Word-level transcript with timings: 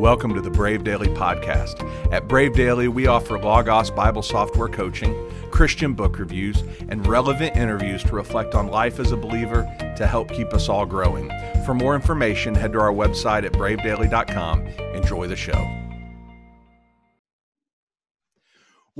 Welcome 0.00 0.32
to 0.32 0.40
the 0.40 0.48
Brave 0.48 0.82
Daily 0.82 1.08
Podcast. 1.08 1.84
At 2.10 2.26
Brave 2.26 2.54
Daily, 2.54 2.88
we 2.88 3.06
offer 3.06 3.38
Logos 3.38 3.90
Bible 3.90 4.22
software 4.22 4.70
coaching, 4.70 5.14
Christian 5.50 5.92
book 5.92 6.18
reviews, 6.18 6.64
and 6.88 7.06
relevant 7.06 7.54
interviews 7.54 8.02
to 8.04 8.14
reflect 8.14 8.54
on 8.54 8.68
life 8.68 8.98
as 8.98 9.12
a 9.12 9.16
believer 9.18 9.70
to 9.98 10.06
help 10.06 10.30
keep 10.30 10.54
us 10.54 10.70
all 10.70 10.86
growing. 10.86 11.30
For 11.66 11.74
more 11.74 11.94
information, 11.94 12.54
head 12.54 12.72
to 12.72 12.80
our 12.80 12.94
website 12.94 13.44
at 13.44 13.52
bravedaily.com. 13.52 14.68
Enjoy 14.94 15.26
the 15.26 15.36
show. 15.36 15.79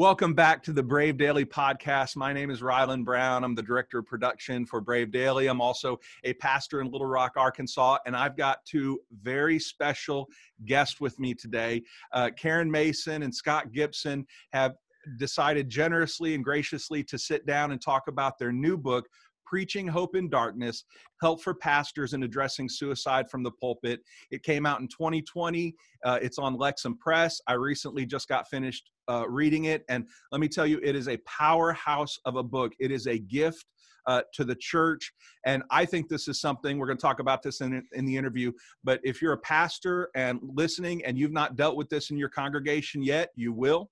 Welcome 0.00 0.32
back 0.32 0.62
to 0.62 0.72
the 0.72 0.82
Brave 0.82 1.18
Daily 1.18 1.44
podcast. 1.44 2.16
My 2.16 2.32
name 2.32 2.50
is 2.50 2.62
Rylan 2.62 3.04
Brown. 3.04 3.44
I'm 3.44 3.54
the 3.54 3.62
director 3.62 3.98
of 3.98 4.06
production 4.06 4.64
for 4.64 4.80
Brave 4.80 5.10
Daily. 5.10 5.46
I'm 5.46 5.60
also 5.60 6.00
a 6.24 6.32
pastor 6.32 6.80
in 6.80 6.90
Little 6.90 7.06
Rock, 7.06 7.32
Arkansas, 7.36 7.98
and 8.06 8.16
I've 8.16 8.34
got 8.34 8.64
two 8.64 8.98
very 9.20 9.58
special 9.58 10.26
guests 10.64 11.02
with 11.02 11.18
me 11.18 11.34
today. 11.34 11.82
Uh, 12.14 12.30
Karen 12.34 12.70
Mason 12.70 13.22
and 13.22 13.34
Scott 13.34 13.72
Gibson 13.72 14.26
have 14.54 14.72
decided 15.18 15.68
generously 15.68 16.34
and 16.34 16.42
graciously 16.42 17.04
to 17.04 17.18
sit 17.18 17.44
down 17.44 17.70
and 17.70 17.78
talk 17.78 18.08
about 18.08 18.38
their 18.38 18.52
new 18.52 18.78
book, 18.78 19.06
Preaching 19.50 19.88
Hope 19.88 20.14
in 20.14 20.28
Darkness 20.30 20.84
Help 21.20 21.42
for 21.42 21.54
Pastors 21.54 22.12
in 22.12 22.22
Addressing 22.22 22.68
Suicide 22.68 23.28
from 23.28 23.42
the 23.42 23.50
Pulpit. 23.50 24.00
It 24.30 24.44
came 24.44 24.64
out 24.64 24.78
in 24.78 24.86
2020. 24.86 25.74
Uh, 26.04 26.20
it's 26.22 26.38
on 26.38 26.56
Lexham 26.56 26.96
Press. 27.00 27.40
I 27.48 27.54
recently 27.54 28.06
just 28.06 28.28
got 28.28 28.48
finished 28.48 28.92
uh, 29.10 29.28
reading 29.28 29.64
it. 29.64 29.82
And 29.88 30.06
let 30.30 30.40
me 30.40 30.46
tell 30.46 30.68
you, 30.68 30.78
it 30.84 30.94
is 30.94 31.08
a 31.08 31.16
powerhouse 31.26 32.16
of 32.24 32.36
a 32.36 32.44
book. 32.44 32.74
It 32.78 32.92
is 32.92 33.08
a 33.08 33.18
gift 33.18 33.66
uh, 34.06 34.22
to 34.34 34.44
the 34.44 34.54
church. 34.54 35.12
And 35.44 35.64
I 35.68 35.84
think 35.84 36.08
this 36.08 36.28
is 36.28 36.40
something 36.40 36.78
we're 36.78 36.86
going 36.86 36.98
to 36.98 37.02
talk 37.02 37.18
about 37.18 37.42
this 37.42 37.60
in, 37.60 37.82
in 37.92 38.04
the 38.04 38.16
interview. 38.16 38.52
But 38.84 39.00
if 39.02 39.20
you're 39.20 39.32
a 39.32 39.38
pastor 39.38 40.10
and 40.14 40.38
listening 40.42 41.04
and 41.04 41.18
you've 41.18 41.32
not 41.32 41.56
dealt 41.56 41.74
with 41.74 41.88
this 41.88 42.10
in 42.10 42.16
your 42.16 42.28
congregation 42.28 43.02
yet, 43.02 43.30
you 43.34 43.52
will 43.52 43.90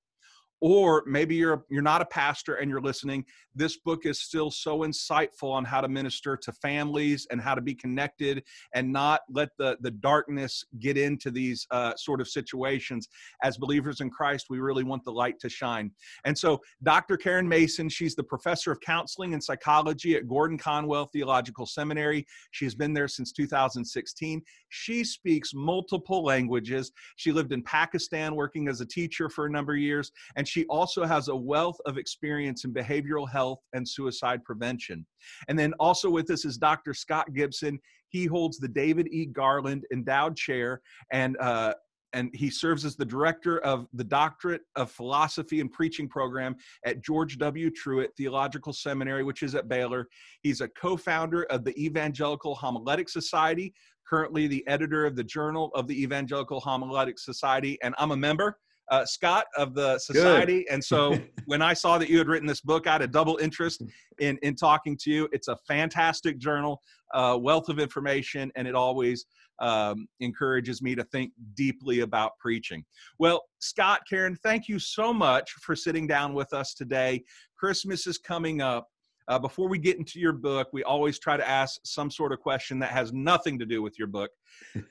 or 0.60 1.04
maybe 1.06 1.34
you're 1.34 1.64
you're 1.70 1.82
not 1.82 2.02
a 2.02 2.06
pastor 2.06 2.56
and 2.56 2.70
you're 2.70 2.80
listening 2.80 3.24
this 3.58 3.76
book 3.76 4.06
is 4.06 4.20
still 4.20 4.50
so 4.50 4.78
insightful 4.80 5.50
on 5.50 5.64
how 5.64 5.80
to 5.80 5.88
minister 5.88 6.36
to 6.36 6.52
families 6.52 7.26
and 7.30 7.40
how 7.40 7.54
to 7.54 7.60
be 7.60 7.74
connected 7.74 8.42
and 8.74 8.90
not 8.90 9.22
let 9.28 9.50
the 9.58 9.76
the 9.80 9.90
darkness 9.90 10.64
get 10.78 10.96
into 10.96 11.30
these 11.30 11.66
uh, 11.72 11.94
sort 11.96 12.20
of 12.20 12.28
situations. 12.28 13.08
As 13.42 13.58
believers 13.58 14.00
in 14.00 14.10
christ 14.10 14.46
we 14.48 14.60
really 14.60 14.84
want 14.84 15.04
the 15.04 15.12
light 15.12 15.40
to 15.40 15.48
shine. 15.48 15.90
And 16.24 16.38
so 16.38 16.60
dr 16.84 17.16
karen 17.18 17.48
mason 17.48 17.88
she's 17.88 18.14
the 18.14 18.22
professor 18.22 18.70
of 18.70 18.80
counseling 18.80 19.34
and 19.34 19.42
psychology 19.42 20.14
at 20.14 20.28
gordon 20.28 20.56
conwell 20.56 21.06
theological 21.06 21.66
seminary. 21.66 22.26
She 22.52 22.64
has 22.64 22.74
been 22.74 22.94
there 22.94 23.08
since 23.08 23.32
2016 23.32 24.42
she 24.70 25.02
speaks 25.02 25.54
multiple 25.54 26.22
languages. 26.22 26.92
She 27.16 27.32
lived 27.32 27.52
in 27.52 27.62
pakistan 27.62 28.36
working 28.36 28.68
as 28.68 28.80
a 28.80 28.86
teacher 28.86 29.28
for 29.28 29.46
a 29.46 29.50
number 29.50 29.72
of 29.72 29.80
years 29.80 30.12
and 30.36 30.46
she 30.48 30.64
also 30.66 31.04
has 31.04 31.28
a 31.28 31.36
wealth 31.36 31.78
of 31.86 31.98
experience 31.98 32.64
in 32.64 32.72
behavioral 32.72 33.28
health 33.28 33.60
and 33.72 33.88
suicide 33.88 34.44
prevention. 34.44 35.06
And 35.48 35.58
then 35.58 35.72
also 35.80 36.10
with 36.10 36.30
us 36.30 36.44
is 36.44 36.56
Dr. 36.56 36.94
Scott 36.94 37.32
Gibson. 37.34 37.78
He 38.08 38.24
holds 38.24 38.58
the 38.58 38.68
David 38.68 39.08
E. 39.12 39.26
Garland 39.26 39.84
Endowed 39.92 40.36
Chair 40.36 40.80
and 41.12 41.36
uh, 41.38 41.74
and 42.14 42.30
he 42.34 42.48
serves 42.48 42.84
as 42.84 42.96
the 42.96 43.04
director 43.04 43.58
of 43.60 43.86
the 43.92 44.04
Doctorate 44.04 44.62
of 44.76 44.90
Philosophy 44.90 45.60
and 45.60 45.70
Preaching 45.70 46.08
program 46.08 46.56
at 46.86 47.02
George 47.02 47.36
W. 47.38 47.70
Truett 47.70 48.12
Theological 48.16 48.72
Seminary, 48.72 49.24
which 49.24 49.42
is 49.42 49.54
at 49.54 49.68
Baylor. 49.68 50.08
He's 50.42 50.60
a 50.60 50.68
co 50.68 50.96
founder 50.96 51.44
of 51.44 51.64
the 51.64 51.78
Evangelical 51.78 52.54
Homiletic 52.54 53.08
Society, 53.08 53.74
currently 54.08 54.46
the 54.46 54.66
editor 54.66 55.04
of 55.04 55.16
the 55.16 55.24
Journal 55.24 55.70
of 55.74 55.86
the 55.86 56.02
Evangelical 56.02 56.60
Homiletic 56.60 57.18
Society, 57.18 57.78
and 57.82 57.94
I'm 57.98 58.12
a 58.12 58.16
member 58.16 58.56
uh, 58.90 59.04
Scott 59.04 59.46
of 59.56 59.74
the 59.74 59.98
society. 59.98 60.64
Good. 60.64 60.74
And 60.74 60.84
so 60.84 61.18
when 61.46 61.62
I 61.62 61.74
saw 61.74 61.98
that 61.98 62.08
you 62.08 62.18
had 62.18 62.28
written 62.28 62.46
this 62.46 62.60
book, 62.60 62.86
I 62.86 62.92
had 62.92 63.02
a 63.02 63.06
double 63.06 63.38
interest 63.38 63.82
in, 64.18 64.38
in 64.42 64.54
talking 64.54 64.96
to 65.02 65.10
you. 65.10 65.28
It's 65.32 65.48
a 65.48 65.56
fantastic 65.68 66.38
journal, 66.38 66.80
uh, 67.14 67.38
wealth 67.40 67.68
of 67.68 67.78
information, 67.78 68.50
and 68.56 68.66
it 68.66 68.74
always 68.74 69.26
um, 69.60 70.06
encourages 70.20 70.82
me 70.82 70.94
to 70.94 71.04
think 71.04 71.32
deeply 71.54 72.00
about 72.00 72.32
preaching. 72.38 72.84
Well, 73.18 73.42
Scott, 73.58 74.02
Karen, 74.08 74.36
thank 74.42 74.68
you 74.68 74.78
so 74.78 75.12
much 75.12 75.50
for 75.52 75.74
sitting 75.74 76.06
down 76.06 76.32
with 76.32 76.52
us 76.52 76.74
today. 76.74 77.24
Christmas 77.58 78.06
is 78.06 78.18
coming 78.18 78.60
up. 78.60 78.88
Uh, 79.28 79.38
before 79.38 79.68
we 79.68 79.78
get 79.78 79.98
into 79.98 80.18
your 80.18 80.32
book, 80.32 80.68
we 80.72 80.82
always 80.82 81.18
try 81.18 81.36
to 81.36 81.46
ask 81.46 81.80
some 81.84 82.10
sort 82.10 82.32
of 82.32 82.40
question 82.40 82.78
that 82.78 82.90
has 82.90 83.12
nothing 83.12 83.58
to 83.58 83.66
do 83.66 83.82
with 83.82 83.98
your 83.98 84.08
book. 84.08 84.30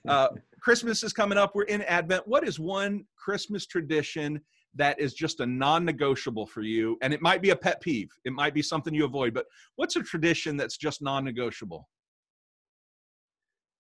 Uh, 0.08 0.30
Christmas 0.62 1.04
is 1.04 1.12
coming 1.12 1.38
up. 1.38 1.54
We're 1.54 1.64
in 1.64 1.82
Advent. 1.82 2.26
What 2.26 2.48
is 2.48 2.60
one 2.60 3.06
Christmas 3.18 3.66
tradition 3.66 4.40
that 4.76 4.98
is 5.00 5.14
just 5.14 5.42
a 5.42 5.46
non 5.46 5.84
negotiable 5.84 6.46
for 6.46 6.62
you? 6.62 6.98
And 7.02 7.14
it 7.14 7.22
might 7.22 7.42
be 7.42 7.50
a 7.50 7.56
pet 7.56 7.82
peeve, 7.82 8.10
it 8.24 8.32
might 8.32 8.54
be 8.54 8.62
something 8.62 8.94
you 8.94 9.04
avoid, 9.04 9.34
but 9.34 9.46
what's 9.76 9.98
a 9.98 10.04
tradition 10.04 10.56
that's 10.56 10.78
just 10.78 11.02
non 11.02 11.26
negotiable? 11.26 11.90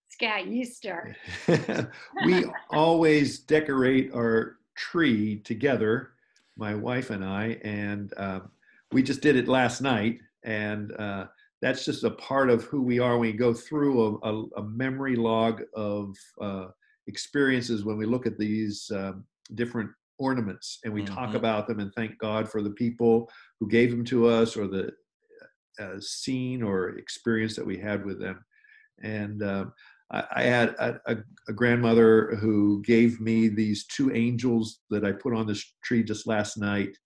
Scott, 0.09 0.47
you 0.47 0.66
start. 0.66 1.16
we 2.25 2.45
always 2.72 3.39
decorate 3.39 4.12
our 4.13 4.57
tree 4.75 5.39
together, 5.39 6.12
my 6.57 6.75
wife 6.75 7.09
and 7.09 7.24
I, 7.24 7.57
and 7.63 8.13
uh, 8.18 8.41
we 8.91 9.01
just 9.01 9.22
did 9.22 9.35
it 9.38 9.47
last 9.47 9.81
night 9.81 10.19
and 10.44 10.92
uh, 11.00 11.25
that's 11.62 11.86
just 11.86 12.03
a 12.03 12.12
part 12.12 12.50
of 12.50 12.64
who 12.66 12.81
we 12.81 13.00
are. 13.00 13.18
We 13.18 13.34
go 13.34 13.53
through 13.53 14.20
a, 14.24 14.30
a, 14.30 14.46
a 14.58 14.64
memory 14.64 15.16
log 15.16 15.64
of 15.75 16.16
uh, 16.40 16.68
experiences 17.08 17.84
when 17.84 17.98
we 17.98 18.06
look 18.06 18.28
at 18.28 18.38
these 18.38 18.90
uh, 18.92 19.14
different 19.56 19.90
ornaments 20.20 20.80
and 20.84 20.94
we 20.94 21.03
mm-hmm. 21.03 21.14
talk 21.14 21.36
about 21.36 21.68
them 21.68 21.80
and 21.80 21.94
thank 21.94 22.18
God 22.20 22.50
for 22.50 22.62
the 22.62 22.72
people 22.72 23.30
who 23.59 23.68
gave 23.68 23.92
them 23.92 24.03
to 24.06 24.28
us 24.28 24.58
or 24.58 24.68
the 24.68 24.92
uh, 25.80 26.00
scene 26.00 26.64
or 26.64 26.98
experience 26.98 27.56
that 27.56 27.66
we 27.66 27.78
had 27.78 28.06
with 28.06 28.19
them. 28.19 28.44
And 29.04 29.44
um, 29.44 29.74
I, 30.12 30.24
I, 30.36 30.44
had 30.44 30.69
a, 30.80 31.00
a, 31.48 31.54
grandmother 31.54 32.36
who 32.38 32.81
gave 32.81 33.22
me 33.22 33.48
these 33.48 33.86
two 33.86 34.12
angels 34.12 34.80
that 34.90 35.06
I 35.06 35.12
put 35.12 35.36
on 35.36 35.46
this 35.46 35.64
tree 35.84 36.04
just 36.04 36.25
last 36.25 36.58
night 36.58 36.98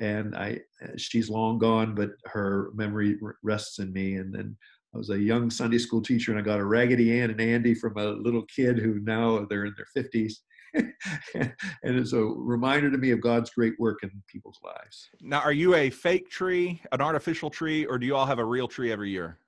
and 0.00 0.36
I 0.36 0.60
she's 0.96 1.30
long 1.30 1.58
gone, 1.58 1.94
but 1.94 2.10
her 2.26 2.70
memory 2.74 3.18
rests 3.42 3.78
in 3.78 3.92
me. 3.92 4.16
And 4.16 4.34
then 4.34 4.56
I 4.94 4.98
was 4.98 5.10
a 5.10 5.18
young 5.18 5.50
Sunday 5.50 5.78
school 5.78 6.02
teacher, 6.02 6.30
and 6.30 6.40
I 6.40 6.42
got 6.42 6.60
a 6.60 6.64
Raggedy 6.64 7.20
Ann 7.20 7.30
and 7.30 7.40
Andy 7.40 7.74
from 7.74 7.96
a 7.96 8.06
little 8.06 8.44
kid 8.44 8.78
who 8.78 9.00
now 9.00 9.46
they're 9.48 9.66
in 9.66 9.74
their 9.76 10.02
fifties. 10.02 10.42
and 10.74 11.52
it's 11.82 12.12
a 12.12 12.20
reminder 12.20 12.90
to 12.90 12.98
me 12.98 13.10
of 13.10 13.20
God's 13.22 13.50
great 13.50 13.74
work 13.78 13.98
in 14.02 14.10
people's 14.30 14.58
lives. 14.62 15.08
Now, 15.20 15.40
are 15.40 15.52
you 15.52 15.74
a 15.74 15.90
fake 15.90 16.28
tree, 16.30 16.82
an 16.92 17.00
artificial 17.00 17.50
tree, 17.50 17.86
or 17.86 17.98
do 17.98 18.06
you 18.06 18.14
all 18.14 18.26
have 18.26 18.38
a 18.38 18.44
real 18.44 18.68
tree 18.68 18.92
every 18.92 19.10
year? 19.10 19.38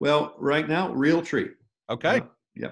Well, 0.00 0.34
right 0.38 0.68
now, 0.68 0.92
real 0.92 1.22
tree. 1.22 1.50
Okay. 1.90 2.20
Uh, 2.20 2.26
yeah. 2.56 2.70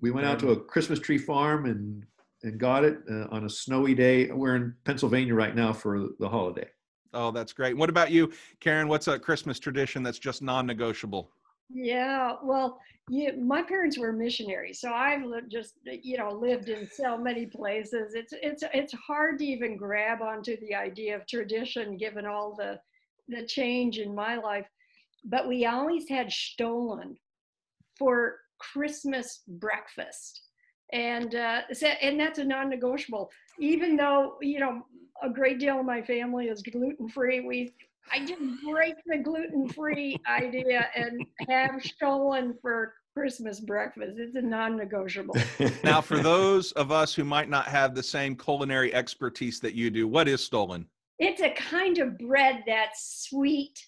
We 0.00 0.10
went 0.10 0.26
out 0.26 0.38
to 0.40 0.50
a 0.50 0.60
Christmas 0.60 0.98
tree 0.98 1.18
farm 1.18 1.66
and 1.66 2.04
and 2.42 2.58
got 2.58 2.84
it 2.84 2.98
uh, 3.10 3.26
on 3.30 3.44
a 3.44 3.50
snowy 3.50 3.94
day. 3.94 4.30
We're 4.30 4.56
in 4.56 4.74
Pennsylvania 4.84 5.34
right 5.34 5.54
now 5.54 5.72
for 5.72 6.08
the 6.18 6.28
holiday. 6.28 6.68
Oh, 7.14 7.30
that's 7.30 7.52
great. 7.52 7.76
What 7.76 7.88
about 7.88 8.10
you, 8.10 8.32
Karen? 8.60 8.88
What's 8.88 9.08
a 9.08 9.18
Christmas 9.18 9.58
tradition 9.58 10.02
that's 10.02 10.18
just 10.18 10.42
non-negotiable? 10.42 11.30
Yeah, 11.70 12.34
well, 12.42 12.78
yeah, 13.08 13.32
my 13.32 13.62
parents 13.62 13.98
were 13.98 14.12
missionaries, 14.12 14.80
so 14.80 14.92
I've 14.92 15.22
just 15.48 15.74
you 15.84 16.16
know 16.16 16.30
lived 16.30 16.68
in 16.68 16.88
so 16.90 17.18
many 17.18 17.46
places. 17.46 18.14
It's 18.14 18.32
it's 18.32 18.62
it's 18.72 18.92
hard 18.94 19.38
to 19.38 19.44
even 19.44 19.76
grab 19.76 20.22
onto 20.22 20.58
the 20.60 20.74
idea 20.74 21.16
of 21.16 21.26
tradition 21.26 21.96
given 21.96 22.26
all 22.26 22.54
the 22.54 22.78
the 23.28 23.46
change 23.46 23.98
in 23.98 24.14
my 24.14 24.36
life. 24.36 24.66
But 25.24 25.48
we 25.48 25.66
always 25.66 26.08
had 26.08 26.30
Stollen 26.30 27.16
for 27.98 28.36
Christmas 28.58 29.42
breakfast 29.48 30.42
and 30.92 31.34
uh, 31.34 31.62
and 32.00 32.18
that's 32.18 32.38
a 32.38 32.44
non-negotiable. 32.44 33.30
Even 33.58 33.96
though 33.96 34.36
you 34.40 34.60
know 34.60 34.82
a 35.22 35.30
great 35.30 35.58
deal 35.58 35.80
of 35.80 35.86
my 35.86 36.02
family 36.02 36.46
is 36.46 36.62
gluten-free, 36.62 37.40
we 37.40 37.74
I 38.12 38.20
just 38.24 38.40
break 38.64 38.94
the 39.06 39.18
gluten-free 39.18 40.20
idea 40.28 40.88
and 40.94 41.26
have 41.48 41.82
Stollen 41.82 42.54
for 42.60 42.94
Christmas 43.14 43.60
breakfast. 43.60 44.18
It's 44.18 44.36
a 44.36 44.42
non-negotiable. 44.42 45.36
now, 45.84 46.00
for 46.00 46.18
those 46.18 46.72
of 46.72 46.92
us 46.92 47.14
who 47.14 47.24
might 47.24 47.48
not 47.48 47.66
have 47.66 47.94
the 47.94 48.02
same 48.02 48.36
culinary 48.36 48.94
expertise 48.94 49.58
that 49.60 49.74
you 49.74 49.90
do, 49.90 50.06
what 50.06 50.28
is 50.28 50.40
Stollen? 50.40 50.86
It's 51.18 51.40
a 51.40 51.50
kind 51.50 51.98
of 51.98 52.18
bread 52.18 52.62
that's 52.66 53.26
sweet 53.28 53.84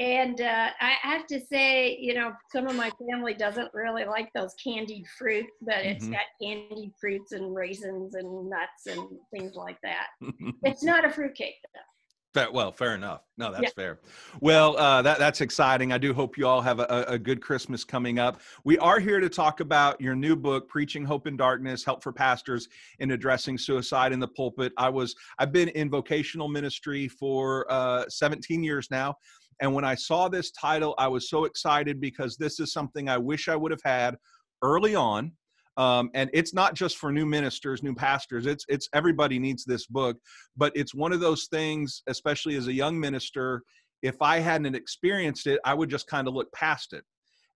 and 0.00 0.40
uh, 0.40 0.70
I 0.80 0.94
have 1.02 1.26
to 1.26 1.38
say, 1.38 1.98
you 2.00 2.14
know, 2.14 2.32
some 2.50 2.66
of 2.66 2.74
my 2.74 2.90
family 3.06 3.34
doesn't 3.34 3.72
really 3.74 4.06
like 4.06 4.32
those 4.34 4.54
candied 4.54 5.04
fruits, 5.18 5.52
but 5.60 5.84
it's 5.84 6.06
mm-hmm. 6.06 6.14
got 6.14 6.22
candied 6.42 6.92
fruits 6.98 7.32
and 7.32 7.54
raisins 7.54 8.14
and 8.14 8.48
nuts 8.48 8.86
and 8.86 9.06
things 9.30 9.56
like 9.56 9.76
that. 9.82 10.06
it's 10.62 10.82
not 10.82 11.04
a 11.04 11.10
fruitcake, 11.10 11.56
though. 11.74 11.89
Fair, 12.32 12.52
well, 12.52 12.70
fair 12.70 12.94
enough. 12.94 13.22
No, 13.36 13.50
that's 13.50 13.64
Yeah. 13.64 13.70
fair. 13.74 14.00
Well, 14.40 14.76
uh, 14.76 15.02
that 15.02 15.18
that's 15.18 15.40
exciting. 15.40 15.92
I 15.92 15.98
do 15.98 16.14
hope 16.14 16.38
you 16.38 16.46
all 16.46 16.60
have 16.60 16.78
a, 16.78 17.04
a 17.08 17.18
good 17.18 17.42
Christmas 17.42 17.82
coming 17.82 18.20
up. 18.20 18.40
We 18.64 18.78
are 18.78 19.00
here 19.00 19.18
to 19.18 19.28
talk 19.28 19.58
about 19.58 20.00
your 20.00 20.14
new 20.14 20.36
book, 20.36 20.68
"Preaching 20.68 21.04
Hope 21.04 21.26
in 21.26 21.36
Darkness: 21.36 21.84
Help 21.84 22.04
for 22.04 22.12
Pastors 22.12 22.68
in 23.00 23.10
Addressing 23.10 23.58
Suicide 23.58 24.12
in 24.12 24.20
the 24.20 24.28
Pulpit." 24.28 24.72
I 24.76 24.88
was 24.90 25.16
I've 25.40 25.50
been 25.50 25.70
in 25.70 25.90
vocational 25.90 26.48
ministry 26.48 27.08
for 27.08 27.66
uh, 27.68 28.04
17 28.08 28.62
years 28.62 28.88
now, 28.92 29.16
and 29.60 29.74
when 29.74 29.84
I 29.84 29.96
saw 29.96 30.28
this 30.28 30.52
title, 30.52 30.94
I 30.98 31.08
was 31.08 31.28
so 31.28 31.46
excited 31.46 32.00
because 32.00 32.36
this 32.36 32.60
is 32.60 32.72
something 32.72 33.08
I 33.08 33.18
wish 33.18 33.48
I 33.48 33.56
would 33.56 33.72
have 33.72 33.82
had 33.84 34.16
early 34.62 34.94
on. 34.94 35.32
Um, 35.80 36.10
and 36.12 36.28
it's 36.34 36.52
not 36.52 36.74
just 36.74 36.98
for 36.98 37.10
new 37.10 37.24
ministers, 37.24 37.82
new 37.82 37.94
pastors. 37.94 38.44
It's 38.44 38.66
it's 38.68 38.86
everybody 38.92 39.38
needs 39.38 39.64
this 39.64 39.86
book. 39.86 40.18
But 40.54 40.72
it's 40.74 40.94
one 40.94 41.10
of 41.10 41.20
those 41.20 41.46
things 41.46 42.02
especially 42.06 42.56
as 42.56 42.66
a 42.66 42.72
young 42.72 43.00
minister 43.00 43.62
if 44.02 44.16
i 44.20 44.38
hadn't 44.38 44.74
experienced 44.74 45.46
it 45.46 45.60
i 45.64 45.74
would 45.74 45.90
just 45.90 46.06
kind 46.06 46.28
of 46.28 46.34
look 46.34 46.52
past 46.52 46.92
it. 46.92 47.04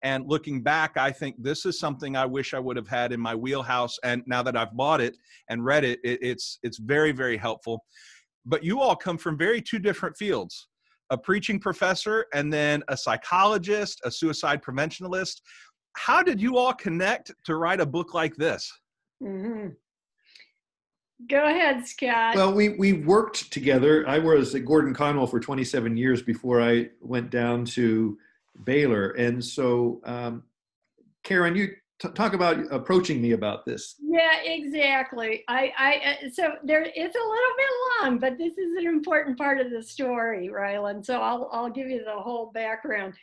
And 0.03 0.27
looking 0.27 0.63
back 0.63 0.97
i 0.97 1.11
think 1.13 1.37
this 1.39 1.67
is 1.67 1.79
something 1.79 2.17
i 2.17 2.25
wish 2.25 2.55
i 2.55 2.59
would 2.59 2.79
have 2.79 2.89
had 2.89 3.13
in 3.13 3.21
my 3.21 3.35
wheelhouse. 3.35 3.99
And 4.03 4.23
now 4.27 4.43
that 4.43 4.57
i've 4.57 4.75
bought 4.75 5.03
it 5.03 5.19
and 5.51 5.63
read 5.63 5.85
it, 5.85 5.99
it 6.03 6.19
it's 6.23 6.59
it's 6.63 6.79
very 6.79 7.13
very 7.13 7.37
helpful. 7.37 7.85
But 8.47 8.65
you 8.65 8.81
all 8.81 8.97
come 8.97 9.19
from 9.19 9.37
very 9.37 9.61
two 9.61 9.79
different 9.79 10.17
fields 10.17 10.69
a 11.11 11.19
preaching 11.19 11.61
professor 11.61 12.25
and 12.33 12.51
then 12.51 12.83
a 12.89 12.97
psychologist 12.97 14.01
a 14.05 14.11
suicide 14.11 14.63
preventionalist 14.63 15.43
how 15.95 16.23
did 16.23 16.41
you 16.41 16.57
all 16.57 16.73
connect 16.73 17.33
to 17.45 17.57
write 17.57 17.81
a 17.81 17.87
book 17.87 18.15
like 18.15 18.37
this 18.37 18.73
hmm 19.21 19.69
Go 21.29 21.47
ahead, 21.47 21.87
Scott. 21.87 22.35
Well, 22.35 22.53
we 22.53 22.71
we 22.71 22.93
worked 22.93 23.51
together. 23.53 24.07
I 24.07 24.19
was 24.19 24.55
at 24.57 24.67
Gordon 24.67 24.93
Conwell 24.93 25.29
for 25.29 25.39
27 25.39 25.97
years 25.97 26.21
before 26.21 26.61
I 26.61 26.91
went 27.01 27.31
down 27.31 27.65
to 27.67 28.19
Baylor, 28.65 29.11
and 29.13 29.43
so 29.43 30.03
um, 30.05 30.43
Karen, 31.23 31.57
you 31.57 31.69
t- 31.99 32.09
talk 32.11 32.35
about 32.35 32.59
approaching 32.71 33.21
me 33.21 33.33
about 33.33 33.65
this. 33.65 33.97
Yeah, 34.01 34.43
exactly. 34.43 35.43
I, 35.49 35.73
I, 35.77 35.95
uh, 35.97 36.31
so 36.33 36.53
there, 36.63 36.83
it's 36.83 36.97
a 36.97 37.19
little 37.19 37.55
bit 37.57 37.71
long, 38.03 38.19
but 38.19 38.39
this 38.39 38.59
is 38.59 38.77
an 38.77 38.87
important 38.87 39.39
part 39.39 39.61
of 39.61 39.71
the 39.71 39.83
story, 39.83 40.51
Ryland. 40.51 41.05
So 41.05 41.21
I'll, 41.21 41.49
I'll 41.53 41.71
give 41.71 41.89
you 41.89 42.05
the 42.05 42.13
whole 42.13 42.53
background. 42.53 43.15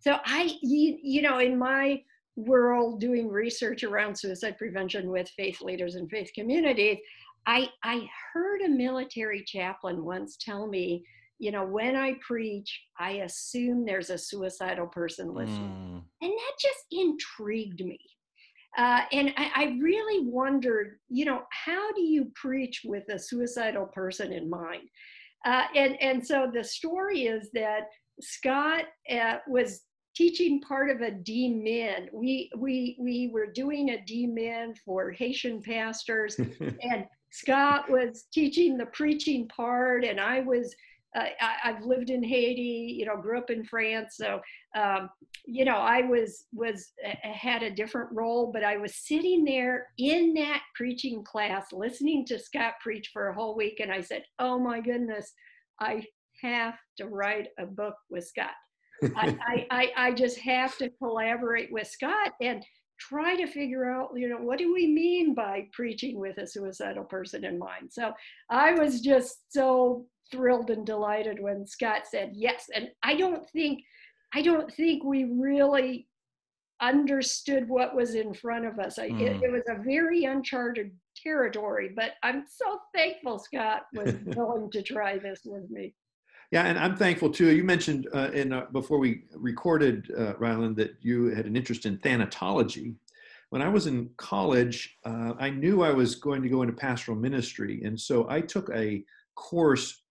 So 0.00 0.18
I, 0.24 0.56
you, 0.62 0.98
you 1.02 1.22
know, 1.22 1.38
in 1.38 1.58
my 1.58 2.02
world 2.36 3.00
doing 3.00 3.28
research 3.28 3.84
around 3.84 4.16
suicide 4.16 4.56
prevention 4.56 5.10
with 5.10 5.28
faith 5.30 5.60
leaders 5.60 5.94
and 5.94 6.08
faith 6.10 6.30
communities, 6.34 6.98
I, 7.46 7.68
I 7.84 8.08
heard 8.32 8.62
a 8.62 8.68
military 8.68 9.44
chaplain 9.44 10.04
once 10.04 10.36
tell 10.36 10.66
me, 10.66 11.04
you 11.38 11.50
know, 11.50 11.64
when 11.64 11.96
I 11.96 12.14
preach, 12.26 12.80
I 12.98 13.12
assume 13.24 13.84
there's 13.84 14.10
a 14.10 14.18
suicidal 14.18 14.86
person 14.86 15.34
listening. 15.34 15.70
Mm, 15.70 16.02
And 16.20 16.32
that 16.32 16.52
just 16.60 16.84
intrigued 16.92 17.82
me. 17.84 17.98
Uh, 18.76 19.00
and 19.10 19.32
I, 19.36 19.50
I 19.54 19.64
really 19.80 20.26
wondered, 20.26 20.98
you 21.08 21.24
know, 21.24 21.42
how 21.50 21.92
do 21.92 22.02
you 22.02 22.30
preach 22.34 22.82
with 22.84 23.08
a 23.10 23.18
suicidal 23.18 23.86
person 23.86 24.32
in 24.32 24.48
mind? 24.48 24.88
Uh, 25.44 25.64
and, 25.74 26.00
and 26.00 26.24
so 26.24 26.50
the 26.52 26.62
story 26.62 27.22
is 27.22 27.50
that 27.54 27.84
Scott 28.20 28.84
uh, 29.10 29.36
was 29.48 29.80
teaching 30.20 30.60
part 30.60 30.90
of 30.90 31.00
a 31.00 31.10
D-Min. 31.10 32.10
We, 32.12 32.50
we, 32.54 32.94
we 33.00 33.30
were 33.32 33.46
doing 33.46 33.88
a 33.88 34.04
D-Min 34.04 34.74
for 34.84 35.12
Haitian 35.12 35.62
pastors 35.62 36.38
and 36.60 37.06
Scott 37.30 37.88
was 37.88 38.26
teaching 38.30 38.76
the 38.76 38.84
preaching 38.86 39.48
part, 39.48 40.04
and 40.04 40.20
I 40.20 40.40
was. 40.40 40.74
Uh, 41.16 41.24
I, 41.40 41.70
I've 41.70 41.84
lived 41.84 42.10
in 42.10 42.22
Haiti, 42.22 42.94
you 42.96 43.04
know, 43.04 43.16
grew 43.16 43.36
up 43.36 43.50
in 43.50 43.64
France, 43.64 44.16
so 44.16 44.40
um, 44.76 45.10
you 45.44 45.64
know, 45.64 45.76
I 45.76 46.02
was 46.02 46.44
was 46.52 46.92
uh, 47.04 47.32
had 47.32 47.64
a 47.64 47.70
different 47.70 48.10
role, 48.12 48.52
but 48.52 48.62
I 48.62 48.76
was 48.76 48.94
sitting 48.94 49.44
there 49.44 49.88
in 49.98 50.34
that 50.34 50.62
preaching 50.76 51.24
class, 51.24 51.72
listening 51.72 52.26
to 52.26 52.38
Scott 52.38 52.74
preach 52.80 53.10
for 53.12 53.28
a 53.28 53.34
whole 53.34 53.56
week, 53.56 53.80
and 53.80 53.90
I 53.90 54.02
said, 54.02 54.22
"Oh 54.38 54.58
my 54.58 54.80
goodness, 54.80 55.32
I 55.80 56.04
have 56.42 56.78
to 56.98 57.06
write 57.06 57.48
a 57.58 57.66
book 57.66 57.94
with 58.08 58.26
Scott. 58.26 58.54
I, 59.16 59.66
I, 59.70 59.92
I, 59.96 60.12
just 60.12 60.38
have 60.40 60.76
to 60.78 60.90
collaborate 60.90 61.72
with 61.72 61.86
Scott 61.88 62.32
and." 62.40 62.64
try 62.98 63.34
to 63.34 63.46
figure 63.46 63.90
out 63.90 64.10
you 64.14 64.28
know 64.28 64.36
what 64.36 64.58
do 64.58 64.74
we 64.74 64.86
mean 64.86 65.34
by 65.34 65.66
preaching 65.72 66.18
with 66.20 66.36
a 66.36 66.46
suicidal 66.46 67.02
person 67.02 67.46
in 67.46 67.58
mind 67.58 67.88
so 67.90 68.12
i 68.50 68.72
was 68.72 69.00
just 69.00 69.38
so 69.48 70.04
thrilled 70.30 70.68
and 70.68 70.84
delighted 70.84 71.40
when 71.40 71.66
scott 71.66 72.02
said 72.04 72.30
yes 72.34 72.66
and 72.74 72.90
i 73.02 73.14
don't 73.16 73.48
think 73.48 73.80
i 74.34 74.42
don't 74.42 74.70
think 74.74 75.02
we 75.02 75.24
really 75.24 76.06
understood 76.82 77.68
what 77.68 77.94
was 77.94 78.14
in 78.14 78.32
front 78.34 78.64
of 78.64 78.78
us 78.78 78.98
I, 78.98 79.04
it, 79.06 79.12
Mm. 79.12 79.42
it 79.44 79.52
was 79.52 79.62
a 79.68 79.82
very 79.82 80.24
uncharted 80.24 80.92
territory 81.16 81.90
but 81.96 82.12
i'm 82.22 82.44
so 82.48 82.78
thankful 82.94 83.38
scott 83.38 83.82
was 83.94 84.14
willing 84.36 84.70
to 84.72 84.82
try 84.82 85.18
this 85.18 85.40
with 85.44 85.70
me 85.70 85.94
Yeah, 86.50 86.64
and 86.64 86.78
I'm 86.78 86.96
thankful 86.96 87.30
too. 87.30 87.54
You 87.54 87.62
mentioned 87.62 88.08
uh, 88.12 88.30
in 88.32 88.52
uh, 88.52 88.66
before 88.72 88.98
we 88.98 89.22
recorded, 89.34 90.10
uh, 90.18 90.34
Ryland, 90.36 90.76
that 90.76 90.96
you 91.00 91.26
had 91.26 91.46
an 91.46 91.56
interest 91.56 91.86
in 91.86 91.98
thanatology. 91.98 92.96
When 93.50 93.62
I 93.62 93.68
was 93.68 93.86
in 93.86 94.10
college, 94.16 94.96
uh, 95.04 95.34
I 95.38 95.50
knew 95.50 95.82
I 95.82 95.92
was 95.92 96.16
going 96.16 96.42
to 96.42 96.48
go 96.48 96.62
into 96.62 96.74
pastoral 96.74 97.16
ministry, 97.16 97.82
and 97.84 97.98
so 97.98 98.28
I 98.28 98.40
took 98.40 98.68
a 98.70 99.04
course 99.36 100.02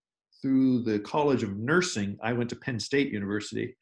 through 0.41 0.83
the 0.83 0.99
College 0.99 1.43
of 1.43 1.57
Nursing. 1.57 2.17
I 2.23 2.31
went 2.31 2.49
to 2.51 2.55
Penn 2.55 2.79
State 2.79 3.11
University 3.11 3.75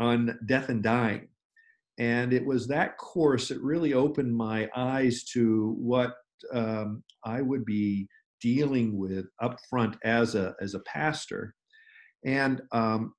on 0.00 0.36
death 0.46 0.68
and 0.68 0.82
dying, 0.82 1.28
and 1.98 2.32
it 2.32 2.44
was 2.44 2.66
that 2.66 2.98
course 2.98 3.48
that 3.48 3.60
really 3.60 3.94
opened 3.94 4.34
my 4.34 4.68
eyes 4.74 5.22
to 5.32 5.76
what 5.78 6.14
um, 6.52 7.04
I 7.24 7.40
would 7.40 7.64
be 7.64 8.08
dealing 8.40 8.98
with 8.98 9.26
up 9.40 9.58
front 9.68 9.96
as 10.02 10.34
a 10.34 10.56
as 10.60 10.74
a 10.74 10.80
pastor 10.80 11.54
and 12.24 12.62
um, 12.72 13.14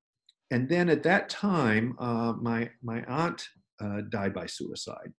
and 0.50 0.68
then 0.68 0.88
at 0.88 1.02
that 1.04 1.28
time, 1.28 1.96
uh, 1.98 2.32
my 2.34 2.70
my 2.82 3.02
aunt 3.04 3.46
uh, 3.80 4.02
died 4.10 4.34
by 4.34 4.46
suicide, 4.46 5.12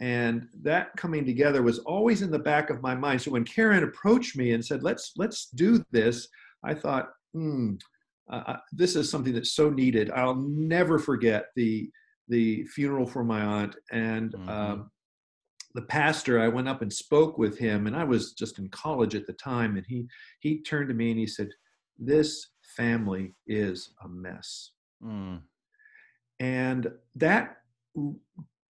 and 0.00 0.46
that 0.62 0.96
coming 0.96 1.24
together 1.24 1.62
was 1.62 1.80
always 1.80 2.22
in 2.22 2.30
the 2.30 2.38
back 2.38 2.70
of 2.70 2.82
my 2.82 2.94
mind. 2.94 3.20
So 3.22 3.32
when 3.32 3.44
Karen 3.44 3.84
approached 3.84 4.36
me 4.36 4.52
and 4.52 4.64
said, 4.64 4.82
"Let's 4.82 5.12
let's 5.16 5.48
do 5.50 5.84
this," 5.90 6.28
I 6.64 6.74
thought, 6.74 7.10
"Hmm, 7.34 7.74
uh, 8.30 8.56
this 8.72 8.96
is 8.96 9.10
something 9.10 9.32
that's 9.32 9.52
so 9.52 9.70
needed." 9.70 10.10
I'll 10.10 10.36
never 10.36 10.98
forget 10.98 11.46
the 11.56 11.90
the 12.28 12.64
funeral 12.66 13.06
for 13.06 13.24
my 13.24 13.42
aunt 13.42 13.76
and. 13.90 14.32
Mhm. 14.32 14.48
Um, 14.48 14.90
the 15.74 15.80
pastor, 15.82 16.38
I 16.38 16.48
went 16.48 16.68
up 16.68 16.82
and 16.82 16.92
spoke 16.92 17.38
with 17.38 17.56
him, 17.56 17.86
and 17.86 17.96
I 17.96 18.04
was 18.04 18.34
just 18.34 18.58
in 18.58 18.68
college 18.68 19.14
at 19.14 19.26
the 19.26 19.32
time. 19.32 19.78
And 19.78 19.86
he 19.86 20.06
he 20.40 20.60
turned 20.62 20.88
to 20.90 20.94
me 20.94 21.10
and 21.10 21.18
he 21.18 21.26
said, 21.26 21.48
"This 21.98 22.50
family 22.76 23.34
is 23.46 23.90
a 24.04 24.08
mess. 24.08 24.70
mm, 25.02 25.40
And 26.40 26.90
that 27.16 27.58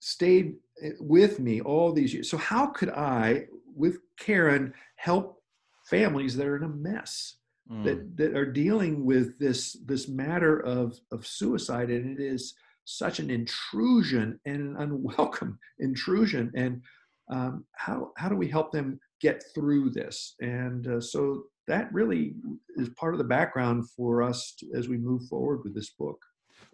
stayed 0.01 0.57
eh, 0.83 0.91
with 1.01 1.39
me 1.39 1.61
all 1.61 1.93
these 1.93 2.13
years. 2.15 2.31
So, 2.31 2.37
how 2.37 2.67
could 2.67 2.91
I, 2.91 3.47
with 3.75 3.99
Karen, 4.19 4.75
help 4.97 5.43
families 5.89 6.37
that 6.37 6.47
are 6.47 6.57
in 6.57 6.65
a 6.65 6.69
mess? 6.69 7.37
mm. 7.71 7.85
That, 7.85 8.17
that 8.17 8.37
are 8.37 8.51
dealing 8.51 9.05
with 9.05 9.39
this 9.39 9.77
this 9.87 10.09
matter 10.09 10.59
of 10.61 10.99
of 11.13 11.27
suicide 11.27 11.91
and 11.91 12.19
it 12.19 12.23
is 12.23 12.55
such 12.85 13.21
an 13.21 13.31
intrusion 13.31 14.41
and 14.45 14.61
an 14.61 14.77
unwelcome 14.79 15.59
intrusion 15.79 16.51
and 16.57 16.83
um, 17.31 17.65
how 17.73 18.13
how 18.17 18.29
do 18.29 18.37
we 18.37 18.49
help 18.49 18.73
them 18.73 18.99
get 19.21 19.45
through 19.55 19.91
this 19.91 20.35
and 20.41 20.89
uh, 20.89 21.01
so 21.01 21.45
that 21.69 21.93
really 21.93 22.35
is 22.77 22.89
part 22.91 23.15
of 23.15 23.19
the 23.19 23.25
background 23.25 23.89
for 23.91 24.23
us 24.23 24.55
to- 24.59 24.71
as 24.75 24.89
we 24.89 24.99
move 24.99 25.23
forward 25.29 25.61
with 25.65 25.75
this 25.75 25.91
book 25.91 26.21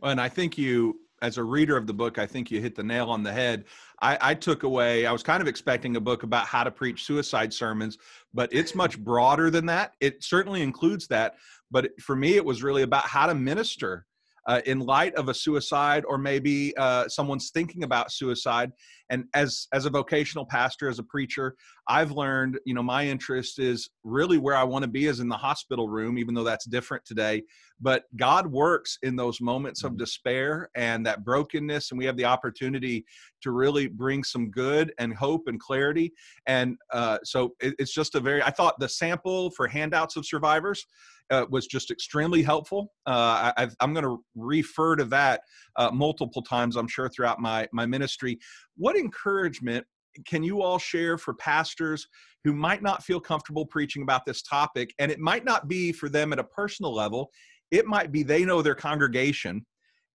And 0.02 0.20
I 0.20 0.28
think 0.28 0.56
you, 0.56 1.00
as 1.22 1.38
a 1.38 1.42
reader 1.42 1.76
of 1.76 1.86
the 1.86 1.94
book, 1.94 2.18
I 2.18 2.26
think 2.26 2.50
you 2.50 2.60
hit 2.60 2.76
the 2.76 2.84
nail 2.84 3.10
on 3.10 3.24
the 3.24 3.32
head. 3.32 3.64
I, 4.00 4.16
I 4.20 4.34
took 4.34 4.62
away, 4.62 5.06
I 5.06 5.12
was 5.12 5.24
kind 5.24 5.40
of 5.42 5.48
expecting 5.48 5.96
a 5.96 6.00
book 6.00 6.22
about 6.22 6.46
how 6.46 6.62
to 6.62 6.70
preach 6.70 7.04
suicide 7.04 7.52
sermons, 7.52 7.98
but 8.32 8.48
it's 8.52 8.76
much 8.76 8.98
broader 8.98 9.50
than 9.50 9.66
that. 9.66 9.94
It 10.00 10.22
certainly 10.22 10.62
includes 10.62 11.08
that. 11.08 11.34
But 11.70 12.00
for 12.00 12.14
me, 12.14 12.36
it 12.36 12.44
was 12.44 12.62
really 12.62 12.82
about 12.82 13.06
how 13.06 13.26
to 13.26 13.34
minister 13.34 14.06
uh, 14.48 14.60
in 14.66 14.80
light 14.80 15.14
of 15.14 15.28
a 15.28 15.34
suicide 15.34 16.04
or 16.08 16.18
maybe 16.18 16.76
uh, 16.76 17.06
someone's 17.08 17.50
thinking 17.50 17.84
about 17.84 18.10
suicide. 18.10 18.72
And 19.10 19.24
as, 19.34 19.68
as 19.72 19.86
a 19.86 19.90
vocational 19.90 20.44
pastor, 20.44 20.88
as 20.88 20.98
a 20.98 21.02
preacher, 21.02 21.54
I've 21.86 22.10
learned, 22.10 22.58
you 22.66 22.74
know, 22.74 22.82
my 22.82 23.06
interest 23.06 23.58
is 23.58 23.88
really 24.04 24.38
where 24.38 24.56
I 24.56 24.64
want 24.64 24.82
to 24.82 24.90
be 24.90 25.06
is 25.06 25.20
in 25.20 25.28
the 25.28 25.36
hospital 25.36 25.88
room, 25.88 26.18
even 26.18 26.34
though 26.34 26.44
that's 26.44 26.66
different 26.66 27.04
today 27.04 27.44
but 27.80 28.04
God 28.16 28.46
works 28.46 28.98
in 29.02 29.16
those 29.16 29.40
moments 29.40 29.84
of 29.84 29.96
despair 29.96 30.68
and 30.74 31.06
that 31.06 31.24
brokenness, 31.24 31.90
and 31.90 31.98
we 31.98 32.04
have 32.06 32.16
the 32.16 32.24
opportunity 32.24 33.04
to 33.42 33.52
really 33.52 33.86
bring 33.86 34.24
some 34.24 34.50
good 34.50 34.92
and 34.98 35.14
hope 35.14 35.44
and 35.46 35.60
clarity. 35.60 36.12
And 36.46 36.76
uh, 36.92 37.18
so 37.22 37.54
it, 37.60 37.74
it's 37.78 37.92
just 37.92 38.14
a 38.14 38.20
very, 38.20 38.42
I 38.42 38.50
thought 38.50 38.78
the 38.80 38.88
sample 38.88 39.50
for 39.52 39.68
handouts 39.68 40.16
of 40.16 40.26
survivors 40.26 40.86
uh, 41.30 41.46
was 41.50 41.66
just 41.66 41.90
extremely 41.90 42.42
helpful. 42.42 42.92
Uh, 43.06 43.52
I, 43.56 43.68
am 43.80 43.92
going 43.92 44.04
to 44.04 44.22
refer 44.34 44.96
to 44.96 45.04
that 45.06 45.42
uh, 45.76 45.90
multiple 45.90 46.42
times, 46.42 46.76
I'm 46.76 46.88
sure, 46.88 47.08
throughout 47.08 47.40
my 47.40 47.68
my 47.72 47.86
ministry. 47.86 48.38
What 48.76 48.96
encouragement 48.96 49.86
can 50.26 50.42
you 50.42 50.62
all 50.62 50.78
share 50.78 51.18
for 51.18 51.34
pastors 51.34 52.06
who 52.44 52.52
might 52.52 52.82
not 52.82 53.04
feel 53.04 53.20
comfortable 53.20 53.66
preaching 53.66 54.02
about 54.02 54.24
this 54.26 54.42
topic? 54.42 54.94
And 54.98 55.10
it 55.10 55.18
might 55.18 55.44
not 55.44 55.68
be 55.68 55.92
for 55.92 56.08
them 56.08 56.32
at 56.32 56.38
a 56.38 56.44
personal 56.44 56.94
level. 56.94 57.30
It 57.70 57.86
might 57.86 58.12
be 58.12 58.22
they 58.22 58.44
know 58.44 58.62
their 58.62 58.74
congregation 58.74 59.64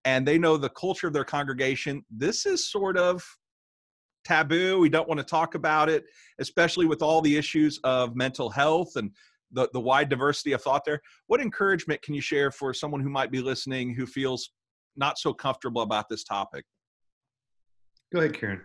and 0.04 0.26
they 0.26 0.38
know 0.38 0.56
the 0.56 0.70
culture 0.70 1.06
of 1.06 1.12
their 1.12 1.24
congregation. 1.24 2.04
This 2.10 2.46
is 2.46 2.70
sort 2.70 2.96
of 2.96 3.24
taboo. 4.24 4.78
We 4.78 4.88
don't 4.88 5.08
want 5.08 5.18
to 5.18 5.24
talk 5.24 5.54
about 5.54 5.88
it, 5.88 6.04
especially 6.38 6.86
with 6.86 7.02
all 7.02 7.20
the 7.20 7.36
issues 7.36 7.78
of 7.84 8.16
mental 8.16 8.50
health 8.50 8.96
and 8.96 9.10
the, 9.54 9.68
the 9.72 9.80
wide 9.80 10.08
diversity 10.08 10.52
of 10.52 10.62
thought 10.62 10.84
there. 10.84 11.00
What 11.26 11.40
encouragement 11.40 12.02
can 12.02 12.14
you 12.14 12.20
share 12.20 12.50
for 12.50 12.74
someone 12.74 13.00
who 13.00 13.10
might 13.10 13.30
be 13.30 13.40
listening 13.40 13.94
who 13.94 14.06
feels 14.06 14.50
not 14.96 15.18
so 15.18 15.32
comfortable 15.32 15.82
about 15.82 16.08
this 16.08 16.24
topic? 16.24 16.64
Go 18.12 18.20
ahead, 18.20 18.38
Karen. 18.38 18.60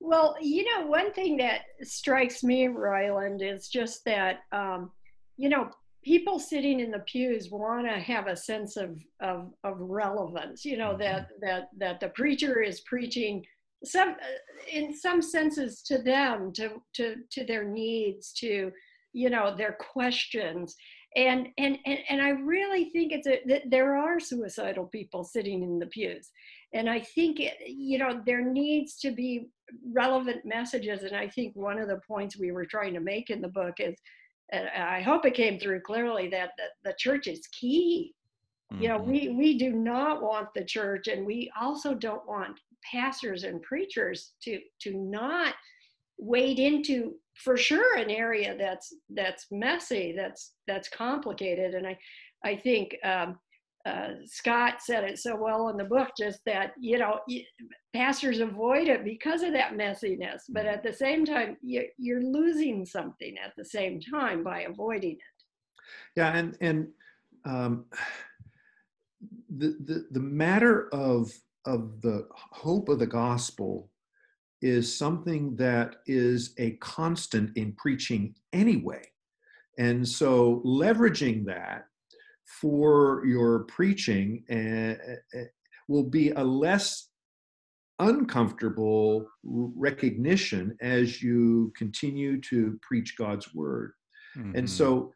Well, 0.00 0.36
you 0.40 0.64
know, 0.64 0.86
one 0.86 1.12
thing 1.12 1.36
that 1.38 1.62
strikes 1.82 2.42
me, 2.42 2.68
Ryland, 2.68 3.42
is 3.42 3.68
just 3.68 4.04
that, 4.04 4.40
um, 4.52 4.90
you 5.36 5.48
know, 5.48 5.70
people 6.02 6.38
sitting 6.38 6.80
in 6.80 6.90
the 6.90 6.98
pews 7.00 7.50
want 7.50 7.86
to 7.86 7.98
have 7.98 8.26
a 8.26 8.36
sense 8.36 8.76
of, 8.76 8.98
of, 9.20 9.50
of 9.64 9.76
relevance, 9.78 10.64
you 10.64 10.76
know, 10.76 10.90
mm-hmm. 10.90 11.00
that, 11.00 11.28
that, 11.40 11.68
that 11.78 12.00
the 12.00 12.08
preacher 12.10 12.60
is 12.60 12.80
preaching 12.82 13.42
some, 13.84 14.10
uh, 14.10 14.70
in 14.70 14.94
some 14.94 15.22
senses 15.22 15.82
to 15.82 15.98
them, 15.98 16.52
to, 16.52 16.82
to, 16.94 17.16
to 17.30 17.44
their 17.44 17.64
needs, 17.64 18.32
to, 18.34 18.70
you 19.14 19.30
know, 19.30 19.56
their 19.56 19.78
questions. 19.80 20.76
And, 21.16 21.48
and, 21.58 21.78
and, 21.86 21.98
and 22.10 22.20
I 22.20 22.30
really 22.30 22.90
think 22.90 23.12
it's 23.12 23.26
a, 23.26 23.40
that 23.46 23.62
there 23.70 23.96
are 23.96 24.18
suicidal 24.18 24.86
people 24.86 25.24
sitting 25.24 25.62
in 25.62 25.78
the 25.78 25.86
pews. 25.86 26.30
And 26.74 26.90
I 26.90 27.00
think, 27.00 27.38
it, 27.38 27.54
you 27.66 27.98
know, 27.98 28.20
there 28.26 28.42
needs 28.42 28.98
to 28.98 29.12
be 29.12 29.46
relevant 29.92 30.44
messages. 30.44 31.04
And 31.04 31.14
I 31.16 31.28
think 31.28 31.54
one 31.54 31.78
of 31.78 31.88
the 31.88 32.00
points 32.06 32.36
we 32.36 32.50
were 32.50 32.66
trying 32.66 32.94
to 32.94 33.00
make 33.00 33.30
in 33.30 33.40
the 33.40 33.48
book 33.48 33.74
is, 33.78 33.94
and 34.50 34.68
I 34.68 35.00
hope 35.00 35.24
it 35.24 35.34
came 35.34 35.58
through 35.58 35.82
clearly 35.82 36.28
that 36.30 36.50
the, 36.58 36.90
the 36.90 36.96
church 36.98 37.28
is 37.28 37.46
key. 37.58 38.12
Mm-hmm. 38.72 38.82
You 38.82 38.88
know, 38.88 38.98
mm-hmm. 38.98 39.10
we 39.10 39.28
we 39.28 39.58
do 39.58 39.70
not 39.70 40.22
want 40.22 40.48
the 40.54 40.64
church, 40.64 41.06
and 41.06 41.24
we 41.24 41.50
also 41.60 41.94
don't 41.94 42.26
want 42.26 42.58
pastors 42.92 43.44
and 43.44 43.62
preachers 43.62 44.32
to 44.42 44.58
to 44.82 44.94
not 44.94 45.54
wade 46.18 46.58
into 46.58 47.14
for 47.34 47.56
sure 47.56 47.96
an 47.96 48.10
area 48.10 48.56
that's 48.56 48.94
that's 49.10 49.46
messy, 49.50 50.14
that's 50.16 50.54
that's 50.66 50.88
complicated, 50.88 51.74
and 51.74 51.86
I 51.86 51.98
I 52.44 52.56
think 52.56 52.96
um, 53.04 53.38
uh, 53.86 54.14
Scott 54.24 54.80
said 54.80 55.04
it 55.04 55.18
so 55.18 55.36
well 55.36 55.68
in 55.68 55.76
the 55.76 55.84
book, 55.84 56.08
just 56.18 56.40
that, 56.46 56.72
you 56.80 56.98
know, 56.98 57.20
pastors 57.94 58.40
avoid 58.40 58.88
it 58.88 59.04
because 59.04 59.42
of 59.42 59.52
that 59.52 59.74
messiness. 59.74 60.42
But 60.48 60.64
at 60.64 60.82
the 60.82 60.92
same 60.92 61.26
time, 61.26 61.58
you're 61.62 62.22
losing 62.22 62.86
something 62.86 63.34
at 63.44 63.52
the 63.58 63.64
same 63.64 64.00
time 64.00 64.42
by 64.42 64.62
avoiding 64.62 65.12
it. 65.12 65.18
Yeah, 66.16 66.34
and, 66.34 66.56
and 66.62 66.88
um, 67.44 67.84
the, 69.54 69.76
the, 69.84 70.06
the 70.12 70.20
matter 70.20 70.88
of, 70.94 71.30
of 71.66 72.00
the 72.00 72.26
hope 72.32 72.88
of 72.88 72.98
the 72.98 73.06
gospel 73.06 73.90
is 74.64 74.96
something 74.96 75.54
that 75.56 75.96
is 76.06 76.54
a 76.56 76.70
constant 76.76 77.54
in 77.54 77.70
preaching 77.74 78.34
anyway. 78.54 79.04
And 79.76 80.08
so 80.08 80.62
leveraging 80.64 81.44
that 81.44 81.84
for 82.46 83.26
your 83.26 83.64
preaching 83.64 84.42
uh, 84.50 84.94
will 85.86 86.04
be 86.04 86.30
a 86.30 86.42
less 86.42 87.10
uncomfortable 87.98 89.28
recognition 89.44 90.74
as 90.80 91.22
you 91.22 91.70
continue 91.76 92.40
to 92.40 92.78
preach 92.80 93.18
God's 93.18 93.54
word. 93.54 93.92
Mm-hmm. 94.34 94.56
And 94.56 94.70
so 94.70 95.12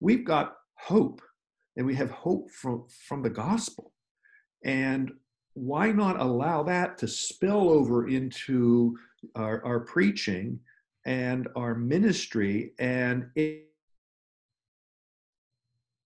we've 0.00 0.24
got 0.24 0.56
hope, 0.74 1.22
and 1.76 1.86
we 1.86 1.94
have 1.94 2.10
hope 2.10 2.50
from, 2.50 2.86
from 3.06 3.22
the 3.22 3.30
gospel. 3.30 3.92
And 4.64 5.12
why 5.54 5.92
not 5.92 6.20
allow 6.20 6.62
that 6.64 6.98
to 6.98 7.08
spill 7.08 7.70
over 7.70 8.08
into 8.08 8.96
our, 9.36 9.64
our 9.64 9.80
preaching 9.80 10.58
and 11.06 11.48
our 11.56 11.74
ministry? 11.74 12.72
And 12.78 13.26
it, 13.36 13.68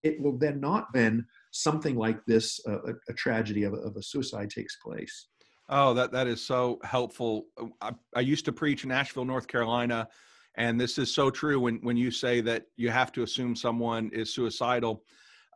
it 0.02 0.20
will 0.20 0.38
then 0.38 0.60
not 0.60 0.92
then 0.92 1.26
something 1.50 1.96
like 1.96 2.24
this, 2.26 2.60
uh, 2.68 2.82
a, 2.82 2.92
a, 3.08 3.14
tragedy 3.14 3.64
of 3.64 3.72
a, 3.72 3.78
of 3.78 3.96
a 3.96 4.02
suicide 4.02 4.50
takes 4.50 4.76
place. 4.76 5.28
Oh, 5.70 5.92
that 5.94 6.12
that 6.12 6.26
is 6.26 6.44
so 6.44 6.78
helpful. 6.82 7.46
I, 7.80 7.92
I, 8.16 8.20
used 8.20 8.46
to 8.46 8.52
preach 8.52 8.84
in 8.84 8.90
Asheville, 8.90 9.26
North 9.26 9.46
Carolina, 9.46 10.08
and 10.56 10.80
this 10.80 10.96
is 10.96 11.14
so 11.14 11.28
true 11.30 11.60
when 11.60 11.76
when 11.82 11.96
you 11.96 12.10
say 12.10 12.40
that 12.42 12.64
you 12.76 12.88
have 12.90 13.12
to 13.12 13.22
assume 13.22 13.54
someone 13.54 14.10
is 14.12 14.32
suicidal. 14.32 15.04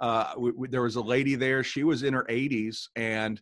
Uh, 0.02 0.34
we, 0.37 0.50
we, 0.50 0.68
there 0.68 0.82
was 0.82 0.96
a 0.96 1.00
lady 1.00 1.34
there; 1.34 1.64
she 1.64 1.82
was 1.82 2.02
in 2.02 2.12
her 2.12 2.26
80s, 2.28 2.88
and 2.94 3.40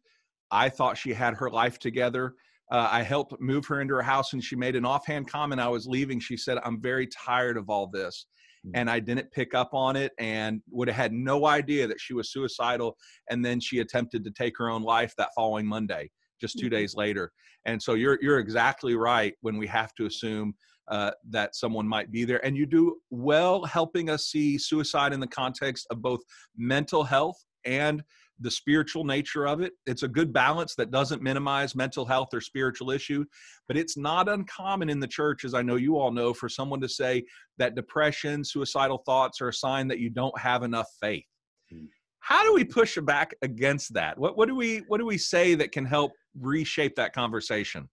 I 0.51 0.69
thought 0.69 0.99
she 0.99 1.13
had 1.13 1.35
her 1.35 1.51
life 1.51 1.79
together. 1.79 2.35
Uh, 2.71 2.89
I 2.91 3.03
helped 3.03 3.41
move 3.41 3.67
her 3.67 3.81
into 3.81 3.95
her 3.95 4.03
house, 4.03 4.33
and 4.33 4.43
she 4.43 4.57
made 4.57 4.77
an 4.77 4.85
offhand 4.85 5.29
comment. 5.29 5.61
I 5.61 5.69
was 5.69 5.87
leaving. 5.87 6.21
She 6.21 6.37
said, 6.37 6.59
"I'm 6.65 6.81
very 6.81 7.07
tired 7.09 7.57
of 7.57 7.69
all 7.69 7.87
this." 7.87 8.27
Mm. 8.67 8.73
and 8.75 8.91
I 8.91 9.01
didn't 9.01 9.33
pick 9.33 9.55
up 9.55 9.71
on 9.73 9.97
it 9.97 10.13
and 10.19 10.61
would 10.71 10.89
have 10.89 10.97
had 10.97 11.13
no 11.13 11.47
idea 11.47 11.87
that 11.87 12.01
she 12.01 12.13
was 12.13 12.31
suicidal. 12.31 12.97
And 13.31 13.43
then 13.43 13.59
she 13.59 13.79
attempted 13.79 14.23
to 14.25 14.31
take 14.31 14.59
her 14.59 14.69
own 14.69 14.83
life 14.83 15.15
that 15.17 15.31
following 15.35 15.67
Monday, 15.67 16.11
just 16.41 16.59
2 16.59 16.67
mm-hmm. 16.67 16.75
days 16.75 16.95
later. 16.95 17.33
And 17.67 17.83
so 17.83 17.95
you're 17.95 18.19
you're 18.21 18.39
exactly 18.39 18.95
right 18.95 19.35
when 19.41 19.57
we 19.57 19.67
have 19.67 19.95
to 19.95 20.07
assume 20.07 20.55
uh, 20.89 21.13
that 21.31 21.55
someone 21.55 21.87
might 21.87 22.11
be 22.11 22.25
there. 22.25 22.45
And 22.45 22.57
you 22.57 22.67
do 22.67 22.97
well 23.11 23.65
helping 23.65 24.11
us 24.11 24.27
see 24.27 24.59
suicide 24.59 25.13
in 25.13 25.21
the 25.21 25.27
context 25.27 25.87
of 25.91 26.03
both 26.03 26.21
mental 26.57 27.05
health 27.05 27.37
and 27.65 28.03
the 28.41 28.51
spiritual 28.51 29.05
nature 29.05 29.47
of 29.47 29.61
it. 29.61 29.73
It's 29.87 30.03
a 30.03 30.09
good 30.09 30.33
balance 30.33 30.75
that 30.77 30.91
doesn't 30.91 31.23
minimize 31.23 31.75
mental 31.75 32.05
health 32.05 32.29
or 32.33 32.41
spiritual 32.41 32.91
issue, 32.91 33.25
but 33.69 33.77
it's 33.77 33.97
not 33.97 34.29
uncommon 34.29 34.89
in 34.89 35.01
the 35.01 35.07
church, 35.07 35.45
as 35.45 35.55
I 35.55 35.63
know 35.63 35.77
you 35.77 35.99
all 35.99 36.11
know, 36.11 36.33
for 36.33 36.49
someone 36.49 36.81
to 36.81 36.89
say 36.89 37.25
that 37.59 37.75
depression, 37.75 38.45
suicidal 38.45 38.99
thoughts 39.07 39.41
are 39.41 39.49
a 39.49 39.55
sign 39.55 39.89
that 39.89 39.99
you 39.99 40.11
don't 40.11 40.39
have 40.39 40.63
enough 40.63 40.89
faith. 41.01 41.25
Hmm. 41.71 41.87
How 42.21 42.45
do 42.45 42.53
we 42.53 42.65
push 42.65 42.99
back 42.99 43.35
against 43.43 43.95
that? 43.95 44.19
What, 44.19 44.37
what 44.37 44.47
do 44.47 44.55
we 44.55 44.83
what 44.89 44.99
do 44.99 45.07
we 45.07 45.19
say 45.19 45.55
that 45.55 45.73
can 45.73 45.87
help 45.87 46.13
reshape 46.39 46.95
that 46.97 47.15
conversation? 47.15 47.89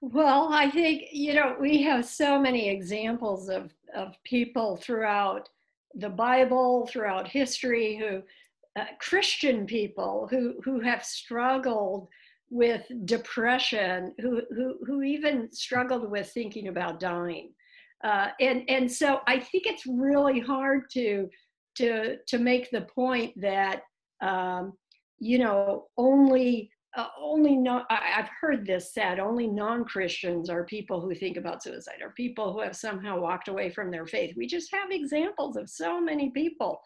Well, 0.00 0.48
I 0.50 0.70
think 0.70 1.04
you 1.12 1.34
know 1.34 1.56
we 1.60 1.82
have 1.82 2.04
so 2.04 2.38
many 2.40 2.68
examples 2.68 3.48
of 3.48 3.72
of 3.94 4.16
people 4.24 4.76
throughout 4.76 5.48
the 5.94 6.10
Bible, 6.10 6.86
throughout 6.86 7.28
history, 7.28 7.96
who 7.96 8.22
uh, 8.80 8.86
Christian 9.00 9.66
people 9.66 10.28
who 10.30 10.54
who 10.64 10.80
have 10.80 11.04
struggled 11.04 12.08
with 12.50 12.82
depression, 13.04 14.14
who 14.20 14.42
who 14.50 14.78
who 14.86 15.02
even 15.02 15.52
struggled 15.52 16.10
with 16.10 16.30
thinking 16.30 16.68
about 16.68 17.00
dying, 17.00 17.52
uh, 18.04 18.28
and 18.40 18.64
and 18.68 18.90
so 18.90 19.20
I 19.26 19.38
think 19.38 19.66
it's 19.66 19.86
really 19.86 20.40
hard 20.40 20.90
to 20.92 21.28
to 21.76 22.16
to 22.26 22.38
make 22.38 22.70
the 22.70 22.82
point 22.82 23.32
that 23.40 23.82
um, 24.20 24.72
you 25.18 25.38
know 25.38 25.86
only 25.96 26.70
uh, 26.96 27.08
only 27.20 27.56
not 27.56 27.86
i've 27.90 28.28
heard 28.40 28.66
this 28.66 28.92
said 28.92 29.18
only 29.18 29.46
non-christians 29.46 30.50
are 30.50 30.64
people 30.64 31.00
who 31.00 31.14
think 31.14 31.36
about 31.36 31.62
suicide 31.62 32.02
or 32.02 32.10
people 32.10 32.52
who 32.52 32.60
have 32.60 32.76
somehow 32.76 33.18
walked 33.18 33.48
away 33.48 33.70
from 33.70 33.90
their 33.90 34.06
faith. 34.06 34.34
We 34.36 34.46
just 34.46 34.72
have 34.72 34.90
examples 34.90 35.56
of 35.56 35.70
so 35.70 36.00
many 36.00 36.30
people 36.30 36.80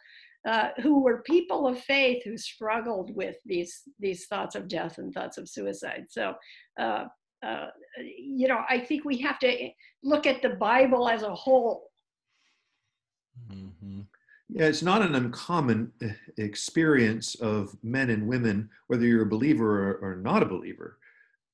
uh, 0.47 0.69
who 0.81 1.03
were 1.03 1.23
people 1.23 1.67
of 1.67 1.81
faith 1.81 2.23
who 2.25 2.39
struggled 2.39 3.15
with 3.17 3.37
these 3.45 3.83
these 3.99 4.27
thoughts 4.27 4.55
of 4.55 4.69
death 4.69 4.99
and 4.99 5.13
thoughts 5.13 5.39
of 5.39 5.49
suicide. 5.49 6.07
So 6.09 6.35
uh, 6.79 7.07
uh 7.45 7.67
you 7.99 8.49
know 8.49 8.61
i 8.71 8.79
think 8.79 9.05
we 9.05 9.19
have 9.19 9.39
to 9.39 9.69
look 10.03 10.27
at 10.27 10.41
the 10.41 10.51
bible 10.51 11.09
as 11.09 11.23
a 11.23 11.35
whole. 11.35 11.91
Mm-hmm. 13.53 14.01
Yeah, 14.49 14.67
it's 14.67 14.83
not 14.83 15.03
an 15.03 15.15
uncommon 15.15 15.93
eh, 16.03 16.13
experience 16.39 17.35
of 17.37 17.77
men 17.83 18.11
and 18.11 18.27
women, 18.29 18.71
whether 18.87 19.05
you're 19.05 19.25
a 19.25 19.29
believer 19.29 19.91
or, 19.91 20.13
or 20.13 20.17
not 20.17 20.43
a 20.43 20.47
believer, 20.47 20.99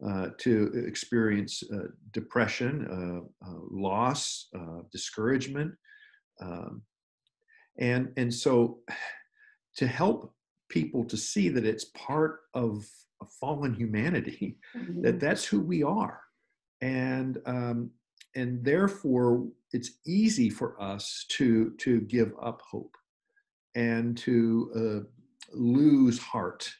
uh, 0.06 0.28
to 0.38 0.84
experience 0.86 1.62
uh, 1.72 1.88
depression, 2.10 2.86
uh, 3.42 3.46
uh 3.48 3.60
loss, 3.70 4.48
uh, 4.54 4.82
discouragement. 4.90 5.72
Um, 6.40 6.82
and, 7.78 8.12
and 8.16 8.32
so 8.32 8.80
to 9.76 9.86
help 9.86 10.34
people 10.68 11.04
to 11.04 11.16
see 11.16 11.48
that 11.48 11.64
it's 11.64 11.86
part 11.94 12.40
of 12.52 12.86
a 13.22 13.26
fallen 13.40 13.72
humanity, 13.72 14.58
mm-hmm. 14.76 15.02
that 15.02 15.20
that's 15.20 15.44
who 15.44 15.60
we 15.60 15.82
are. 15.82 16.20
And 16.80 17.38
um, 17.46 17.90
and 18.34 18.64
therefore 18.64 19.46
it's 19.72 19.92
easy 20.06 20.50
for 20.50 20.80
us 20.80 21.24
to 21.28 21.70
to 21.78 22.00
give 22.02 22.32
up 22.40 22.62
hope 22.62 22.96
and 23.74 24.16
to 24.18 24.70
uh, 24.76 25.54
lose 25.54 26.18
heart 26.18 26.70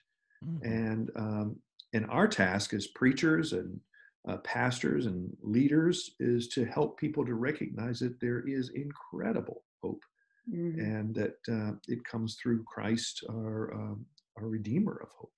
mm-hmm. 0.44 0.64
and 0.64 1.10
um, 1.16 1.56
and 1.92 2.06
our 2.10 2.28
task 2.28 2.72
as 2.74 2.86
preachers 2.88 3.52
and 3.52 3.78
uh, 4.28 4.36
pastors 4.38 5.06
and 5.06 5.36
leaders 5.42 6.12
is 6.20 6.48
to 6.48 6.64
help 6.64 6.98
people 6.98 7.24
to 7.26 7.34
recognize 7.34 7.98
that 7.98 8.20
there 8.20 8.46
is 8.46 8.70
incredible 8.70 9.64
hope 9.82 10.02
mm-hmm. 10.52 10.78
and 10.78 11.14
that 11.14 11.36
uh, 11.50 11.72
it 11.88 12.04
comes 12.04 12.36
through 12.36 12.62
christ 12.64 13.24
our 13.30 13.72
um, 13.74 14.04
our 14.38 14.48
redeemer 14.48 14.98
of 15.02 15.08
hope 15.18 15.32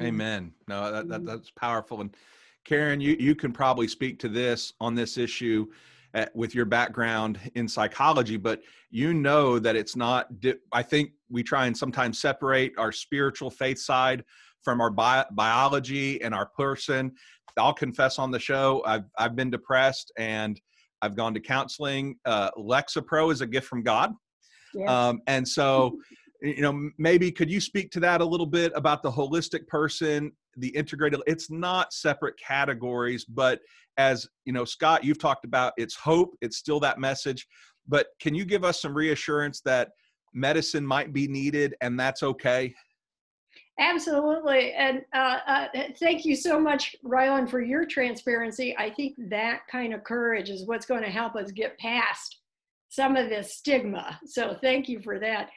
amen 0.00 0.52
no 0.68 0.90
that, 0.90 1.08
that, 1.08 1.18
mm-hmm. 1.18 1.26
that's 1.26 1.50
powerful 1.50 2.00
and 2.00 2.16
karen 2.64 3.00
you 3.00 3.16
you 3.18 3.34
can 3.34 3.52
probably 3.52 3.88
speak 3.88 4.18
to 4.18 4.28
this 4.28 4.72
on 4.80 4.94
this 4.94 5.18
issue 5.18 5.66
at, 6.14 6.28
uh, 6.28 6.30
with 6.34 6.54
your 6.54 6.64
background 6.64 7.38
in 7.54 7.68
psychology, 7.68 8.36
but 8.36 8.62
you 8.90 9.12
know 9.12 9.58
that 9.58 9.76
it's 9.76 9.96
not. 9.96 10.28
I 10.72 10.82
think 10.82 11.10
we 11.28 11.42
try 11.42 11.66
and 11.66 11.76
sometimes 11.76 12.20
separate 12.20 12.72
our 12.78 12.92
spiritual 12.92 13.50
faith 13.50 13.78
side 13.78 14.24
from 14.62 14.80
our 14.80 14.90
bi- 14.90 15.26
biology 15.32 16.22
and 16.22 16.34
our 16.34 16.46
person. 16.46 17.12
I'll 17.56 17.74
confess 17.74 18.18
on 18.18 18.30
the 18.30 18.38
show, 18.38 18.82
I've 18.86 19.04
I've 19.18 19.36
been 19.36 19.50
depressed 19.50 20.12
and 20.18 20.60
I've 21.02 21.16
gone 21.16 21.34
to 21.34 21.40
counseling. 21.40 22.16
Uh, 22.24 22.50
Lexapro 22.56 23.30
is 23.30 23.42
a 23.42 23.46
gift 23.46 23.66
from 23.66 23.82
God, 23.82 24.12
yes. 24.74 24.88
um, 24.88 25.20
and 25.26 25.46
so 25.46 25.98
you 26.42 26.62
know 26.62 26.90
maybe 26.98 27.30
could 27.30 27.50
you 27.50 27.60
speak 27.60 27.90
to 27.92 28.00
that 28.00 28.20
a 28.20 28.24
little 28.24 28.46
bit 28.46 28.72
about 28.74 29.02
the 29.02 29.10
holistic 29.10 29.66
person 29.66 30.32
the 30.56 30.68
integrated 30.68 31.20
it's 31.26 31.50
not 31.50 31.92
separate 31.92 32.38
categories 32.38 33.24
but 33.24 33.60
as 33.96 34.26
you 34.44 34.52
know 34.52 34.64
scott 34.64 35.04
you've 35.04 35.18
talked 35.18 35.44
about 35.44 35.72
it's 35.76 35.94
hope 35.94 36.36
it's 36.40 36.56
still 36.56 36.80
that 36.80 36.98
message. 36.98 37.46
But 37.86 38.08
can 38.20 38.34
you 38.34 38.44
give 38.44 38.64
us 38.64 38.80
some 38.80 38.94
reassurance 38.94 39.60
that 39.62 39.90
medicine 40.32 40.86
might 40.86 41.12
be 41.12 41.28
needed 41.28 41.74
and 41.80 41.98
that's 41.98 42.22
okay? 42.22 42.74
Absolutely. 43.78 44.72
And 44.72 45.02
uh, 45.14 45.38
uh, 45.46 45.66
thank 45.98 46.24
you 46.24 46.36
so 46.36 46.60
much 46.60 46.94
rylan 47.04 47.48
for 47.48 47.60
your 47.60 47.84
transparency. 47.84 48.74
I 48.78 48.90
think 48.90 49.16
that 49.28 49.62
kind 49.70 49.92
of 49.92 50.04
courage 50.04 50.48
is 50.48 50.66
what's 50.66 50.86
going 50.86 51.02
to 51.02 51.10
help 51.10 51.34
us 51.34 51.50
get 51.50 51.76
past 51.78 52.38
some 52.88 53.16
of 53.16 53.28
this 53.28 53.56
stigma. 53.56 54.18
So 54.26 54.56
thank 54.62 54.88
you 54.88 55.00
for 55.00 55.18
that 55.18 55.50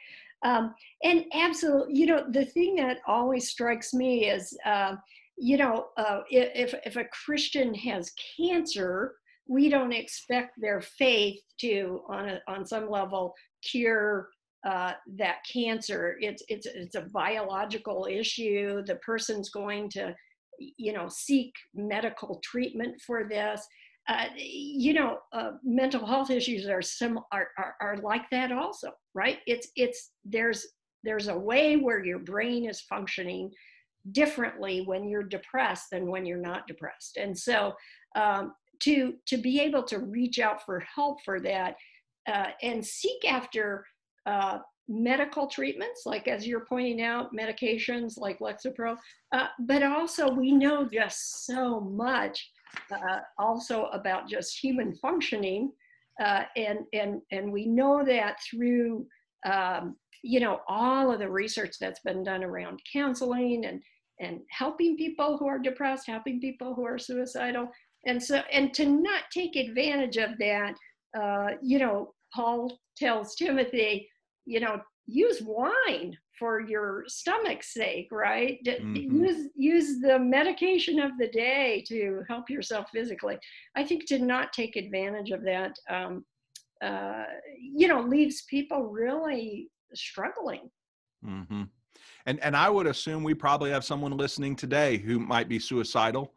um, 0.44 0.74
and 1.04 1.24
absolutely 1.34 1.98
you 1.98 2.06
know 2.06 2.24
the 2.30 2.44
thing 2.44 2.76
that 2.76 2.98
always 3.06 3.48
strikes 3.48 3.92
me 3.92 4.30
is 4.30 4.56
uh, 4.64 4.94
you 5.38 5.56
know, 5.56 5.86
uh, 5.96 6.20
if, 6.30 6.74
if 6.84 6.96
a 6.96 7.06
Christian 7.24 7.72
has 7.74 8.12
cancer, 8.36 9.14
we 9.46 9.68
don't 9.68 9.92
expect 9.92 10.60
their 10.60 10.80
faith 10.80 11.40
to, 11.60 12.02
on, 12.08 12.28
a, 12.28 12.40
on 12.48 12.66
some 12.66 12.90
level, 12.90 13.34
cure 13.64 14.28
uh, 14.66 14.92
that 15.16 15.36
cancer. 15.50 16.16
It's, 16.20 16.42
it's, 16.48 16.66
it's 16.66 16.96
a 16.96 17.06
biological 17.12 18.08
issue. 18.10 18.82
The 18.84 18.96
person's 18.96 19.50
going 19.50 19.90
to, 19.90 20.14
you 20.58 20.92
know, 20.92 21.08
seek 21.08 21.52
medical 21.72 22.40
treatment 22.44 23.00
for 23.06 23.28
this. 23.28 23.64
Uh, 24.08 24.24
you 24.36 24.94
know, 24.94 25.18
uh, 25.34 25.52
mental 25.62 26.06
health 26.06 26.30
issues 26.30 26.66
are 26.66 26.80
some 26.80 27.20
are, 27.30 27.48
are, 27.58 27.74
are 27.80 27.96
like 27.98 28.22
that 28.30 28.50
also, 28.50 28.90
right? 29.14 29.38
It's 29.46 29.68
it's 29.76 30.12
there's 30.24 30.66
there's 31.04 31.28
a 31.28 31.38
way 31.38 31.76
where 31.76 32.04
your 32.04 32.18
brain 32.18 32.68
is 32.68 32.80
functioning 32.80 33.50
differently 34.12 34.82
when 34.82 35.08
you're 35.08 35.22
depressed 35.22 35.88
than 35.92 36.10
when 36.10 36.24
you're 36.24 36.38
not 36.38 36.66
depressed. 36.66 37.18
And 37.18 37.38
so 37.38 37.74
um, 38.16 38.54
to 38.80 39.14
to 39.26 39.36
be 39.36 39.60
able 39.60 39.82
to 39.84 39.98
reach 39.98 40.38
out 40.38 40.64
for 40.64 40.80
help 40.80 41.18
for 41.24 41.40
that 41.40 41.76
uh, 42.26 42.48
and 42.62 42.84
seek 42.84 43.30
after 43.30 43.84
uh, 44.26 44.58
medical 44.88 45.46
treatments, 45.46 46.02
like 46.06 46.28
as 46.28 46.46
you're 46.46 46.66
pointing 46.66 47.02
out, 47.02 47.34
medications 47.34 48.18
like 48.18 48.38
Lexapro, 48.38 48.96
uh, 49.32 49.46
but 49.60 49.82
also 49.82 50.30
we 50.30 50.52
know 50.52 50.88
just 50.90 51.46
so 51.46 51.80
much 51.80 52.50
uh, 52.92 53.20
also 53.38 53.86
about 53.86 54.28
just 54.28 54.58
human 54.62 54.94
functioning, 54.96 55.72
uh, 56.22 56.44
and 56.56 56.80
and 56.92 57.20
and 57.32 57.52
we 57.52 57.66
know 57.66 58.04
that 58.04 58.38
through 58.48 59.06
um, 59.46 59.96
you 60.22 60.40
know 60.40 60.60
all 60.68 61.12
of 61.12 61.18
the 61.18 61.30
research 61.30 61.76
that's 61.80 62.00
been 62.00 62.22
done 62.22 62.42
around 62.44 62.80
counseling 62.92 63.64
and 63.66 63.82
and 64.20 64.40
helping 64.50 64.96
people 64.96 65.38
who 65.38 65.46
are 65.46 65.58
depressed, 65.58 66.06
helping 66.06 66.40
people 66.40 66.74
who 66.74 66.84
are 66.84 66.98
suicidal. 66.98 67.68
And 68.06 68.22
so, 68.22 68.42
and 68.52 68.72
to 68.74 68.86
not 68.86 69.24
take 69.32 69.56
advantage 69.56 70.16
of 70.16 70.30
that, 70.38 70.74
uh, 71.18 71.48
you 71.62 71.78
know, 71.78 72.14
Paul 72.34 72.78
tells 72.96 73.34
Timothy, 73.34 74.08
you 74.44 74.60
know, 74.60 74.80
use 75.08 75.42
wine 75.42 76.16
for 76.38 76.60
your 76.60 77.02
stomach's 77.08 77.74
sake, 77.74 78.08
right? 78.12 78.58
Mm-hmm. 78.64 79.24
Use 79.24 79.48
use 79.56 80.00
the 80.00 80.18
medication 80.18 81.00
of 81.00 81.12
the 81.18 81.28
day 81.28 81.84
to 81.88 82.22
help 82.28 82.48
yourself 82.48 82.86
physically. 82.92 83.38
I 83.74 83.84
think 83.84 84.06
to 84.08 84.18
not 84.18 84.52
take 84.52 84.76
advantage 84.76 85.30
of 85.30 85.42
that, 85.42 85.72
um, 85.90 86.24
uh, 86.80 87.24
you 87.58 87.88
know, 87.88 88.02
leaves 88.02 88.44
people 88.48 88.84
really 88.84 89.70
struggling. 89.94 90.70
Mm-hmm 91.26 91.64
and 92.26 92.38
and 92.42 92.54
I 92.54 92.68
would 92.68 92.86
assume 92.86 93.24
we 93.24 93.34
probably 93.34 93.70
have 93.70 93.84
someone 93.84 94.16
listening 94.16 94.54
today 94.54 94.98
who 94.98 95.18
might 95.18 95.48
be 95.48 95.58
suicidal, 95.58 96.34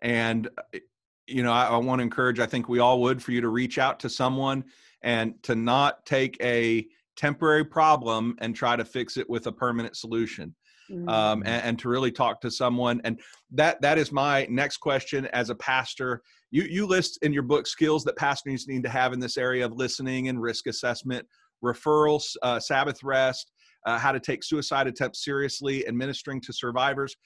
and 0.00 0.48
uh, 0.56 0.78
you 1.26 1.42
know 1.42 1.52
I, 1.52 1.66
I 1.66 1.76
want 1.78 1.98
to 1.98 2.04
encourage. 2.04 2.38
I 2.38 2.46
think 2.46 2.68
we 2.68 2.78
all 2.78 3.00
would 3.02 3.22
for 3.22 3.32
you 3.32 3.40
to 3.40 3.48
reach 3.48 3.76
out 3.76 3.98
to 4.00 4.08
someone 4.08 4.64
and 5.02 5.42
to 5.42 5.56
not 5.56 6.06
take 6.06 6.36
a 6.40 6.86
temporary 7.22 7.64
problem 7.64 8.36
and 8.38 8.54
try 8.54 8.74
to 8.76 8.84
fix 8.84 9.16
it 9.16 9.28
with 9.28 9.46
a 9.46 9.52
permanent 9.52 9.96
solution. 9.96 10.54
Um, 10.90 11.06
mm-hmm. 11.06 11.42
and, 11.46 11.64
and, 11.64 11.78
to 11.78 11.88
really 11.88 12.10
talk 12.10 12.40
to 12.42 12.50
someone 12.50 13.00
and 13.04 13.18
that 13.52 13.80
that 13.80 13.96
is 13.98 14.12
my 14.12 14.46
next 14.50 14.78
question 14.78 15.26
as 15.26 15.48
a 15.48 15.54
pastor 15.54 16.20
you 16.50 16.64
you 16.64 16.86
list 16.86 17.20
in 17.22 17.32
your 17.32 17.44
book 17.44 17.66
skills 17.66 18.04
that 18.04 18.16
pastors 18.16 18.66
need 18.68 18.82
to 18.82 18.90
have 18.90 19.14
in 19.14 19.20
this 19.20 19.38
area 19.38 19.64
of 19.64 19.72
listening 19.72 20.28
and 20.28 20.42
risk 20.42 20.66
assessment 20.66 21.24
referrals 21.64 22.34
uh, 22.42 22.58
sabbath 22.60 23.02
rest 23.02 23.52
uh, 23.84 23.98
how 23.98 24.12
to 24.12 24.20
take 24.20 24.44
suicide 24.44 24.86
attempts 24.86 25.24
seriously, 25.24 25.86
administering 25.86 26.40
to 26.42 26.52
survivors. 26.52 27.16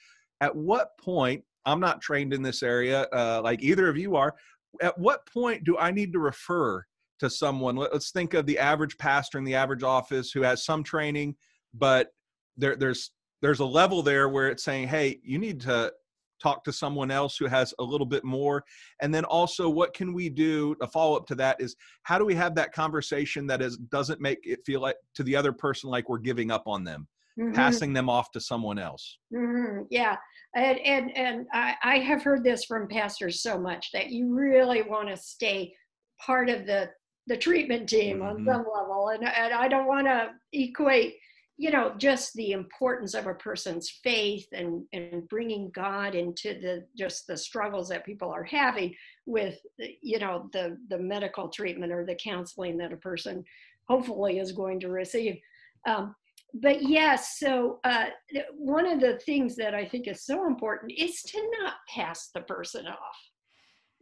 At 0.41 0.55
what 0.55 0.89
point, 0.99 1.43
I'm 1.65 1.79
not 1.79 2.01
trained 2.01 2.33
in 2.33 2.41
this 2.41 2.63
area 2.63 3.07
uh, 3.13 3.41
like 3.43 3.61
either 3.61 3.89
of 3.89 3.97
you 3.97 4.15
are, 4.15 4.33
at 4.81 4.97
what 4.97 5.25
point 5.27 5.63
do 5.63 5.77
I 5.77 5.91
need 5.91 6.13
to 6.13 6.19
refer 6.19 6.83
to 7.19 7.29
someone? 7.29 7.75
Let's 7.75 8.11
think 8.11 8.33
of 8.33 8.45
the 8.45 8.59
average 8.59 8.97
pastor 8.97 9.37
in 9.37 9.43
the 9.43 9.55
average 9.55 9.83
office 9.83 10.31
who 10.31 10.41
has 10.41 10.65
some 10.65 10.83
training, 10.83 11.35
but 11.73 12.09
there, 12.57 12.75
there's 12.75 13.11
there's 13.41 13.59
a 13.59 13.65
level 13.65 14.01
there 14.01 14.29
where 14.29 14.49
it's 14.49 14.63
saying, 14.63 14.87
hey, 14.87 15.19
you 15.23 15.37
need 15.37 15.61
to 15.61 15.91
talk 16.41 16.63
to 16.63 16.73
someone 16.73 17.11
else 17.11 17.37
who 17.37 17.45
has 17.45 17.73
a 17.79 17.83
little 17.83 18.05
bit 18.05 18.23
more 18.23 18.63
and 19.01 19.13
then 19.13 19.25
also 19.25 19.69
what 19.69 19.93
can 19.93 20.13
we 20.13 20.29
do 20.29 20.75
a 20.81 20.87
follow 20.87 21.17
up 21.17 21.25
to 21.25 21.35
that 21.35 21.59
is 21.59 21.75
how 22.03 22.17
do 22.17 22.25
we 22.25 22.35
have 22.35 22.53
that 22.55 22.71
conversation 22.71 23.47
that 23.47 23.61
is 23.61 23.77
doesn't 23.77 24.21
make 24.21 24.39
it 24.43 24.59
feel 24.65 24.81
like 24.81 24.95
to 25.15 25.23
the 25.23 25.35
other 25.35 25.51
person 25.51 25.89
like 25.89 26.09
we're 26.09 26.17
giving 26.17 26.51
up 26.51 26.63
on 26.67 26.83
them 26.83 27.07
mm-hmm. 27.39 27.53
passing 27.53 27.93
them 27.93 28.09
off 28.09 28.31
to 28.31 28.39
someone 28.39 28.77
else 28.77 29.17
mm-hmm. 29.33 29.81
yeah 29.89 30.15
and 30.55 30.79
and, 30.79 31.17
and 31.17 31.47
I, 31.53 31.75
I 31.83 31.99
have 31.99 32.23
heard 32.23 32.43
this 32.43 32.65
from 32.65 32.87
pastors 32.87 33.41
so 33.41 33.59
much 33.59 33.91
that 33.93 34.09
you 34.09 34.33
really 34.33 34.83
want 34.83 35.09
to 35.09 35.17
stay 35.17 35.73
part 36.23 36.49
of 36.49 36.65
the 36.65 36.89
the 37.27 37.37
treatment 37.37 37.87
team 37.87 38.19
mm-hmm. 38.19 38.27
on 38.27 38.45
some 38.45 38.65
level 38.73 39.09
and, 39.09 39.23
and 39.23 39.53
i 39.53 39.67
don't 39.67 39.87
want 39.87 40.07
to 40.07 40.29
equate 40.53 41.15
you 41.57 41.71
know 41.71 41.93
just 41.97 42.33
the 42.33 42.51
importance 42.51 43.13
of 43.13 43.27
a 43.27 43.33
person's 43.33 43.99
faith 44.03 44.47
and 44.53 44.83
and 44.93 45.27
bringing 45.27 45.71
god 45.71 46.15
into 46.15 46.59
the 46.59 46.85
just 46.97 47.27
the 47.27 47.35
struggles 47.35 47.89
that 47.89 48.05
people 48.05 48.29
are 48.29 48.43
having 48.43 48.93
with 49.25 49.59
you 50.01 50.19
know 50.19 50.49
the 50.53 50.77
the 50.89 50.97
medical 50.97 51.49
treatment 51.49 51.91
or 51.91 52.05
the 52.05 52.15
counseling 52.15 52.77
that 52.77 52.93
a 52.93 52.97
person 52.97 53.43
hopefully 53.87 54.39
is 54.39 54.51
going 54.51 54.79
to 54.79 54.89
receive 54.89 55.37
um, 55.87 56.15
but 56.61 56.81
yes 56.83 57.37
so 57.39 57.79
uh, 57.83 58.05
one 58.55 58.85
of 58.85 58.99
the 58.99 59.17
things 59.25 59.55
that 59.55 59.73
i 59.73 59.85
think 59.85 60.07
is 60.07 60.25
so 60.25 60.45
important 60.45 60.91
is 60.95 61.21
to 61.23 61.41
not 61.59 61.73
pass 61.93 62.29
the 62.33 62.41
person 62.41 62.85
off 62.87 63.17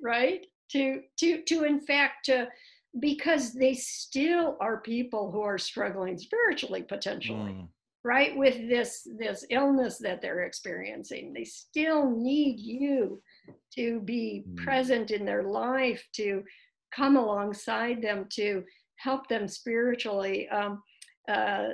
right 0.01 0.45
to 0.69 1.01
to 1.17 1.41
to 1.43 1.63
in 1.63 1.79
fact 1.79 2.25
to 2.25 2.47
because 2.99 3.53
they 3.53 3.73
still 3.73 4.57
are 4.59 4.81
people 4.81 5.31
who 5.31 5.41
are 5.41 5.57
struggling 5.57 6.17
spiritually 6.17 6.83
potentially 6.83 7.51
mm. 7.51 7.67
right 8.03 8.35
with 8.37 8.55
this 8.69 9.07
this 9.17 9.45
illness 9.49 9.97
that 9.97 10.21
they're 10.21 10.43
experiencing 10.43 11.33
they 11.33 11.43
still 11.43 12.09
need 12.09 12.59
you 12.59 13.21
to 13.73 13.99
be 14.01 14.43
mm. 14.47 14.57
present 14.57 15.11
in 15.11 15.25
their 15.25 15.43
life 15.43 16.03
to 16.13 16.43
come 16.95 17.17
alongside 17.17 18.01
them 18.01 18.25
to 18.29 18.63
help 18.97 19.27
them 19.27 19.47
spiritually 19.47 20.47
um, 20.49 20.81
uh, 21.29 21.69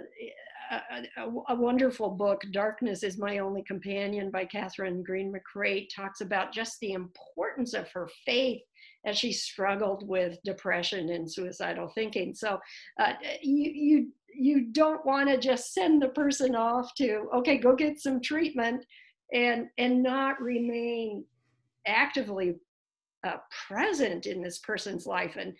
a, 0.72 1.28
a, 1.50 1.56
wonderful 1.56 2.10
book, 2.10 2.44
Darkness 2.52 3.04
is 3.04 3.18
My 3.18 3.40
Only 3.40 3.64
Companion 3.64 4.32
by 4.32 4.46
Kathryn 4.46 5.04
Greene-McCreight, 5.04 5.88
talks 5.94 6.22
about 6.22 6.54
just 6.54 6.80
the 6.80 6.94
importance 6.94 7.74
of 7.74 7.90
her 7.92 8.10
faith 8.26 8.62
as 9.06 9.18
she 9.18 9.34
struggled 9.34 10.08
with 10.08 10.38
depression 10.46 11.10
and 11.10 11.30
suicidal 11.30 11.90
thinking. 11.90 12.34
So 12.34 12.60
uh, 13.00 13.14
you, 13.42 13.72
you, 13.72 14.08
you 14.34 14.66
don't 14.72 15.06
want 15.06 15.30
to 15.30 15.38
just 15.38 15.74
send 15.74 16.02
the 16.02 16.10
person 16.10 16.56
off 16.56 16.94
to, 16.96 17.28
okay, 17.36 17.58
go 17.58 17.76
get 17.76 18.00
some 18.00 18.22
treatment 18.22 18.86
and, 19.34 19.68
and 19.78 20.02
not 20.02 20.42
remain 20.42 21.26
actively 21.86 22.56
uh, 23.26 23.38
present 23.68 24.26
in 24.26 24.42
this 24.42 24.60
person's 24.60 25.06
life 25.06 25.36
and 25.38 25.54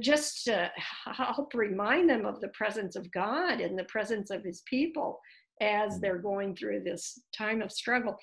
just 0.00 0.44
to 0.44 0.70
help 1.06 1.54
remind 1.54 2.08
them 2.08 2.24
of 2.24 2.40
the 2.40 2.48
presence 2.48 2.96
of 2.96 3.10
God 3.10 3.60
and 3.60 3.78
the 3.78 3.84
presence 3.84 4.30
of 4.30 4.44
his 4.44 4.62
people 4.68 5.18
as 5.60 5.94
mm. 5.94 6.00
they're 6.00 6.18
going 6.18 6.54
through 6.54 6.82
this 6.82 7.20
time 7.36 7.62
of 7.62 7.72
struggle. 7.72 8.16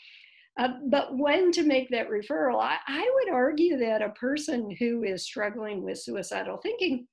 Uh, 0.60 0.70
but 0.90 1.18
when 1.18 1.52
to 1.52 1.64
make 1.64 1.90
that 1.90 2.10
referral, 2.10 2.62
I, 2.62 2.78
I 2.88 3.12
would 3.16 3.34
argue 3.34 3.78
that 3.78 4.02
a 4.02 4.10
person 4.10 4.76
who 4.80 5.04
is 5.04 5.24
struggling 5.24 5.84
with 5.84 6.00
suicidal 6.00 6.58
thinking 6.58 7.08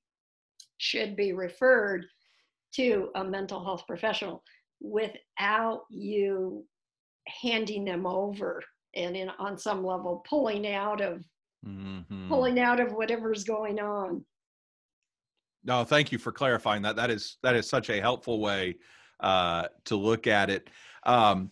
should 0.77 1.15
be 1.15 1.33
referred 1.33 2.05
to 2.75 3.09
a 3.15 3.23
mental 3.23 3.63
health 3.63 3.83
professional 3.87 4.43
without 4.81 5.81
you 5.89 6.65
handing 7.41 7.85
them 7.85 8.05
over 8.05 8.61
and 8.95 9.15
in 9.15 9.29
on 9.39 9.57
some 9.57 9.85
level 9.85 10.23
pulling 10.29 10.67
out 10.67 11.01
of 11.01 11.23
mm-hmm. 11.65 12.29
pulling 12.29 12.59
out 12.59 12.79
of 12.79 12.91
whatever's 12.93 13.43
going 13.43 13.79
on 13.79 14.23
no, 15.67 15.83
thank 15.83 16.11
you 16.13 16.17
for 16.17 16.31
clarifying 16.31 16.81
that. 16.83 16.95
That 16.95 17.11
is 17.11 17.37
that 17.43 17.55
is 17.55 17.69
such 17.69 17.89
a 17.89 17.99
helpful 17.99 18.39
way 18.39 18.77
uh, 19.19 19.67
to 19.85 19.97
look 19.97 20.25
at 20.25 20.49
it. 20.49 20.69
Um, 21.05 21.51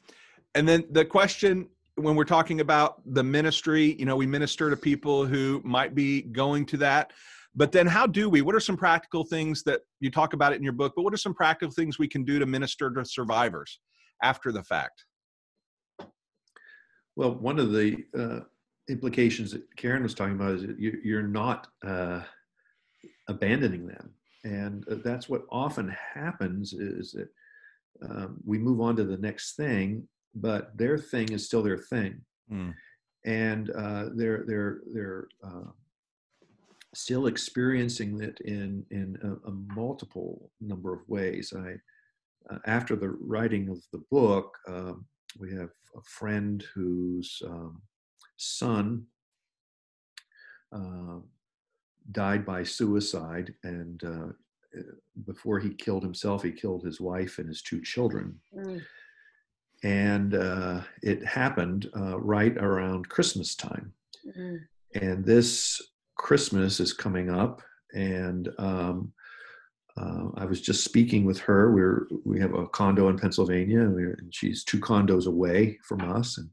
and 0.55 0.67
then 0.67 0.85
the 0.89 1.03
question 1.03 1.67
when 1.95 2.15
we're 2.15 2.23
talking 2.23 2.61
about 2.61 3.01
the 3.13 3.23
ministry, 3.23 3.95
you 3.99 4.05
know, 4.05 4.15
we 4.15 4.25
minister 4.25 4.69
to 4.69 4.77
people 4.77 5.25
who 5.25 5.61
might 5.63 5.95
be 5.95 6.21
going 6.21 6.65
to 6.67 6.77
that. 6.77 7.11
But 7.55 7.71
then 7.71 7.87
how 7.87 8.05
do 8.05 8.29
we? 8.29 8.41
What 8.41 8.55
are 8.55 8.59
some 8.59 8.75
practical 8.75 9.23
things 9.23 9.63
that 9.63 9.81
you 9.99 10.11
talk 10.11 10.33
about 10.33 10.51
it 10.53 10.57
in 10.57 10.63
your 10.63 10.73
book, 10.73 10.93
but 10.95 11.03
what 11.03 11.13
are 11.13 11.17
some 11.17 11.33
practical 11.33 11.73
things 11.73 11.99
we 11.99 12.07
can 12.07 12.23
do 12.23 12.39
to 12.39 12.45
minister 12.45 12.89
to 12.89 13.05
survivors 13.05 13.79
after 14.23 14.51
the 14.51 14.63
fact? 14.63 15.05
Well, 17.15 17.35
one 17.35 17.59
of 17.59 17.71
the 17.71 17.97
uh, 18.17 18.39
implications 18.89 19.51
that 19.51 19.63
Karen 19.77 20.03
was 20.03 20.13
talking 20.13 20.35
about 20.35 20.55
is 20.55 20.61
that 20.63 20.79
you, 20.79 21.17
are 21.17 21.23
not 21.23 21.67
uh, 21.85 22.21
abandoning 23.27 23.87
them. 23.87 24.11
And 24.43 24.87
uh, 24.89 24.95
that's 25.03 25.27
what 25.27 25.45
often 25.49 25.95
happens 26.13 26.73
is 26.73 27.11
that 27.13 27.29
um, 28.09 28.37
we 28.45 28.57
move 28.57 28.81
on 28.81 28.95
to 28.97 29.03
the 29.03 29.17
next 29.17 29.55
thing, 29.55 30.07
but 30.35 30.77
their 30.77 30.97
thing 30.97 31.31
is 31.31 31.45
still 31.45 31.63
their 31.63 31.77
thing. 31.77 32.21
Mm. 32.51 32.73
And 33.25 33.71
uh, 33.71 34.09
they're, 34.13 34.43
they're, 34.45 34.81
they're 34.93 35.27
uh, 35.43 35.71
still 36.93 37.27
experiencing 37.27 38.21
it 38.21 38.39
in, 38.41 38.85
in 38.91 39.17
a, 39.23 39.49
a 39.49 39.51
multiple 39.75 40.51
number 40.61 40.93
of 40.93 41.01
ways. 41.07 41.53
I, 41.55 41.75
uh, 42.53 42.59
after 42.67 42.95
the 42.95 43.09
writing 43.09 43.69
of 43.69 43.79
the 43.91 44.03
book, 44.11 44.55
um, 44.67 45.05
we 45.39 45.51
have 45.55 45.69
a 45.95 46.01
friend 46.03 46.63
whose 46.73 47.41
um, 47.47 47.81
son 48.37 49.05
uh, 50.71 51.19
died 52.11 52.45
by 52.45 52.63
suicide, 52.63 53.53
and 53.63 54.03
uh, 54.03 54.79
before 55.25 55.59
he 55.59 55.73
killed 55.73 56.03
himself, 56.03 56.43
he 56.43 56.51
killed 56.51 56.83
his 56.83 56.99
wife 56.99 57.39
and 57.39 57.47
his 57.47 57.61
two 57.61 57.81
children. 57.81 58.39
Mm. 58.55 58.81
And 59.83 60.35
uh, 60.35 60.81
it 61.01 61.25
happened 61.25 61.89
uh, 61.95 62.19
right 62.19 62.55
around 62.57 63.09
Christmas 63.09 63.55
time. 63.55 63.93
Mm. 64.37 64.59
And 65.01 65.25
this 65.25 65.81
Christmas 66.17 66.79
is 66.79 66.93
coming 66.93 67.29
up, 67.29 67.61
and 67.93 68.49
um, 68.57 69.13
uh, 69.97 70.29
I 70.35 70.45
was 70.45 70.61
just 70.61 70.83
speaking 70.83 71.25
with 71.25 71.39
her. 71.39 71.71
We're 71.71 72.07
we 72.23 72.39
have 72.39 72.53
a 72.53 72.67
condo 72.67 73.09
in 73.09 73.19
Pennsylvania, 73.19 73.81
and 73.81 74.33
she's 74.33 74.63
two 74.63 74.79
condos 74.79 75.27
away 75.27 75.77
from 75.83 76.01
us, 76.01 76.37
and 76.37 76.49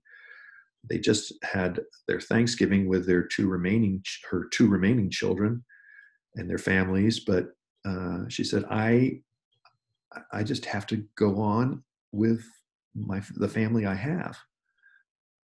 they 0.89 0.99
just 0.99 1.33
had 1.43 1.81
their 2.09 2.21
Thanksgiving 2.21 2.89
with 2.89 3.07
their 3.07 3.23
two 3.23 3.49
remaining 3.49 4.03
her 4.31 4.49
two 4.53 4.69
remaining 4.69 5.11
children 5.11 5.65
and 6.37 6.49
their 6.49 6.59
families. 6.59 7.21
But 7.21 7.49
uh, 7.85 8.29
she 8.29 8.45
said, 8.45 8.65
"I 8.71 9.21
I 10.33 10.43
just 10.43 10.65
have 10.67 10.87
to 10.89 11.05
go 11.17 11.41
on 11.41 11.83
with 12.13 12.45
my 12.95 13.23
the 13.37 13.49
family 13.49 13.87
I 13.87 13.95
have, 13.95 14.37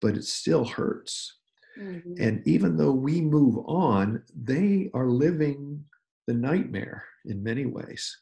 but 0.00 0.16
it 0.16 0.24
still 0.24 0.64
hurts." 0.64 1.38
Mm-hmm. 1.78 2.22
And 2.22 2.46
even 2.46 2.76
though 2.76 2.92
we 2.92 3.20
move 3.20 3.58
on, 3.66 4.22
they 4.34 4.90
are 4.94 5.08
living 5.08 5.84
the 6.28 6.34
nightmare 6.34 7.04
in 7.24 7.42
many 7.42 7.66
ways. 7.66 8.16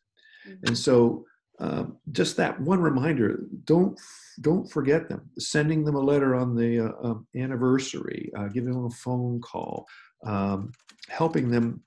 Mm-hmm. 0.48 0.68
And 0.68 0.79
so 0.79 1.27
um, 1.58 1.98
just 2.10 2.36
that 2.36 2.60
one 2.60 2.80
reminder 2.80 3.44
don't 3.64 3.98
don't 4.40 4.70
forget 4.70 5.08
them. 5.08 5.30
Sending 5.38 5.84
them 5.84 5.94
a 5.94 6.00
letter 6.00 6.34
on 6.34 6.56
the 6.56 6.80
uh, 6.80 6.92
um, 7.02 7.26
anniversary 7.36 8.30
uh, 8.36 8.48
giving 8.48 8.72
them 8.72 8.86
a 8.86 8.90
phone 8.90 9.40
call 9.40 9.86
um, 10.26 10.72
helping 11.08 11.50
them 11.50 11.82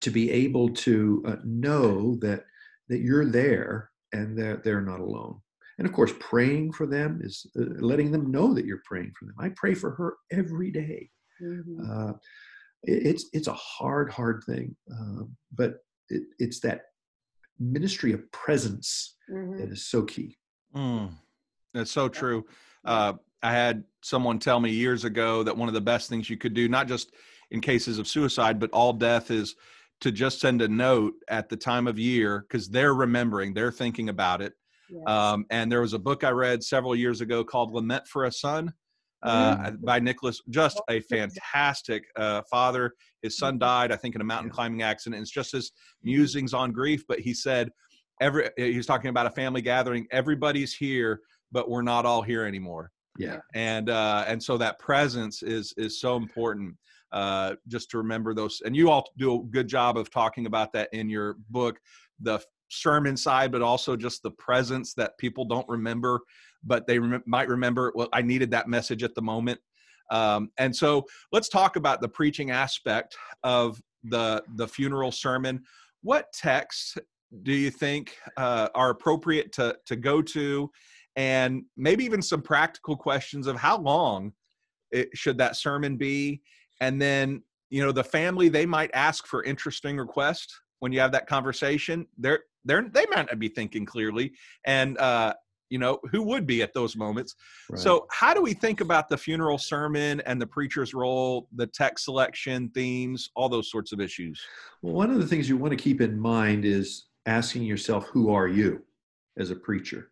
to 0.00 0.10
be 0.10 0.30
able 0.30 0.68
to 0.70 1.22
uh, 1.26 1.36
know 1.44 2.16
that 2.16 2.44
that 2.88 3.00
you're 3.00 3.26
there 3.26 3.90
and 4.12 4.38
that 4.38 4.62
they're 4.62 4.80
not 4.80 5.00
alone. 5.00 5.40
And 5.78 5.86
of 5.86 5.92
course 5.92 6.12
praying 6.20 6.72
for 6.72 6.86
them 6.86 7.20
is 7.22 7.46
uh, 7.58 7.64
letting 7.78 8.10
them 8.10 8.30
know 8.30 8.54
that 8.54 8.64
you're 8.64 8.82
praying 8.84 9.12
for 9.18 9.26
them. 9.26 9.34
I 9.38 9.50
pray 9.50 9.74
for 9.74 9.90
her 9.92 10.16
every 10.30 10.70
day. 10.70 11.10
Mm-hmm. 11.42 11.90
Uh, 11.90 12.12
it, 12.84 13.06
it's 13.06 13.26
it's 13.32 13.48
a 13.48 13.54
hard 13.54 14.10
hard 14.10 14.42
thing 14.46 14.74
um, 14.90 15.36
but 15.52 15.78
it, 16.08 16.22
it's 16.38 16.60
that 16.60 16.82
ministry 17.58 18.12
of 18.12 18.30
presence 18.32 19.16
mm-hmm. 19.30 19.58
that 19.58 19.70
is 19.70 19.86
so 19.86 20.02
key. 20.02 20.36
Mm, 20.74 21.12
that's 21.72 21.90
so 21.90 22.08
true. 22.08 22.44
Uh, 22.84 23.14
I 23.42 23.52
had 23.52 23.84
someone 24.02 24.38
tell 24.38 24.60
me 24.60 24.70
years 24.70 25.04
ago 25.04 25.42
that 25.42 25.56
one 25.56 25.68
of 25.68 25.74
the 25.74 25.80
best 25.80 26.08
things 26.08 26.28
you 26.30 26.36
could 26.36 26.54
do, 26.54 26.68
not 26.68 26.88
just 26.88 27.12
in 27.50 27.60
cases 27.60 27.98
of 27.98 28.08
suicide, 28.08 28.58
but 28.58 28.70
all 28.70 28.92
death, 28.92 29.30
is 29.30 29.54
to 30.00 30.10
just 30.10 30.40
send 30.40 30.62
a 30.62 30.68
note 30.68 31.14
at 31.28 31.48
the 31.48 31.56
time 31.56 31.86
of 31.86 31.98
year 31.98 32.44
because 32.48 32.68
they're 32.68 32.94
remembering, 32.94 33.54
they're 33.54 33.72
thinking 33.72 34.08
about 34.08 34.40
it. 34.42 34.54
Yes. 34.90 35.02
Um, 35.06 35.46
and 35.50 35.70
there 35.70 35.80
was 35.80 35.92
a 35.92 35.98
book 35.98 36.24
I 36.24 36.30
read 36.30 36.62
several 36.62 36.94
years 36.94 37.20
ago 37.20 37.44
called 37.44 37.72
Lament 37.72 38.06
for 38.06 38.24
a 38.24 38.32
Son 38.32 38.72
uh, 39.24 39.56
mm-hmm. 39.56 39.84
by 39.84 39.98
Nicholas. 39.98 40.40
Just 40.50 40.80
a 40.88 41.00
fantastic 41.00 42.04
uh, 42.16 42.42
father. 42.50 42.92
His 43.22 43.36
son 43.38 43.54
mm-hmm. 43.54 43.60
died, 43.60 43.92
I 43.92 43.96
think, 43.96 44.14
in 44.14 44.20
a 44.20 44.24
mountain 44.24 44.50
climbing 44.50 44.82
accident. 44.82 45.20
It's 45.20 45.30
just 45.30 45.52
his 45.52 45.72
musings 46.02 46.54
on 46.54 46.72
grief. 46.72 47.04
But 47.08 47.20
he 47.20 47.34
said, 47.34 47.70
every 48.20 48.50
he 48.56 48.76
was 48.76 48.86
talking 48.86 49.10
about 49.10 49.26
a 49.26 49.30
family 49.30 49.62
gathering. 49.62 50.06
Everybody's 50.10 50.74
here, 50.74 51.20
but 51.52 51.68
we're 51.68 51.82
not 51.82 52.06
all 52.06 52.22
here 52.22 52.44
anymore. 52.44 52.90
Yeah. 53.18 53.38
And 53.54 53.90
uh, 53.90 54.24
and 54.26 54.42
so 54.42 54.56
that 54.58 54.78
presence 54.78 55.42
is 55.42 55.72
is 55.76 56.00
so 56.00 56.16
important. 56.16 56.76
Uh, 57.12 57.54
just 57.68 57.88
to 57.92 57.98
remember 57.98 58.34
those, 58.34 58.60
and 58.64 58.74
you 58.74 58.90
all 58.90 59.08
do 59.18 59.36
a 59.36 59.44
good 59.44 59.68
job 59.68 59.96
of 59.96 60.10
talking 60.10 60.46
about 60.46 60.72
that 60.72 60.88
in 60.92 61.08
your 61.08 61.36
book. 61.48 61.78
The 62.18 62.40
sermon 62.70 63.16
side, 63.16 63.52
but 63.52 63.62
also 63.62 63.96
just 63.96 64.22
the 64.24 64.32
presence 64.32 64.94
that 64.94 65.16
people 65.18 65.44
don't 65.44 65.68
remember 65.68 66.20
but 66.66 66.86
they 66.86 66.98
rem- 66.98 67.22
might 67.26 67.48
remember, 67.48 67.92
well, 67.94 68.08
I 68.12 68.22
needed 68.22 68.50
that 68.52 68.68
message 68.68 69.02
at 69.02 69.14
the 69.14 69.22
moment. 69.22 69.60
Um, 70.10 70.50
and 70.58 70.74
so 70.74 71.04
let's 71.32 71.48
talk 71.48 71.76
about 71.76 72.00
the 72.00 72.08
preaching 72.08 72.50
aspect 72.50 73.16
of 73.42 73.80
the 74.04 74.42
the 74.56 74.68
funeral 74.68 75.10
sermon. 75.10 75.62
What 76.02 76.32
texts 76.32 76.96
do 77.42 77.52
you 77.52 77.70
think 77.70 78.16
uh, 78.36 78.68
are 78.74 78.90
appropriate 78.90 79.52
to 79.52 79.76
to 79.86 79.96
go 79.96 80.20
to, 80.22 80.70
and 81.16 81.64
maybe 81.76 82.04
even 82.04 82.22
some 82.22 82.42
practical 82.42 82.96
questions 82.96 83.46
of 83.46 83.56
how 83.56 83.78
long 83.78 84.32
it, 84.90 85.08
should 85.14 85.38
that 85.38 85.56
sermon 85.56 85.96
be, 85.96 86.42
and 86.80 87.00
then 87.00 87.42
you 87.70 87.82
know 87.82 87.92
the 87.92 88.04
family 88.04 88.48
they 88.48 88.66
might 88.66 88.90
ask 88.94 89.26
for 89.26 89.42
interesting 89.42 89.96
requests 89.96 90.60
when 90.80 90.92
you 90.92 91.00
have 91.00 91.12
that 91.12 91.26
conversation. 91.26 92.06
They're 92.18 92.40
they're 92.64 92.88
they 92.92 93.06
might 93.10 93.26
not 93.26 93.38
be 93.38 93.48
thinking 93.48 93.86
clearly, 93.86 94.32
and 94.66 94.98
uh, 94.98 95.34
you 95.70 95.78
know 95.78 95.98
who 96.10 96.22
would 96.22 96.46
be 96.46 96.62
at 96.62 96.72
those 96.74 96.96
moments. 96.96 97.34
Right. 97.70 97.80
so 97.80 98.06
how 98.10 98.34
do 98.34 98.42
we 98.42 98.54
think 98.54 98.80
about 98.80 99.08
the 99.08 99.16
funeral 99.16 99.58
sermon 99.58 100.20
and 100.26 100.40
the 100.40 100.46
preacher's 100.46 100.94
role 100.94 101.48
the 101.54 101.66
text 101.66 102.04
selection 102.04 102.68
themes 102.70 103.30
all 103.34 103.48
those 103.48 103.70
sorts 103.70 103.92
of 103.92 104.00
issues? 104.00 104.40
Well 104.82 104.94
one 104.94 105.10
of 105.10 105.18
the 105.18 105.26
things 105.26 105.48
you 105.48 105.56
want 105.56 105.72
to 105.72 105.82
keep 105.82 106.00
in 106.00 106.18
mind 106.18 106.64
is 106.64 107.06
asking 107.26 107.62
yourself 107.62 108.06
who 108.06 108.32
are 108.32 108.48
you 108.48 108.82
as 109.38 109.50
a 109.50 109.56
preacher? 109.56 110.10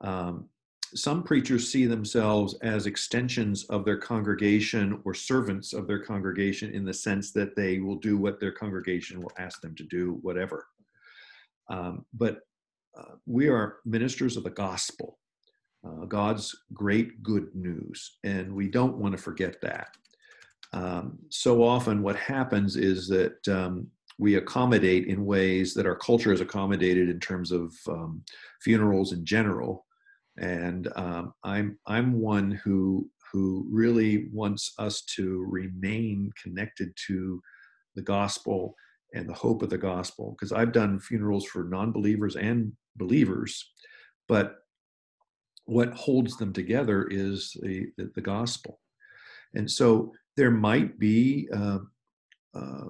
Um, 0.00 0.48
some 0.94 1.22
preachers 1.22 1.70
see 1.70 1.86
themselves 1.86 2.54
as 2.62 2.86
extensions 2.86 3.64
of 3.64 3.84
their 3.84 3.98
congregation 3.98 5.00
or 5.04 5.14
servants 5.14 5.72
of 5.72 5.86
their 5.86 5.98
congregation 5.98 6.72
in 6.72 6.84
the 6.84 6.94
sense 6.94 7.32
that 7.32 7.56
they 7.56 7.80
will 7.80 7.96
do 7.96 8.16
what 8.16 8.38
their 8.38 8.52
congregation 8.52 9.20
will 9.20 9.32
ask 9.38 9.60
them 9.60 9.74
to 9.74 9.84
do 9.84 10.18
whatever. 10.22 10.66
Um, 11.68 12.04
but 12.14 12.40
we 13.26 13.48
are 13.48 13.76
ministers 13.84 14.36
of 14.36 14.44
the 14.44 14.50
gospel, 14.50 15.18
uh, 15.86 16.04
God's 16.06 16.54
great 16.72 17.22
good 17.22 17.54
news, 17.54 18.18
and 18.24 18.52
we 18.54 18.68
don't 18.68 18.98
want 18.98 19.16
to 19.16 19.22
forget 19.22 19.60
that. 19.62 19.88
Um, 20.72 21.18
so 21.30 21.62
often, 21.62 22.02
what 22.02 22.16
happens 22.16 22.76
is 22.76 23.08
that 23.08 23.48
um, 23.48 23.88
we 24.18 24.36
accommodate 24.36 25.06
in 25.06 25.26
ways 25.26 25.74
that 25.74 25.86
our 25.86 25.96
culture 25.96 26.32
is 26.32 26.40
accommodated 26.40 27.08
in 27.08 27.20
terms 27.20 27.52
of 27.52 27.74
um, 27.88 28.22
funerals 28.62 29.12
in 29.12 29.24
general. 29.24 29.84
And 30.38 30.88
um, 30.96 31.32
I'm 31.44 31.78
I'm 31.86 32.20
one 32.20 32.50
who 32.64 33.08
who 33.32 33.66
really 33.70 34.28
wants 34.32 34.72
us 34.78 35.02
to 35.16 35.44
remain 35.48 36.30
connected 36.42 36.92
to 37.08 37.40
the 37.94 38.02
gospel 38.02 38.74
and 39.14 39.28
the 39.28 39.34
hope 39.34 39.62
of 39.62 39.70
the 39.70 39.78
gospel. 39.78 40.32
Because 40.32 40.52
I've 40.52 40.72
done 40.72 41.00
funerals 41.00 41.46
for 41.46 41.64
non-believers 41.64 42.36
and 42.36 42.72
believers, 42.96 43.72
but 44.28 44.56
what 45.64 45.92
holds 45.94 46.36
them 46.36 46.52
together 46.52 47.08
is 47.10 47.56
the 47.62 47.86
the, 47.96 48.10
the 48.14 48.20
gospel. 48.20 48.80
And 49.54 49.70
so 49.70 50.12
there 50.36 50.50
might 50.50 50.98
be 50.98 51.48
uh, 51.52 51.78
uh, 52.54 52.84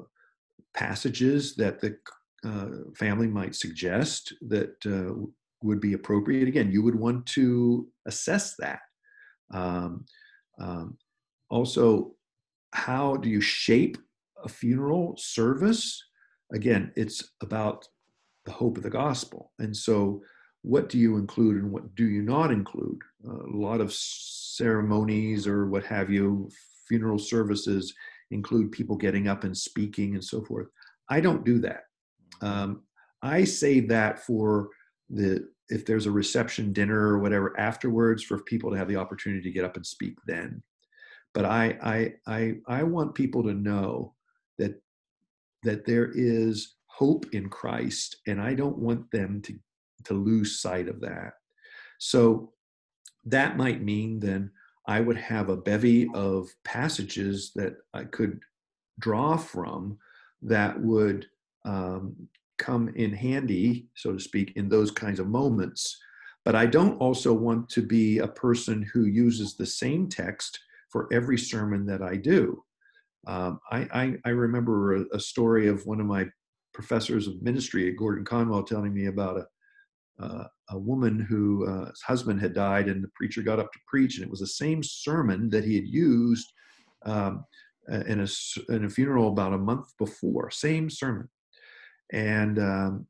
passages 0.74 1.54
that 1.56 1.80
the 1.80 1.96
uh, 2.44 2.90
family 2.96 3.26
might 3.26 3.54
suggest 3.54 4.34
that 4.48 4.74
uh, 4.86 5.14
would 5.62 5.80
be 5.80 5.94
appropriate. 5.94 6.48
Again, 6.48 6.70
you 6.70 6.82
would 6.82 6.94
want 6.94 7.26
to 7.26 7.88
assess 8.06 8.54
that. 8.56 8.80
Um, 9.52 10.04
um, 10.58 10.98
also, 11.50 12.14
how 12.72 13.16
do 13.16 13.28
you 13.28 13.40
shape 13.40 13.96
a 14.44 14.48
funeral 14.48 15.16
service? 15.16 16.02
Again, 16.52 16.92
it's 16.96 17.32
about 17.42 17.86
the 18.46 18.52
hope 18.52 18.76
of 18.76 18.82
the 18.82 18.90
gospel. 18.90 19.52
And 19.58 19.76
so, 19.76 20.22
what 20.62 20.88
do 20.88 20.98
you 20.98 21.16
include 21.16 21.62
and 21.62 21.70
what 21.70 21.94
do 21.94 22.06
you 22.06 22.22
not 22.22 22.50
include? 22.50 22.98
Uh, 23.26 23.46
a 23.46 23.56
lot 23.56 23.80
of 23.80 23.92
ceremonies 23.92 25.46
or 25.46 25.68
what 25.68 25.84
have 25.84 26.10
you, 26.10 26.48
funeral 26.88 27.18
services 27.18 27.94
include 28.30 28.72
people 28.72 28.96
getting 28.96 29.28
up 29.28 29.44
and 29.44 29.56
speaking 29.56 30.14
and 30.14 30.24
so 30.24 30.42
forth. 30.44 30.66
I 31.08 31.20
don't 31.20 31.44
do 31.44 31.60
that. 31.60 31.82
Um, 32.40 32.82
I 33.22 33.44
save 33.44 33.88
that 33.88 34.24
for 34.24 34.70
the 35.10 35.48
if 35.68 35.84
there's 35.84 36.06
a 36.06 36.10
reception 36.10 36.72
dinner 36.72 36.98
or 36.98 37.18
whatever 37.18 37.58
afterwards 37.58 38.22
for 38.22 38.42
people 38.42 38.70
to 38.70 38.76
have 38.76 38.88
the 38.88 38.96
opportunity 38.96 39.42
to 39.42 39.50
get 39.50 39.64
up 39.64 39.76
and 39.76 39.86
speak 39.86 40.14
then. 40.26 40.62
But 41.34 41.44
I 41.44 41.78
I 41.82 42.14
I 42.26 42.54
I 42.66 42.82
want 42.82 43.14
people 43.14 43.42
to 43.44 43.54
know 43.54 44.14
that 44.58 44.80
that 45.62 45.84
there 45.84 46.10
is 46.14 46.75
hope 46.96 47.26
in 47.32 47.48
Christ, 47.48 48.16
and 48.26 48.40
I 48.40 48.54
don't 48.54 48.78
want 48.78 49.10
them 49.10 49.42
to 49.42 49.54
to 50.04 50.14
lose 50.14 50.60
sight 50.60 50.88
of 50.88 51.00
that. 51.00 51.32
So 51.98 52.52
that 53.24 53.56
might 53.56 53.82
mean 53.82 54.20
then 54.20 54.50
I 54.86 55.00
would 55.00 55.16
have 55.16 55.48
a 55.48 55.56
bevy 55.56 56.08
of 56.14 56.48
passages 56.64 57.52
that 57.56 57.74
I 57.92 58.04
could 58.04 58.38
draw 59.00 59.36
from 59.36 59.98
that 60.42 60.80
would 60.80 61.26
um, 61.64 62.14
come 62.58 62.88
in 62.90 63.12
handy, 63.12 63.88
so 63.96 64.12
to 64.12 64.20
speak, 64.20 64.52
in 64.56 64.68
those 64.68 64.90
kinds 64.90 65.18
of 65.18 65.26
moments. 65.26 65.98
But 66.44 66.54
I 66.54 66.66
don't 66.66 66.96
also 66.98 67.32
want 67.32 67.68
to 67.70 67.82
be 67.82 68.18
a 68.18 68.28
person 68.28 68.88
who 68.92 69.06
uses 69.06 69.56
the 69.56 69.66
same 69.66 70.08
text 70.08 70.60
for 70.90 71.08
every 71.12 71.36
sermon 71.36 71.84
that 71.86 72.02
I 72.02 72.16
do. 72.16 72.62
Um, 73.26 73.58
I, 73.72 73.88
I, 73.92 74.14
I, 74.24 74.28
remember 74.28 74.94
a, 74.94 75.04
a, 75.14 75.18
story 75.18 75.66
of 75.66 75.84
one 75.84 76.00
of 76.00 76.06
my 76.06 76.26
professors 76.76 77.26
of 77.26 77.42
ministry 77.42 77.88
at 77.88 77.96
Gordon 77.96 78.24
Conwell 78.24 78.62
telling 78.62 78.92
me 78.92 79.06
about 79.06 79.38
a, 79.38 80.22
uh, 80.22 80.46
a 80.70 80.78
woman 80.78 81.18
whose 81.18 81.66
uh, 81.66 81.90
husband 82.06 82.38
had 82.38 82.52
died, 82.52 82.88
and 82.88 83.02
the 83.02 83.10
preacher 83.14 83.42
got 83.42 83.58
up 83.58 83.72
to 83.72 83.78
preach, 83.88 84.16
and 84.16 84.24
it 84.24 84.30
was 84.30 84.40
the 84.40 84.46
same 84.46 84.82
sermon 84.82 85.48
that 85.50 85.64
he 85.64 85.74
had 85.74 85.88
used 85.88 86.52
um, 87.06 87.44
in 87.88 88.20
a 88.20 88.28
in 88.72 88.84
a 88.84 88.90
funeral 88.90 89.28
about 89.28 89.54
a 89.54 89.58
month 89.58 89.86
before. 89.98 90.50
Same 90.50 90.90
sermon, 90.90 91.28
and 92.12 92.58
um, 92.58 93.06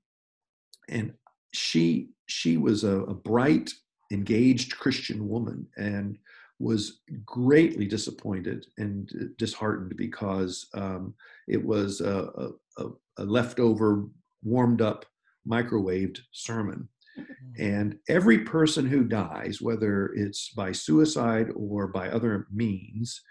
and 0.89 1.13
she 1.53 2.11
she 2.27 2.57
was 2.57 2.85
a, 2.85 3.01
a 3.03 3.15
bright, 3.15 3.73
engaged 4.13 4.79
Christian 4.79 5.29
woman, 5.29 5.67
and 5.77 6.19
was 6.59 7.01
greatly 7.25 7.87
disappointed 7.87 8.67
and 8.79 9.35
disheartened 9.39 9.97
because 9.97 10.69
um, 10.75 11.15
it 11.49 11.63
was 11.63 12.01
a, 12.01 12.31
a, 12.79 12.85
a 12.85 12.91
leftover, 13.25 14.07
warmed 14.43 14.83
up, 14.83 15.07
microwaved 15.49 16.19
sermon 16.33 16.89
Mm-hmm. 17.19 17.63
And 17.63 17.99
every 18.09 18.39
person 18.39 18.87
who 18.87 19.05
dies, 19.05 19.61
whether 19.61 20.13
it's 20.15 20.51
by 20.51 20.73
suicide 20.73 21.49
or 21.55 21.89
by 21.89 22.09
other 22.09 22.47
means, 22.53 23.23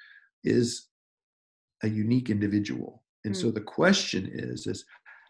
is 0.43 0.87
a 1.83 1.89
unique 1.89 2.29
individual. 2.29 3.03
And 3.25 3.35
so 3.35 3.49
the 3.49 3.61
question 3.61 4.29
is, 4.31 4.67
is 4.67 4.85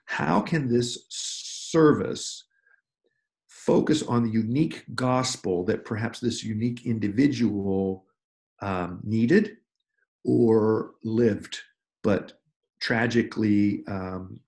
how 0.06 0.42
can 0.42 0.68
this 0.68 1.06
service 1.10 2.44
focus 3.48 4.04
on 4.04 4.24
the 4.24 4.32
unique 4.32 4.84
gospel 4.94 5.64
that 5.66 5.86
perhaps 5.86 6.20
this 6.20 6.44
unique 6.44 6.86
individual 6.86 8.06
um, 8.62 9.00
needed 9.04 9.58
or 10.26 10.92
lived, 11.04 11.60
but 12.04 12.34
tragically 12.82 13.84
um, 13.88 14.40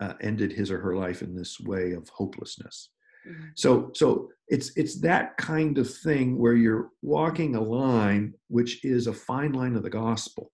uh, 0.00 0.14
ended 0.20 0.52
his 0.52 0.70
or 0.70 0.80
her 0.80 0.96
life 0.96 1.22
in 1.22 1.36
this 1.36 1.60
way 1.60 1.92
of 1.92 2.08
hopelessness. 2.08 2.90
Mm-hmm. 3.28 3.48
So 3.54 3.90
so 3.94 4.30
it's 4.48 4.74
it's 4.76 5.00
that 5.00 5.36
kind 5.36 5.76
of 5.78 5.92
thing 5.92 6.38
where 6.38 6.54
you're 6.54 6.90
walking 7.02 7.54
a 7.54 7.60
line 7.60 8.34
which 8.48 8.84
is 8.84 9.06
a 9.06 9.12
fine 9.12 9.52
line 9.52 9.76
of 9.76 9.82
the 9.82 9.90
gospel, 9.90 10.52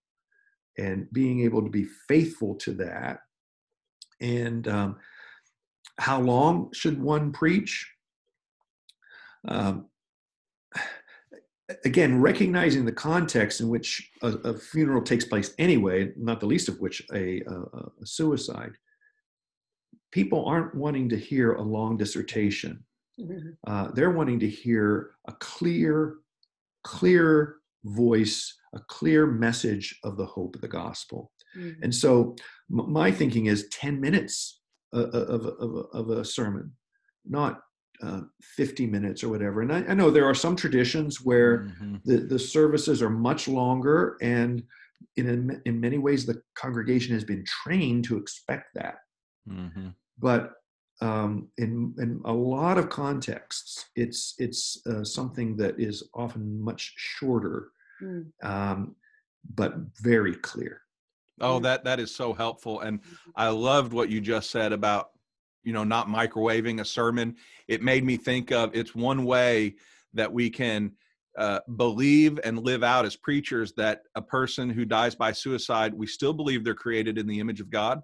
and 0.76 1.06
being 1.12 1.40
able 1.40 1.62
to 1.62 1.70
be 1.70 1.86
faithful 2.08 2.56
to 2.56 2.72
that. 2.74 3.20
And 4.20 4.66
um, 4.66 4.96
how 5.98 6.20
long 6.20 6.72
should 6.72 7.00
one 7.00 7.32
preach? 7.32 7.88
Um, 9.46 9.86
again, 11.84 12.20
recognizing 12.20 12.84
the 12.84 12.92
context 12.92 13.60
in 13.60 13.68
which 13.68 14.10
a, 14.22 14.28
a, 14.28 14.54
funeral 14.54 15.02
takes 15.02 15.24
place 15.24 15.54
anyway, 15.58 16.12
not 16.16 16.40
the 16.40 16.46
least 16.46 16.68
of 16.68 16.80
which 16.80 17.02
a, 17.12 17.40
a, 17.42 17.60
a 18.02 18.06
suicide 18.06 18.72
people 20.16 20.46
aren't 20.46 20.74
wanting 20.74 21.10
to 21.10 21.18
hear 21.18 21.52
a 21.52 21.60
long 21.60 21.94
dissertation. 21.98 22.82
Mm-hmm. 23.20 23.50
Uh, 23.70 23.88
they're 23.90 24.16
wanting 24.18 24.40
to 24.40 24.48
hear 24.48 25.10
a 25.28 25.32
clear, 25.40 26.14
clear 26.84 27.56
voice, 27.84 28.56
a 28.74 28.80
clear 28.88 29.26
message 29.26 29.94
of 30.04 30.16
the 30.16 30.24
hope 30.24 30.54
of 30.54 30.62
the 30.62 30.68
gospel. 30.68 31.30
Mm-hmm. 31.54 31.82
And 31.82 31.94
so 31.94 32.34
m- 32.70 32.90
my 32.90 33.12
thinking 33.12 33.44
is 33.44 33.68
10 33.68 34.00
minutes 34.00 34.62
of, 34.94 35.14
of, 35.14 35.46
of, 35.60 35.86
of 35.92 36.08
a 36.08 36.24
sermon, 36.24 36.72
not 37.26 37.60
uh, 38.02 38.22
50 38.40 38.86
minutes 38.86 39.22
or 39.22 39.28
whatever. 39.28 39.60
And 39.60 39.70
I, 39.70 39.84
I, 39.90 39.92
know 39.92 40.10
there 40.10 40.24
are 40.24 40.34
some 40.34 40.56
traditions 40.56 41.20
where 41.20 41.58
mm-hmm. 41.58 41.96
the, 42.06 42.16
the 42.20 42.38
services 42.38 43.02
are 43.02 43.10
much 43.10 43.48
longer, 43.48 44.16
and 44.22 44.62
in, 45.16 45.60
in 45.66 45.78
many 45.78 45.98
ways, 45.98 46.24
the 46.24 46.40
congregation 46.54 47.12
has 47.12 47.24
been 47.24 47.44
trained 47.44 48.04
to 48.04 48.16
expect 48.16 48.68
that. 48.76 48.96
Mm-hmm 49.46 49.88
but 50.18 50.52
um, 51.00 51.48
in 51.58 51.94
in 51.98 52.20
a 52.24 52.32
lot 52.32 52.78
of 52.78 52.88
contexts, 52.88 53.86
it's 53.96 54.34
it's 54.38 54.80
uh, 54.86 55.04
something 55.04 55.56
that 55.58 55.78
is 55.78 56.02
often 56.14 56.60
much 56.60 56.94
shorter, 56.96 57.68
mm. 58.02 58.24
um, 58.42 58.96
but 59.54 59.74
very 60.00 60.34
clear. 60.34 60.80
Oh, 61.40 61.60
that 61.60 61.84
that 61.84 62.00
is 62.00 62.14
so 62.14 62.32
helpful, 62.32 62.80
and 62.80 63.02
mm-hmm. 63.02 63.30
I 63.36 63.48
loved 63.48 63.92
what 63.92 64.08
you 64.08 64.20
just 64.22 64.50
said 64.50 64.72
about 64.72 65.10
you 65.64 65.74
know 65.74 65.84
not 65.84 66.08
microwaving 66.08 66.80
a 66.80 66.84
sermon. 66.84 67.36
It 67.68 67.82
made 67.82 68.04
me 68.04 68.16
think 68.16 68.50
of 68.50 68.74
it's 68.74 68.94
one 68.94 69.24
way 69.24 69.74
that 70.14 70.32
we 70.32 70.48
can 70.48 70.92
uh, 71.36 71.60
believe 71.76 72.40
and 72.44 72.58
live 72.58 72.82
out 72.82 73.04
as 73.04 73.16
preachers 73.16 73.72
that 73.74 74.02
a 74.14 74.22
person 74.22 74.70
who 74.70 74.86
dies 74.86 75.14
by 75.14 75.32
suicide, 75.32 75.92
we 75.92 76.06
still 76.06 76.32
believe 76.32 76.64
they're 76.64 76.74
created 76.74 77.18
in 77.18 77.26
the 77.26 77.38
image 77.38 77.60
of 77.60 77.68
God, 77.68 78.00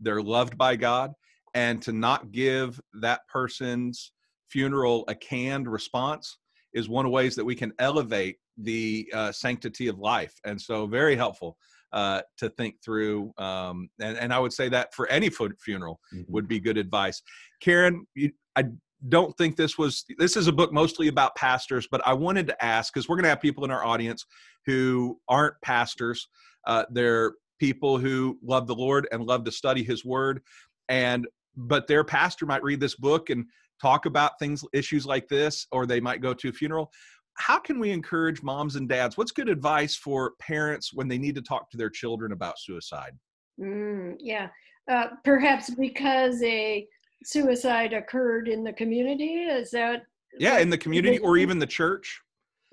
they're 0.00 0.20
loved 0.20 0.58
by 0.58 0.76
God, 0.76 1.14
and 1.58 1.82
to 1.82 1.92
not 1.92 2.30
give 2.30 2.80
that 3.00 3.26
person's 3.26 4.12
funeral 4.48 5.04
a 5.08 5.14
canned 5.14 5.66
response 5.66 6.38
is 6.72 6.88
one 6.88 7.04
of 7.04 7.10
the 7.10 7.14
ways 7.14 7.34
that 7.34 7.44
we 7.44 7.56
can 7.56 7.72
elevate 7.80 8.36
the 8.58 9.10
uh, 9.12 9.32
sanctity 9.32 9.88
of 9.88 9.98
life 9.98 10.34
and 10.44 10.60
so 10.60 10.86
very 10.86 11.16
helpful 11.16 11.56
uh, 11.92 12.20
to 12.36 12.48
think 12.50 12.76
through 12.84 13.32
um, 13.38 13.88
and, 14.00 14.16
and 14.18 14.32
i 14.32 14.38
would 14.38 14.52
say 14.52 14.68
that 14.68 14.94
for 14.94 15.08
any 15.08 15.28
funeral 15.30 15.98
mm-hmm. 16.14 16.32
would 16.32 16.46
be 16.46 16.60
good 16.60 16.78
advice 16.78 17.22
karen 17.60 18.06
you, 18.14 18.30
i 18.54 18.64
don't 19.08 19.36
think 19.36 19.56
this 19.56 19.76
was 19.76 20.04
this 20.18 20.36
is 20.36 20.46
a 20.46 20.52
book 20.52 20.72
mostly 20.72 21.08
about 21.08 21.34
pastors 21.34 21.88
but 21.90 22.00
i 22.06 22.12
wanted 22.12 22.46
to 22.46 22.64
ask 22.64 22.92
because 22.92 23.08
we're 23.08 23.16
going 23.16 23.24
to 23.24 23.30
have 23.30 23.40
people 23.40 23.64
in 23.64 23.70
our 23.70 23.84
audience 23.84 24.24
who 24.64 25.18
aren't 25.28 25.54
pastors 25.62 26.28
uh, 26.66 26.84
they're 26.90 27.32
people 27.58 27.98
who 27.98 28.38
love 28.42 28.66
the 28.66 28.74
lord 28.74 29.08
and 29.10 29.24
love 29.24 29.44
to 29.44 29.52
study 29.52 29.82
his 29.82 30.04
word 30.04 30.40
and 30.88 31.26
but 31.58 31.86
their 31.86 32.04
pastor 32.04 32.46
might 32.46 32.62
read 32.62 32.80
this 32.80 32.94
book 32.94 33.30
and 33.30 33.44
talk 33.82 34.06
about 34.06 34.38
things, 34.38 34.64
issues 34.72 35.04
like 35.04 35.28
this, 35.28 35.66
or 35.72 35.86
they 35.86 36.00
might 36.00 36.22
go 36.22 36.32
to 36.32 36.48
a 36.48 36.52
funeral. 36.52 36.90
How 37.36 37.58
can 37.58 37.78
we 37.78 37.90
encourage 37.90 38.42
moms 38.42 38.76
and 38.76 38.88
dads? 38.88 39.16
What's 39.16 39.32
good 39.32 39.48
advice 39.48 39.96
for 39.96 40.32
parents 40.40 40.92
when 40.92 41.08
they 41.08 41.18
need 41.18 41.34
to 41.34 41.42
talk 41.42 41.70
to 41.70 41.76
their 41.76 41.90
children 41.90 42.32
about 42.32 42.58
suicide? 42.58 43.12
Mm, 43.60 44.16
yeah, 44.20 44.48
uh, 44.90 45.08
perhaps 45.24 45.70
because 45.70 46.42
a 46.42 46.86
suicide 47.24 47.92
occurred 47.92 48.48
in 48.48 48.64
the 48.64 48.72
community. 48.72 49.42
Is 49.42 49.70
that? 49.72 50.02
Yeah, 50.38 50.58
in 50.58 50.70
the 50.70 50.78
community 50.78 51.18
or 51.18 51.36
even 51.36 51.58
the 51.58 51.66
church. 51.66 52.20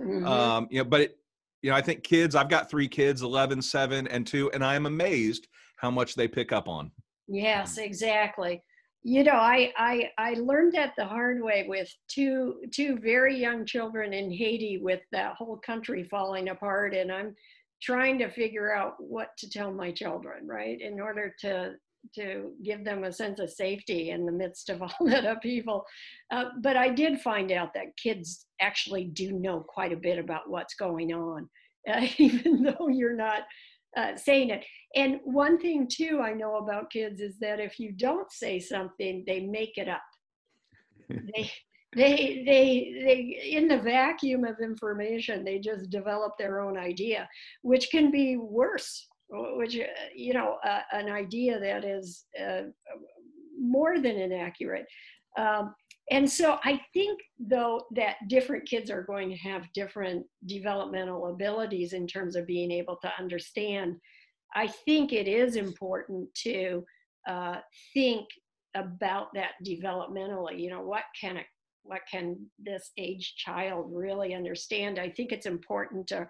Mhm. 0.01 0.27
Um, 0.27 0.67
you 0.69 0.79
know, 0.79 0.83
but 0.83 1.01
it, 1.01 1.19
you 1.61 1.71
know, 1.71 1.75
I 1.75 1.81
think 1.81 2.03
kids. 2.03 2.35
I've 2.35 2.49
got 2.49 2.69
three 2.69 2.87
kids, 2.87 3.23
11, 3.23 3.61
7, 3.61 4.07
and 4.07 4.27
two, 4.27 4.51
and 4.51 4.63
I 4.63 4.75
am 4.75 4.85
amazed 4.85 5.47
how 5.77 5.89
much 5.89 6.15
they 6.15 6.27
pick 6.27 6.51
up 6.51 6.67
on. 6.67 6.91
Yes, 7.27 7.77
exactly. 7.77 8.61
You 9.07 9.23
know, 9.23 9.33
I, 9.33 9.71
I 9.77 10.09
I 10.17 10.33
learned 10.33 10.73
that 10.73 10.93
the 10.97 11.05
hard 11.05 11.39
way 11.39 11.67
with 11.67 11.87
two 12.07 12.55
two 12.73 12.97
very 12.97 13.39
young 13.39 13.63
children 13.63 14.13
in 14.13 14.31
Haiti 14.31 14.79
with 14.81 15.01
that 15.11 15.35
whole 15.35 15.57
country 15.57 16.03
falling 16.03 16.49
apart 16.49 16.95
and 16.95 17.11
I'm 17.11 17.35
trying 17.83 18.17
to 18.17 18.31
figure 18.31 18.73
out 18.73 18.95
what 18.97 19.29
to 19.37 19.47
tell 19.47 19.71
my 19.71 19.91
children, 19.91 20.47
right? 20.47 20.81
In 20.81 20.99
order 20.99 21.35
to 21.41 21.75
to 22.15 22.53
give 22.63 22.83
them 22.83 23.03
a 23.03 23.13
sense 23.13 23.39
of 23.39 23.51
safety 23.51 24.09
in 24.09 24.25
the 24.25 24.31
midst 24.31 24.71
of 24.71 24.81
all 24.81 25.05
that 25.05 25.23
upheaval. 25.23 25.85
Uh, 26.31 26.45
but 26.63 26.75
I 26.75 26.89
did 26.89 27.21
find 27.21 27.51
out 27.51 27.75
that 27.75 27.95
kids 28.01 28.47
actually 28.59 29.05
do 29.05 29.33
know 29.33 29.59
quite 29.59 29.93
a 29.93 29.97
bit 29.97 30.17
about 30.17 30.49
what's 30.49 30.73
going 30.73 31.13
on, 31.13 31.47
uh, 31.87 32.07
even 32.17 32.63
though 32.63 32.87
you're 32.87 33.15
not 33.15 33.43
uh, 33.95 34.15
saying 34.15 34.49
it. 34.49 34.65
And 34.95 35.19
one 35.23 35.60
thing 35.60 35.88
too 35.91 36.21
I 36.21 36.34
know 36.34 36.58
about 36.58 36.91
kids 36.91 37.21
is 37.21 37.38
that 37.39 37.60
if 37.60 37.79
you 37.79 37.91
don't 37.91 38.31
say 38.31 38.60
something, 38.60 39.23
they 39.25 39.41
make 39.41 39.77
it 39.77 39.89
up. 39.89 40.01
they 41.10 41.51
they 41.95 42.43
they 42.45 43.01
they 43.05 43.39
in 43.51 43.67
the 43.67 43.79
vacuum 43.79 44.43
of 44.43 44.55
information, 44.62 45.43
they 45.43 45.60
just 45.60 45.89
develop 45.89 46.34
their 46.38 46.60
own 46.60 46.77
idea, 46.77 47.27
which 47.62 47.89
can 47.89 48.12
be 48.12 48.38
worse. 48.38 49.08
Which 49.29 49.75
you 50.15 50.34
know, 50.34 50.58
uh, 50.63 50.81
an 50.91 51.10
idea 51.10 51.60
that 51.60 51.84
is 51.84 52.25
uh, 52.39 52.63
more 53.60 53.99
than 53.99 54.17
inaccurate. 54.17 54.86
Um, 55.38 55.73
and 56.11 56.29
so 56.29 56.59
I 56.63 56.79
think, 56.93 57.19
though, 57.39 57.81
that 57.95 58.17
different 58.27 58.67
kids 58.67 58.91
are 58.91 59.03
going 59.03 59.29
to 59.29 59.37
have 59.37 59.73
different 59.73 60.25
developmental 60.45 61.27
abilities 61.27 61.93
in 61.93 62.05
terms 62.05 62.35
of 62.35 62.45
being 62.45 62.71
able 62.71 62.97
to 62.97 63.11
understand. 63.17 63.95
I 64.53 64.67
think 64.67 65.13
it 65.13 65.27
is 65.27 65.55
important 65.55 66.33
to 66.43 66.85
uh, 67.27 67.57
think 67.93 68.27
about 68.75 69.33
that 69.33 69.53
developmentally. 69.65 70.59
You 70.59 70.69
know, 70.69 70.81
what 70.81 71.03
can 71.19 71.37
it, 71.37 71.47
what 71.81 72.01
can 72.09 72.37
this 72.59 72.91
age 72.97 73.33
child 73.37 73.89
really 73.91 74.35
understand? 74.35 74.99
I 74.99 75.09
think 75.09 75.31
it's 75.31 75.47
important 75.47 76.05
to 76.07 76.27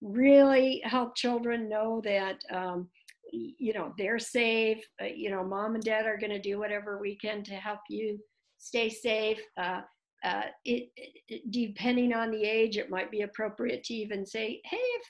really 0.00 0.82
help 0.84 1.14
children 1.14 1.68
know 1.68 2.00
that. 2.04 2.42
Um, 2.52 2.88
you 3.32 3.72
know 3.72 3.92
they're 3.98 4.18
safe 4.18 4.84
uh, 5.02 5.06
you 5.06 5.28
know 5.28 5.42
mom 5.42 5.74
and 5.74 5.82
dad 5.82 6.06
are 6.06 6.18
going 6.18 6.30
to 6.30 6.38
do 6.38 6.58
whatever 6.58 7.00
we 7.00 7.16
can 7.16 7.42
to 7.42 7.54
help 7.54 7.80
you 7.88 8.20
stay 8.64 8.88
safe. 8.88 9.40
Uh, 9.56 9.82
uh, 10.24 10.44
it, 10.64 10.88
it, 10.96 11.50
depending 11.50 12.14
on 12.14 12.30
the 12.30 12.44
age, 12.44 12.78
it 12.78 12.90
might 12.90 13.10
be 13.10 13.22
appropriate 13.22 13.84
to 13.84 13.94
even 13.94 14.24
say, 14.24 14.60
"Hey, 14.64 14.76
if 14.76 15.02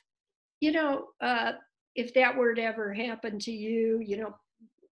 you 0.60 0.72
know, 0.72 1.06
uh, 1.20 1.52
if 1.94 2.12
that 2.14 2.36
were 2.36 2.54
to 2.54 2.62
ever 2.62 2.92
happen 2.92 3.38
to 3.38 3.52
you, 3.52 4.00
you 4.04 4.16
know, 4.16 4.34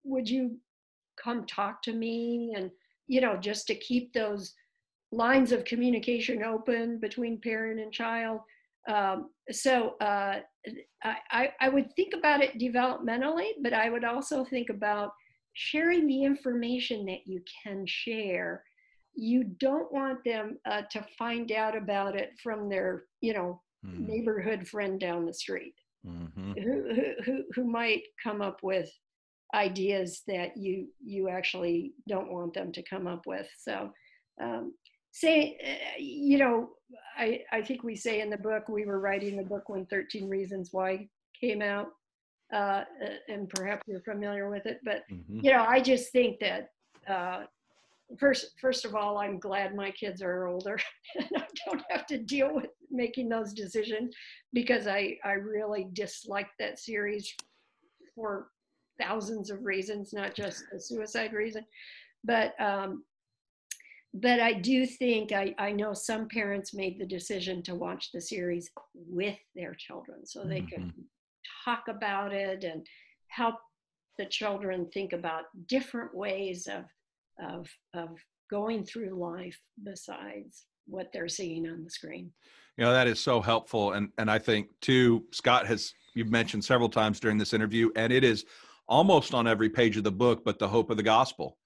would 0.05 0.29
you 0.29 0.59
come 1.23 1.47
talk 1.47 1.83
to 1.83 1.95
me?" 1.95 2.53
And 2.55 2.71
you 3.09 3.21
know, 3.21 3.37
just 3.37 3.67
to 3.69 3.75
keep 3.75 4.13
those 4.13 4.55
lines 5.11 5.53
of 5.53 5.65
communication 5.65 6.45
open 6.45 6.99
between 7.01 7.41
parent 7.41 7.81
and 7.81 7.93
child. 7.93 8.41
Um, 8.89 9.31
so 9.51 9.97
uh, 10.01 10.41
I, 11.03 11.53
I 11.61 11.69
would 11.69 11.93
think 11.97 12.15
about 12.15 12.43
it 12.43 12.59
developmentally, 12.59 13.53
but 13.63 13.73
I 13.73 13.91
would 13.91 14.05
also 14.05 14.45
think 14.45 14.71
about 14.71 15.11
sharing 15.53 16.07
the 16.07 16.25
information 16.25 17.07
that 17.07 17.27
you 17.27 17.43
can 17.65 17.85
share 17.87 18.65
you 19.15 19.45
don't 19.45 19.93
want 19.93 20.23
them 20.25 20.59
uh, 20.67 20.83
to 20.91 21.05
find 21.19 21.53
out 21.53 21.77
about 21.77 22.17
it 22.17 22.31
from 22.43 22.69
their 22.69 23.05
you 23.21 23.33
know 23.33 23.61
mm. 23.85 24.07
neighborhood 24.07 24.67
friend 24.67 25.01
down 25.01 25.27
the 25.27 25.35
street 25.35 25.75
mm-hmm. 26.07 26.53
who, 26.53 27.15
who, 27.25 27.43
who 27.55 27.65
might 27.65 28.03
come 28.23 28.41
up 28.41 28.61
with 28.63 28.91
ideas 29.55 30.23
that 30.27 30.57
you 30.57 30.87
you 31.05 31.29
actually 31.29 31.93
don't 32.09 32.31
want 32.33 32.55
them 32.55 32.71
to 32.71 32.83
come 32.83 33.07
up 33.07 33.27
with 33.27 33.49
so 33.59 33.91
um, 34.41 34.73
say 35.11 35.59
uh, 35.65 35.99
you 35.99 36.39
know 36.39 36.71
I, 37.19 37.43
I 37.53 37.63
think 37.63 37.83
we 37.83 37.97
say 37.97 38.21
in 38.21 38.31
the 38.31 38.39
book 38.39 38.69
we 38.69 38.85
were 38.85 39.01
writing 39.01 39.37
the 39.37 39.43
book 39.43 39.69
when 39.69 39.87
13 39.87 40.29
reasons 40.29 40.71
why 40.73 41.09
came 41.41 41.63
out 41.63 41.89
uh, 42.53 42.85
and 43.29 43.49
perhaps 43.49 43.83
you're 43.87 44.01
familiar 44.01 44.51
with 44.51 44.67
it. 44.67 44.81
But 44.85 45.03
mm-hmm. 45.11 45.41
you 45.43 45.53
know, 45.53 45.65
I 45.69 45.81
just 45.81 46.13
think 46.13 46.41
that 46.41 46.69
uh, 47.09 47.45
first, 48.19 48.53
first 48.61 48.85
of 48.85 48.95
all, 48.95 49.19
I'm 49.19 49.39
glad 49.39 49.75
my 49.75 49.91
kids 49.93 50.23
are 50.23 50.47
older 50.47 50.79
and 51.17 51.29
I 51.37 51.47
don't 51.67 51.83
have 51.91 52.07
to 52.07 52.19
deal 52.19 52.55
with 52.55 52.69
making 52.91 53.29
those 53.29 53.53
decisions 53.53 54.15
because 54.53 54.87
I 54.87 55.17
I 55.25 55.33
really 55.33 55.89
disliked 55.93 56.55
that 56.59 56.79
series 56.79 57.33
for 58.15 58.49
thousands 59.01 59.51
of 59.51 59.65
reasons, 59.65 60.13
not 60.13 60.35
just 60.35 60.65
the 60.73 60.81
suicide 60.81 61.33
reason. 61.33 61.65
But 62.25 62.61
um, 62.61 63.05
but 64.13 64.41
I 64.41 64.55
do 64.55 64.87
think 64.87 65.33
I, 65.33 65.55
I 65.59 65.71
know 65.71 65.93
some 65.95 66.27
parents 66.29 66.75
made 66.75 66.99
the 66.99 67.07
decision 67.07 67.63
to 67.63 67.77
watch 67.77 68.11
the 68.13 68.21
series 68.21 68.69
with 68.95 69.39
their 69.55 69.75
children 69.75 70.27
so 70.27 70.45
they 70.45 70.63
mm-hmm. 70.63 70.83
could 70.83 70.93
talk 71.65 71.85
about 71.89 72.33
it 72.33 72.65
and 72.65 72.87
help 73.29 73.57
the 74.19 74.27
children 74.27 74.87
think 74.93 75.13
about 75.13 75.45
different 75.67 76.15
ways 76.15 76.67
of 76.67 76.85
of 77.43 77.69
of 77.95 78.09
going 78.51 78.85
through 78.85 79.19
life 79.19 79.59
besides 79.83 80.67
what 80.87 81.09
they're 81.13 81.29
seeing 81.29 81.69
on 81.69 81.85
the 81.85 81.91
screen. 81.91 82.31
You 82.77 82.85
know 82.85 82.93
that 82.93 83.07
is 83.07 83.21
so 83.21 83.41
helpful, 83.41 83.93
and 83.93 84.11
and 84.19 84.31
I 84.31 84.39
think 84.39 84.69
too, 84.81 85.25
Scott 85.33 85.67
has 85.67 85.95
you've 86.15 86.31
mentioned 86.31 86.65
several 86.65 86.89
times 86.89 87.21
during 87.21 87.39
this 87.39 87.53
interview, 87.53 87.91
and 87.97 88.13
it 88.13 88.25
is 88.25 88.45
almost 88.89 89.35
on 89.35 89.47
every 89.47 89.71
page 89.71 89.97
of 89.97 90.05
the 90.05 90.13
book, 90.13 90.45
but 90.45 90.59
the 90.59 90.69
hope 90.69 90.91
of 90.91 90.97
the 90.97 91.03
gospel. 91.03 91.57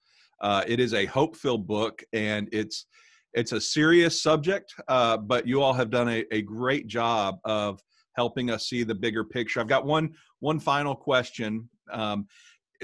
Uh, 0.41 0.63
it 0.67 0.79
is 0.79 0.93
a 0.93 1.05
hope-filled 1.05 1.65
book, 1.65 2.03
and 2.13 2.47
it's 2.51 2.85
it's 3.33 3.51
a 3.51 3.59
serious 3.59 4.21
subject, 4.21 4.73
uh, 4.87 5.17
but 5.17 5.47
you 5.47 5.61
all 5.61 5.73
have 5.73 5.89
done 5.89 6.07
a, 6.07 6.25
a 6.31 6.41
great 6.41 6.87
job 6.87 7.39
of 7.43 7.81
helping 8.15 8.49
us 8.49 8.67
see 8.67 8.83
the 8.83 8.95
bigger 8.95 9.23
picture. 9.23 9.59
I've 9.59 9.67
got 9.67 9.85
one 9.85 10.13
one 10.39 10.59
final 10.59 10.95
question. 10.95 11.69
Um, 11.91 12.27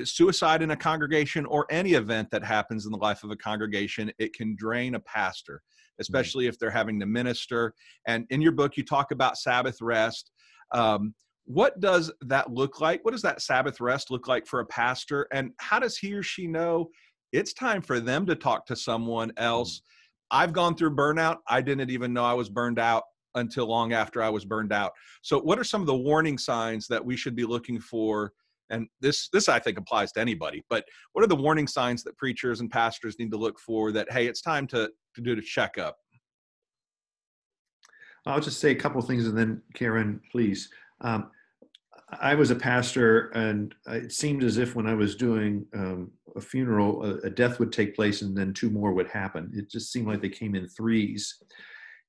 suicide 0.03 0.61
in 0.61 0.71
a 0.71 0.75
congregation 0.75 1.45
or 1.45 1.65
any 1.69 1.93
event 1.93 2.29
that 2.31 2.43
happens 2.43 2.85
in 2.85 2.91
the 2.91 2.97
life 2.97 3.23
of 3.23 3.31
a 3.31 3.35
congregation, 3.35 4.11
it 4.19 4.33
can 4.33 4.55
drain 4.55 4.95
a 4.95 4.99
pastor, 5.01 5.61
especially 5.99 6.47
if 6.47 6.57
they're 6.57 6.69
having 6.71 6.99
to 6.99 7.05
minister. 7.05 7.73
And 8.07 8.25
in 8.29 8.41
your 8.41 8.53
book, 8.53 8.77
you 8.77 8.85
talk 8.85 9.11
about 9.11 9.37
Sabbath 9.37 9.81
rest. 9.81 10.31
Um, 10.73 11.13
what 11.45 11.79
does 11.79 12.11
that 12.21 12.51
look 12.51 12.79
like? 12.79 13.03
What 13.03 13.11
does 13.11 13.21
that 13.23 13.41
Sabbath 13.41 13.81
rest 13.81 14.11
look 14.11 14.27
like 14.27 14.47
for 14.47 14.61
a 14.61 14.65
pastor? 14.65 15.27
And 15.33 15.51
how 15.59 15.79
does 15.79 15.97
he 15.97 16.13
or 16.13 16.23
she 16.23 16.47
know 16.47 16.89
it's 17.33 17.53
time 17.53 17.81
for 17.81 17.99
them 17.99 18.25
to 18.27 18.35
talk 18.35 18.65
to 18.67 18.75
someone 18.75 19.31
else? 19.37 19.77
Mm-hmm. 19.77 20.43
I've 20.43 20.53
gone 20.53 20.75
through 20.75 20.95
burnout. 20.95 21.37
I 21.47 21.61
didn't 21.61 21.89
even 21.89 22.13
know 22.13 22.23
I 22.23 22.33
was 22.33 22.49
burned 22.49 22.79
out 22.79 23.03
until 23.35 23.67
long 23.67 23.93
after 23.93 24.21
I 24.21 24.29
was 24.29 24.45
burned 24.45 24.73
out. 24.73 24.91
So, 25.21 25.39
what 25.39 25.59
are 25.59 25.63
some 25.63 25.81
of 25.81 25.87
the 25.87 25.95
warning 25.95 26.37
signs 26.37 26.87
that 26.87 27.03
we 27.03 27.15
should 27.15 27.35
be 27.35 27.45
looking 27.45 27.79
for? 27.79 28.33
And 28.69 28.87
this, 29.01 29.27
this 29.33 29.49
I 29.49 29.59
think 29.59 29.77
applies 29.77 30.13
to 30.13 30.21
anybody. 30.21 30.63
But 30.69 30.85
what 31.11 31.23
are 31.23 31.27
the 31.27 31.35
warning 31.35 31.67
signs 31.67 32.03
that 32.03 32.17
preachers 32.17 32.61
and 32.61 32.71
pastors 32.71 33.19
need 33.19 33.31
to 33.31 33.37
look 33.37 33.59
for 33.59 33.91
that 33.91 34.11
hey, 34.11 34.27
it's 34.27 34.41
time 34.41 34.67
to 34.67 34.89
to 35.15 35.21
do 35.21 35.33
a 35.33 35.41
checkup? 35.41 35.97
I'll 38.25 38.39
just 38.39 38.59
say 38.59 38.71
a 38.71 38.75
couple 38.75 39.01
things, 39.01 39.27
and 39.27 39.37
then 39.37 39.61
Karen, 39.73 40.21
please. 40.31 40.69
Um, 41.01 41.31
I 42.19 42.35
was 42.35 42.51
a 42.51 42.55
pastor, 42.55 43.29
and 43.29 43.73
it 43.87 44.11
seemed 44.11 44.43
as 44.43 44.57
if 44.57 44.75
when 44.75 44.85
I 44.85 44.93
was 44.93 45.15
doing 45.15 45.65
um, 45.73 46.11
a 46.35 46.41
funeral, 46.41 47.05
a, 47.05 47.15
a, 47.19 47.29
death 47.29 47.57
would 47.59 47.71
take 47.71 47.95
place, 47.95 48.21
and 48.21 48.37
then 48.37 48.53
two 48.53 48.69
more 48.69 48.93
would 48.93 49.07
happen. 49.07 49.51
It 49.55 49.69
just 49.69 49.91
seemed 49.91 50.07
like 50.07 50.21
they 50.21 50.29
came 50.29 50.55
in 50.55 50.67
threes. 50.67 51.41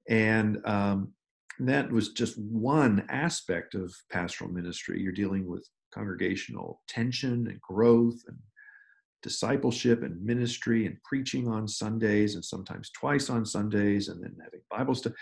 And 0.09 0.59
um, 0.67 1.13
that 1.61 1.91
was 1.91 2.11
just 2.11 2.39
one 2.39 3.05
aspect 3.09 3.75
of 3.75 3.95
pastoral 4.11 4.51
ministry. 4.51 5.01
You're 5.01 5.13
dealing 5.13 5.47
with 5.49 5.69
congregational 5.93 6.81
tension 6.89 7.47
and 7.49 7.61
growth 7.61 8.21
and 8.27 8.37
discipleship 9.23 10.03
and 10.03 10.21
ministry 10.25 10.87
and 10.87 10.97
preaching 11.05 11.47
on 11.47 11.69
Sundays 11.69 12.35
and 12.35 12.45
sometimes 12.45 12.91
twice 12.91 13.31
on 13.31 13.47
Sundays 13.47 14.09
and 14.09 14.23
then 14.23 14.35
having 14.43 14.61
Bible 14.71 14.95
study. 14.95 15.15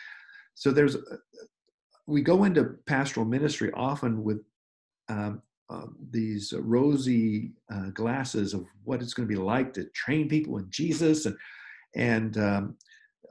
So 0.54 0.70
there's, 0.70 0.94
a, 0.94 1.00
we 2.06 2.22
go 2.22 2.44
into 2.44 2.76
pastoral 2.86 3.26
ministry 3.26 3.70
often 3.74 4.22
with 4.24 4.40
um, 5.08 5.42
uh, 5.68 5.86
these 6.10 6.52
rosy 6.56 7.52
uh, 7.72 7.90
glasses 7.90 8.54
of 8.54 8.64
what 8.84 9.02
it's 9.02 9.14
going 9.14 9.28
to 9.28 9.34
be 9.34 9.40
like 9.40 9.72
to 9.74 9.84
train 9.94 10.28
people 10.28 10.58
in 10.58 10.66
Jesus 10.70 11.26
and 11.26 11.36
and 11.96 12.38
um, 12.38 12.76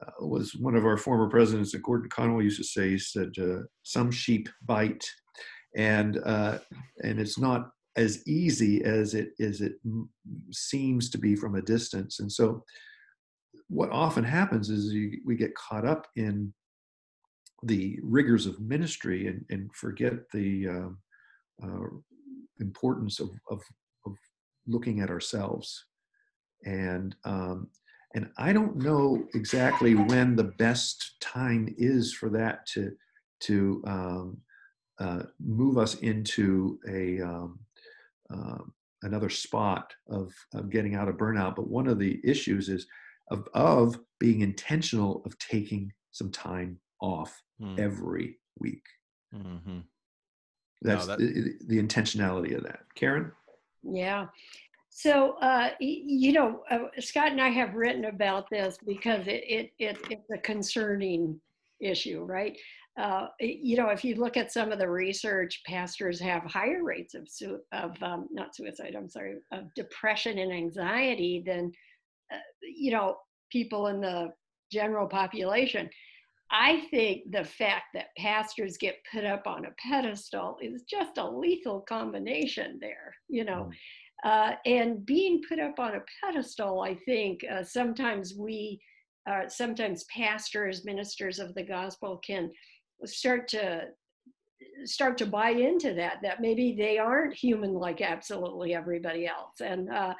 uh, 0.02 0.26
was 0.26 0.54
one 0.54 0.76
of 0.76 0.84
our 0.84 0.96
former 0.96 1.28
presidents, 1.28 1.74
Gordon 1.74 2.08
Conwell, 2.08 2.42
used 2.42 2.58
to 2.58 2.64
say, 2.64 2.90
he 2.90 2.98
said, 2.98 3.32
uh, 3.40 3.62
"Some 3.82 4.10
sheep 4.10 4.48
bite," 4.64 5.04
and 5.76 6.18
uh, 6.24 6.58
and 7.02 7.20
it's 7.20 7.38
not 7.38 7.70
as 7.96 8.26
easy 8.26 8.84
as 8.84 9.14
it 9.14 9.30
as 9.40 9.60
it 9.60 9.74
seems 10.52 11.10
to 11.10 11.18
be 11.18 11.36
from 11.36 11.54
a 11.54 11.62
distance. 11.62 12.20
And 12.20 12.30
so, 12.30 12.64
what 13.68 13.90
often 13.90 14.24
happens 14.24 14.70
is 14.70 14.92
you, 14.92 15.20
we 15.24 15.36
get 15.36 15.54
caught 15.54 15.86
up 15.86 16.06
in 16.16 16.52
the 17.62 17.98
rigors 18.02 18.46
of 18.46 18.60
ministry 18.60 19.26
and, 19.26 19.44
and 19.50 19.74
forget 19.74 20.14
the 20.32 20.68
uh, 20.68 21.66
uh, 21.66 21.88
importance 22.58 23.20
of, 23.20 23.30
of, 23.50 23.60
of 24.06 24.14
looking 24.66 25.00
at 25.00 25.10
ourselves 25.10 25.84
and 26.64 27.14
um, 27.24 27.68
and 28.14 28.28
I 28.38 28.52
don't 28.52 28.76
know 28.76 29.24
exactly 29.34 29.94
when 29.94 30.36
the 30.36 30.52
best 30.58 31.16
time 31.20 31.74
is 31.78 32.12
for 32.12 32.28
that 32.30 32.66
to 32.74 32.92
to 33.40 33.82
um, 33.86 34.38
uh, 34.98 35.22
move 35.38 35.78
us 35.78 35.94
into 35.96 36.78
a 36.88 37.20
um, 37.20 37.58
uh, 38.32 38.58
another 39.02 39.30
spot 39.30 39.92
of, 40.08 40.32
of 40.54 40.70
getting 40.70 40.94
out 40.94 41.08
of 41.08 41.16
burnout. 41.16 41.56
But 41.56 41.68
one 41.68 41.86
of 41.86 41.98
the 41.98 42.20
issues 42.24 42.68
is 42.68 42.86
of, 43.30 43.48
of 43.54 43.98
being 44.18 44.40
intentional 44.40 45.22
of 45.24 45.38
taking 45.38 45.92
some 46.10 46.30
time 46.30 46.78
off 47.00 47.40
mm. 47.60 47.78
every 47.78 48.38
week. 48.58 48.84
Mm-hmm. 49.34 49.80
That's 50.82 51.06
no, 51.06 51.16
that... 51.16 51.18
the, 51.18 51.54
the 51.66 51.82
intentionality 51.82 52.56
of 52.56 52.64
that. 52.64 52.80
Karen? 52.94 53.32
Yeah. 53.82 54.26
So, 54.90 55.34
uh, 55.40 55.70
you 55.78 56.32
know, 56.32 56.62
uh, 56.70 56.88
Scott 56.98 57.30
and 57.30 57.40
I 57.40 57.48
have 57.48 57.74
written 57.74 58.06
about 58.06 58.50
this 58.50 58.76
because 58.84 59.26
it, 59.28 59.44
it, 59.46 59.72
it, 59.78 59.98
it's 60.10 60.30
a 60.30 60.38
concerning 60.38 61.40
issue, 61.80 62.24
right? 62.24 62.58
Uh, 62.98 63.28
you 63.38 63.76
know, 63.76 63.88
if 63.88 64.04
you 64.04 64.16
look 64.16 64.36
at 64.36 64.52
some 64.52 64.72
of 64.72 64.78
the 64.78 64.90
research, 64.90 65.62
pastors 65.64 66.20
have 66.20 66.42
higher 66.42 66.82
rates 66.82 67.14
of, 67.14 67.28
of 67.72 68.02
um, 68.02 68.28
not 68.32 68.54
suicide, 68.54 68.94
I'm 68.96 69.08
sorry, 69.08 69.36
of 69.52 69.72
depression 69.74 70.38
and 70.38 70.52
anxiety 70.52 71.42
than, 71.46 71.72
uh, 72.32 72.38
you 72.62 72.90
know, 72.90 73.16
people 73.50 73.86
in 73.86 74.00
the 74.00 74.32
general 74.72 75.06
population. 75.06 75.88
I 76.50 76.84
think 76.90 77.30
the 77.30 77.44
fact 77.44 77.84
that 77.94 78.14
pastors 78.18 78.76
get 78.76 78.96
put 79.10 79.24
up 79.24 79.46
on 79.46 79.66
a 79.66 79.74
pedestal 79.78 80.58
is 80.60 80.82
just 80.82 81.16
a 81.16 81.30
lethal 81.30 81.80
combination 81.88 82.78
there, 82.80 83.14
you 83.28 83.44
know. 83.44 83.70
Mm. 83.70 83.72
Uh, 84.24 84.52
and 84.66 85.04
being 85.06 85.40
put 85.48 85.58
up 85.58 85.78
on 85.78 85.94
a 85.94 86.04
pedestal, 86.22 86.80
I 86.80 86.94
think 86.94 87.40
uh, 87.50 87.62
sometimes 87.62 88.34
we, 88.36 88.80
uh, 89.28 89.48
sometimes 89.48 90.04
pastors, 90.14 90.84
ministers 90.84 91.38
of 91.38 91.54
the 91.54 91.62
gospel 91.62 92.20
can 92.24 92.50
start 93.04 93.48
to 93.48 93.84
start 94.84 95.16
to 95.18 95.26
buy 95.26 95.50
into 95.50 95.94
that 95.94 96.18
that 96.22 96.40
maybe 96.40 96.74
they 96.76 96.98
aren't 96.98 97.34
human 97.34 97.72
like 97.72 98.02
absolutely 98.02 98.74
everybody 98.74 99.26
else 99.26 99.60
and 99.62 99.90
uh, 99.90 100.12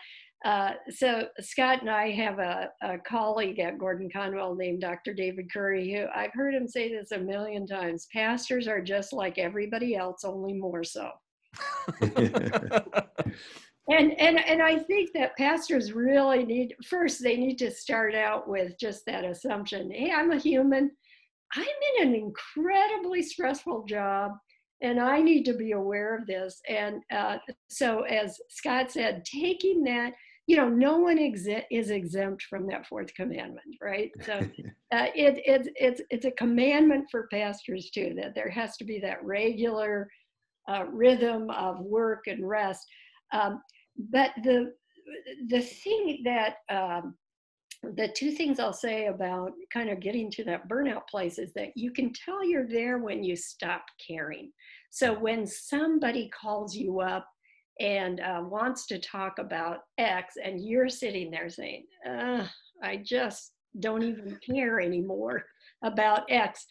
uh, 0.45 0.73
so 0.89 1.27
Scott 1.41 1.83
and 1.83 1.91
I 1.91 2.11
have 2.13 2.39
a, 2.39 2.71
a, 2.81 2.99
colleague 2.99 3.59
at 3.59 3.77
Gordon 3.77 4.09
Conwell 4.11 4.55
named 4.55 4.81
Dr. 4.81 5.13
David 5.13 5.53
Currie 5.53 5.93
who 5.93 6.07
I've 6.15 6.33
heard 6.33 6.55
him 6.55 6.67
say 6.67 6.91
this 6.91 7.13
a 7.13 7.19
million 7.19 7.67
times. 7.67 8.09
Pastors 8.11 8.67
are 8.67 8.81
just 8.81 9.13
like 9.13 9.37
everybody 9.37 9.97
else, 9.97 10.25
only 10.25 10.55
more 10.55 10.83
so. 10.83 11.11
and 13.89 14.19
and 14.21 14.39
and 14.39 14.63
I 14.63 14.79
think 14.79 15.11
that 15.15 15.37
pastors 15.37 15.93
really 15.93 16.45
need 16.45 16.75
first 16.85 17.23
they 17.23 17.37
need 17.37 17.57
to 17.59 17.71
start 17.71 18.15
out 18.15 18.49
with 18.49 18.79
just 18.79 19.05
that 19.07 19.25
assumption. 19.25 19.91
Hey, 19.91 20.13
I'm 20.13 20.33
a 20.33 20.39
human. 20.39 20.91
I'm 21.55 21.67
in 21.97 22.09
an 22.09 22.15
incredibly 22.15 23.23
stressful 23.23 23.85
job 23.87 24.33
and 24.83 24.99
I 24.99 25.21
need 25.21 25.45
to 25.45 25.53
be 25.53 25.73
aware 25.73 26.17
of 26.17 26.27
this. 26.27 26.61
And 26.69 27.03
uh, 27.15 27.37
so, 27.69 28.03
as 28.03 28.39
Scott 28.49 28.91
said, 28.91 29.25
taking 29.25 29.83
that, 29.85 30.13
you 30.47 30.57
know, 30.57 30.69
no 30.69 30.97
one 30.97 31.19
exi- 31.19 31.65
is 31.71 31.91
exempt 31.91 32.45
from 32.49 32.67
that 32.69 32.87
fourth 32.87 33.13
commandment, 33.15 33.77
right? 33.83 34.11
So, 34.25 34.35
uh, 34.93 35.07
it, 35.15 35.43
it, 35.45 35.69
it's 35.77 36.01
it's 36.11 36.25
a 36.25 36.31
commandment 36.33 37.07
for 37.11 37.29
pastors 37.33 37.91
too 37.91 38.15
that 38.17 38.35
there 38.35 38.51
has 38.51 38.77
to 38.79 38.85
be 38.85 38.99
that 39.01 39.23
regular 39.25 40.09
uh, 40.69 40.85
rhythm 40.87 41.51
of 41.51 41.81
work 41.81 42.27
and 42.27 42.49
rest. 42.49 42.87
Um, 43.33 43.63
but 44.11 44.31
the 44.43 44.73
the 45.49 45.61
thing 45.61 46.23
that 46.25 46.57
um, 46.71 47.15
the 47.83 48.09
two 48.09 48.33
things 48.33 48.61
I'll 48.61 48.73
say 48.73 49.07
about 49.07 49.53
kind 49.73 49.89
of 49.91 50.01
getting 50.01 50.31
to 50.33 50.45
that 50.45 50.69
burnout 50.69 51.09
place 51.11 51.39
is 51.39 51.53
that 51.55 51.71
you 51.75 51.93
can 51.93 52.13
tell 52.13 52.45
you're 52.45 52.69
there 52.69 52.99
when 52.99 53.25
you 53.25 53.37
stop 53.37 53.83
caring. 54.07 54.53
So 54.91 55.19
when 55.19 55.47
somebody 55.47 56.29
calls 56.29 56.77
you 56.77 57.01
up 57.01 57.27
and 57.81 58.21
uh, 58.21 58.43
wants 58.45 58.87
to 58.89 58.99
talk 58.99 59.39
about 59.39 59.79
X, 59.97 60.35
and 60.43 60.63
you're 60.63 60.91
sitting 60.91 61.31
there 61.31 61.49
saying, 61.49 61.87
I 62.83 62.97
just 63.03 63.53
don't 63.79 64.03
even 64.03 64.39
care 64.49 64.81
anymore 64.81 65.45
about 65.83 66.31
X, 66.31 66.67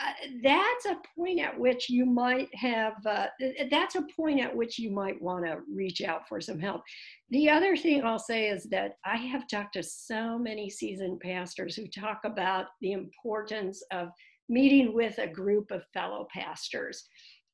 uh, 0.00 0.12
that's 0.42 0.86
a 0.86 0.98
point 1.16 1.40
at 1.40 1.58
which 1.58 1.88
you 1.88 2.04
might 2.04 2.52
have 2.54 2.94
uh, 3.06 3.26
that's 3.70 3.94
a 3.94 4.06
point 4.16 4.40
at 4.40 4.54
which 4.54 4.78
you 4.78 4.90
might 4.90 5.20
want 5.22 5.44
to 5.44 5.58
reach 5.72 6.02
out 6.02 6.28
for 6.28 6.40
some 6.40 6.58
help. 6.58 6.82
The 7.30 7.48
other 7.48 7.76
thing 7.76 8.04
i'll 8.04 8.18
say 8.18 8.48
is 8.48 8.64
that 8.70 8.96
i 9.04 9.16
have 9.16 9.46
talked 9.46 9.74
to 9.74 9.82
so 9.82 10.38
many 10.38 10.68
seasoned 10.68 11.20
pastors 11.20 11.76
who 11.76 11.86
talk 11.86 12.20
about 12.24 12.66
the 12.80 12.92
importance 12.92 13.82
of 13.92 14.08
meeting 14.48 14.94
with 14.94 15.18
a 15.18 15.26
group 15.26 15.70
of 15.70 15.84
fellow 15.92 16.26
pastors. 16.32 17.04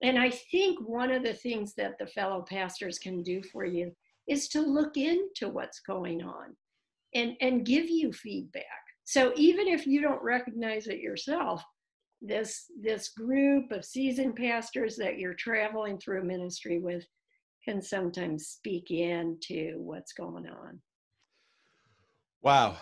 And 0.02 0.18
i 0.18 0.30
think 0.30 0.78
one 0.80 1.10
of 1.10 1.22
the 1.22 1.34
things 1.34 1.74
that 1.74 1.98
the 1.98 2.06
fellow 2.06 2.44
pastors 2.48 2.98
can 2.98 3.22
do 3.22 3.42
for 3.52 3.64
you 3.64 3.92
is 4.28 4.48
to 4.48 4.60
look 4.62 4.96
into 4.96 5.48
what's 5.48 5.80
going 5.80 6.22
on 6.22 6.56
and 7.14 7.36
and 7.40 7.66
give 7.66 7.90
you 7.90 8.12
feedback. 8.12 8.64
So 9.04 9.32
even 9.36 9.66
if 9.66 9.86
you 9.86 10.00
don't 10.00 10.22
recognize 10.22 10.86
it 10.86 11.00
yourself 11.00 11.62
this 12.22 12.66
this 12.80 13.10
group 13.10 13.72
of 13.72 13.84
seasoned 13.84 14.36
pastors 14.36 14.96
that 14.96 15.18
you're 15.18 15.34
traveling 15.34 15.98
through 15.98 16.24
ministry 16.24 16.78
with 16.78 17.04
can 17.64 17.80
sometimes 17.80 18.48
speak 18.48 18.90
into 18.90 19.74
what's 19.78 20.12
going 20.12 20.46
on. 20.46 20.80
Wow. 22.42 22.76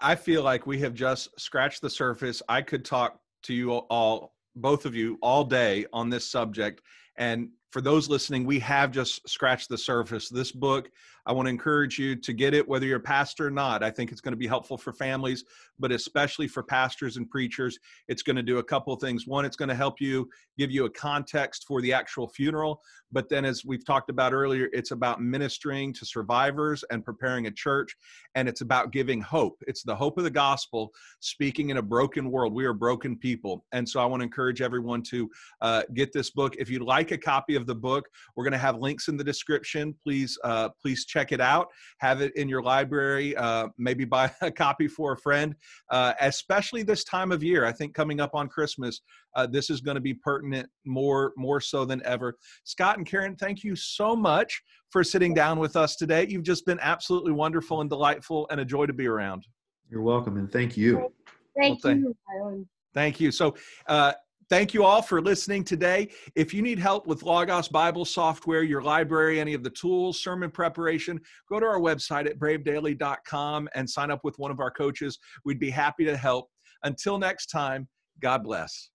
I 0.00 0.14
feel 0.14 0.42
like 0.42 0.66
we 0.66 0.80
have 0.80 0.94
just 0.94 1.28
scratched 1.38 1.80
the 1.80 1.90
surface. 1.90 2.42
I 2.48 2.62
could 2.62 2.84
talk 2.84 3.20
to 3.44 3.54
you 3.54 3.72
all, 3.72 4.34
both 4.56 4.84
of 4.84 4.94
you, 4.94 5.18
all 5.22 5.44
day 5.44 5.86
on 5.92 6.10
this 6.10 6.28
subject. 6.28 6.80
And 7.18 7.50
for 7.76 7.82
those 7.82 8.08
listening, 8.08 8.46
we 8.46 8.58
have 8.60 8.90
just 8.90 9.28
scratched 9.28 9.68
the 9.68 9.76
surface. 9.76 10.30
This 10.30 10.50
book, 10.50 10.88
I 11.26 11.32
want 11.32 11.44
to 11.44 11.50
encourage 11.50 11.98
you 11.98 12.16
to 12.16 12.32
get 12.32 12.54
it, 12.54 12.66
whether 12.66 12.86
you're 12.86 12.96
a 12.96 13.00
pastor 13.00 13.48
or 13.48 13.50
not. 13.50 13.82
I 13.82 13.90
think 13.90 14.12
it's 14.12 14.22
going 14.22 14.32
to 14.32 14.38
be 14.38 14.46
helpful 14.46 14.78
for 14.78 14.94
families, 14.94 15.44
but 15.78 15.92
especially 15.92 16.48
for 16.48 16.62
pastors 16.62 17.18
and 17.18 17.28
preachers. 17.28 17.78
It's 18.08 18.22
going 18.22 18.36
to 18.36 18.42
do 18.42 18.58
a 18.58 18.64
couple 18.64 18.94
of 18.94 19.00
things. 19.02 19.26
One, 19.26 19.44
it's 19.44 19.56
going 19.56 19.68
to 19.68 19.74
help 19.74 20.00
you 20.00 20.30
give 20.56 20.70
you 20.70 20.86
a 20.86 20.90
context 20.90 21.66
for 21.68 21.82
the 21.82 21.92
actual 21.92 22.28
funeral. 22.28 22.80
But 23.12 23.28
then, 23.28 23.44
as 23.44 23.64
we've 23.64 23.84
talked 23.84 24.08
about 24.08 24.32
earlier, 24.32 24.68
it's 24.72 24.90
about 24.90 25.20
ministering 25.20 25.92
to 25.94 26.06
survivors 26.06 26.82
and 26.90 27.04
preparing 27.04 27.46
a 27.46 27.50
church. 27.50 27.94
And 28.36 28.48
it's 28.48 28.62
about 28.62 28.90
giving 28.90 29.20
hope. 29.20 29.62
It's 29.66 29.82
the 29.82 29.94
hope 29.94 30.16
of 30.16 30.24
the 30.24 30.30
gospel 30.30 30.92
speaking 31.20 31.70
in 31.70 31.76
a 31.76 31.82
broken 31.82 32.30
world. 32.30 32.54
We 32.54 32.64
are 32.64 32.72
broken 32.72 33.16
people. 33.16 33.64
And 33.72 33.86
so 33.86 34.00
I 34.00 34.06
want 34.06 34.20
to 34.20 34.24
encourage 34.24 34.62
everyone 34.62 35.02
to 35.04 35.28
uh, 35.60 35.82
get 35.94 36.12
this 36.12 36.30
book. 36.30 36.56
If 36.56 36.70
you'd 36.70 36.82
like 36.82 37.10
a 37.10 37.18
copy 37.18 37.54
of 37.54 37.65
the 37.66 37.74
book, 37.74 38.06
we're 38.34 38.44
going 38.44 38.52
to 38.52 38.58
have 38.58 38.78
links 38.78 39.08
in 39.08 39.16
the 39.16 39.24
description. 39.24 39.94
Please, 40.02 40.38
uh, 40.44 40.70
please 40.80 41.04
check 41.04 41.26
check 41.26 41.32
it 41.32 41.40
out. 41.40 41.68
Have 41.98 42.20
it 42.20 42.34
in 42.36 42.48
your 42.48 42.62
library. 42.62 43.36
Uh, 43.36 43.68
maybe 43.78 44.04
buy 44.04 44.30
a 44.42 44.50
copy 44.50 44.88
for 44.88 45.12
a 45.12 45.16
friend, 45.16 45.54
uh, 45.90 46.14
especially 46.20 46.82
this 46.82 47.04
time 47.04 47.32
of 47.32 47.42
year. 47.42 47.64
I 47.64 47.72
think 47.72 47.94
coming 47.94 48.20
up 48.20 48.34
on 48.34 48.48
Christmas, 48.48 49.00
uh, 49.34 49.46
this 49.46 49.70
is 49.70 49.80
going 49.80 49.96
to 49.96 50.00
be 50.00 50.14
pertinent 50.14 50.68
more 50.84 51.32
more 51.36 51.60
so 51.60 51.84
than 51.84 52.02
ever. 52.04 52.36
Scott 52.64 52.98
and 52.98 53.06
Karen, 53.06 53.36
thank 53.36 53.64
you 53.64 53.76
so 53.76 54.14
much 54.16 54.62
for 54.90 55.02
sitting 55.02 55.34
down 55.34 55.58
with 55.58 55.76
us 55.76 55.96
today. 55.96 56.26
You've 56.28 56.44
just 56.44 56.64
been 56.66 56.78
absolutely 56.80 57.32
wonderful 57.32 57.80
and 57.80 57.90
delightful, 57.90 58.46
and 58.50 58.60
a 58.60 58.64
joy 58.64 58.86
to 58.86 58.92
be 58.92 59.06
around. 59.06 59.44
You're 59.90 60.02
welcome, 60.02 60.36
and 60.36 60.50
thank 60.50 60.76
you. 60.76 61.12
Thank 61.56 61.84
well, 61.84 61.96
you, 61.96 62.66
Thank 62.94 63.20
you. 63.20 63.30
So, 63.30 63.54
uh, 63.88 64.14
Thank 64.48 64.72
you 64.72 64.84
all 64.84 65.02
for 65.02 65.20
listening 65.20 65.64
today. 65.64 66.08
If 66.36 66.54
you 66.54 66.62
need 66.62 66.78
help 66.78 67.08
with 67.08 67.24
Logos 67.24 67.66
Bible 67.66 68.04
software, 68.04 68.62
your 68.62 68.80
library, 68.80 69.40
any 69.40 69.54
of 69.54 69.64
the 69.64 69.70
tools, 69.70 70.22
sermon 70.22 70.52
preparation, 70.52 71.20
go 71.48 71.58
to 71.58 71.66
our 71.66 71.80
website 71.80 72.26
at 72.26 72.38
bravedaily.com 72.38 73.68
and 73.74 73.90
sign 73.90 74.12
up 74.12 74.20
with 74.22 74.38
one 74.38 74.52
of 74.52 74.60
our 74.60 74.70
coaches. 74.70 75.18
We'd 75.44 75.58
be 75.58 75.70
happy 75.70 76.04
to 76.04 76.16
help. 76.16 76.48
Until 76.84 77.18
next 77.18 77.46
time, 77.46 77.88
God 78.20 78.44
bless. 78.44 78.90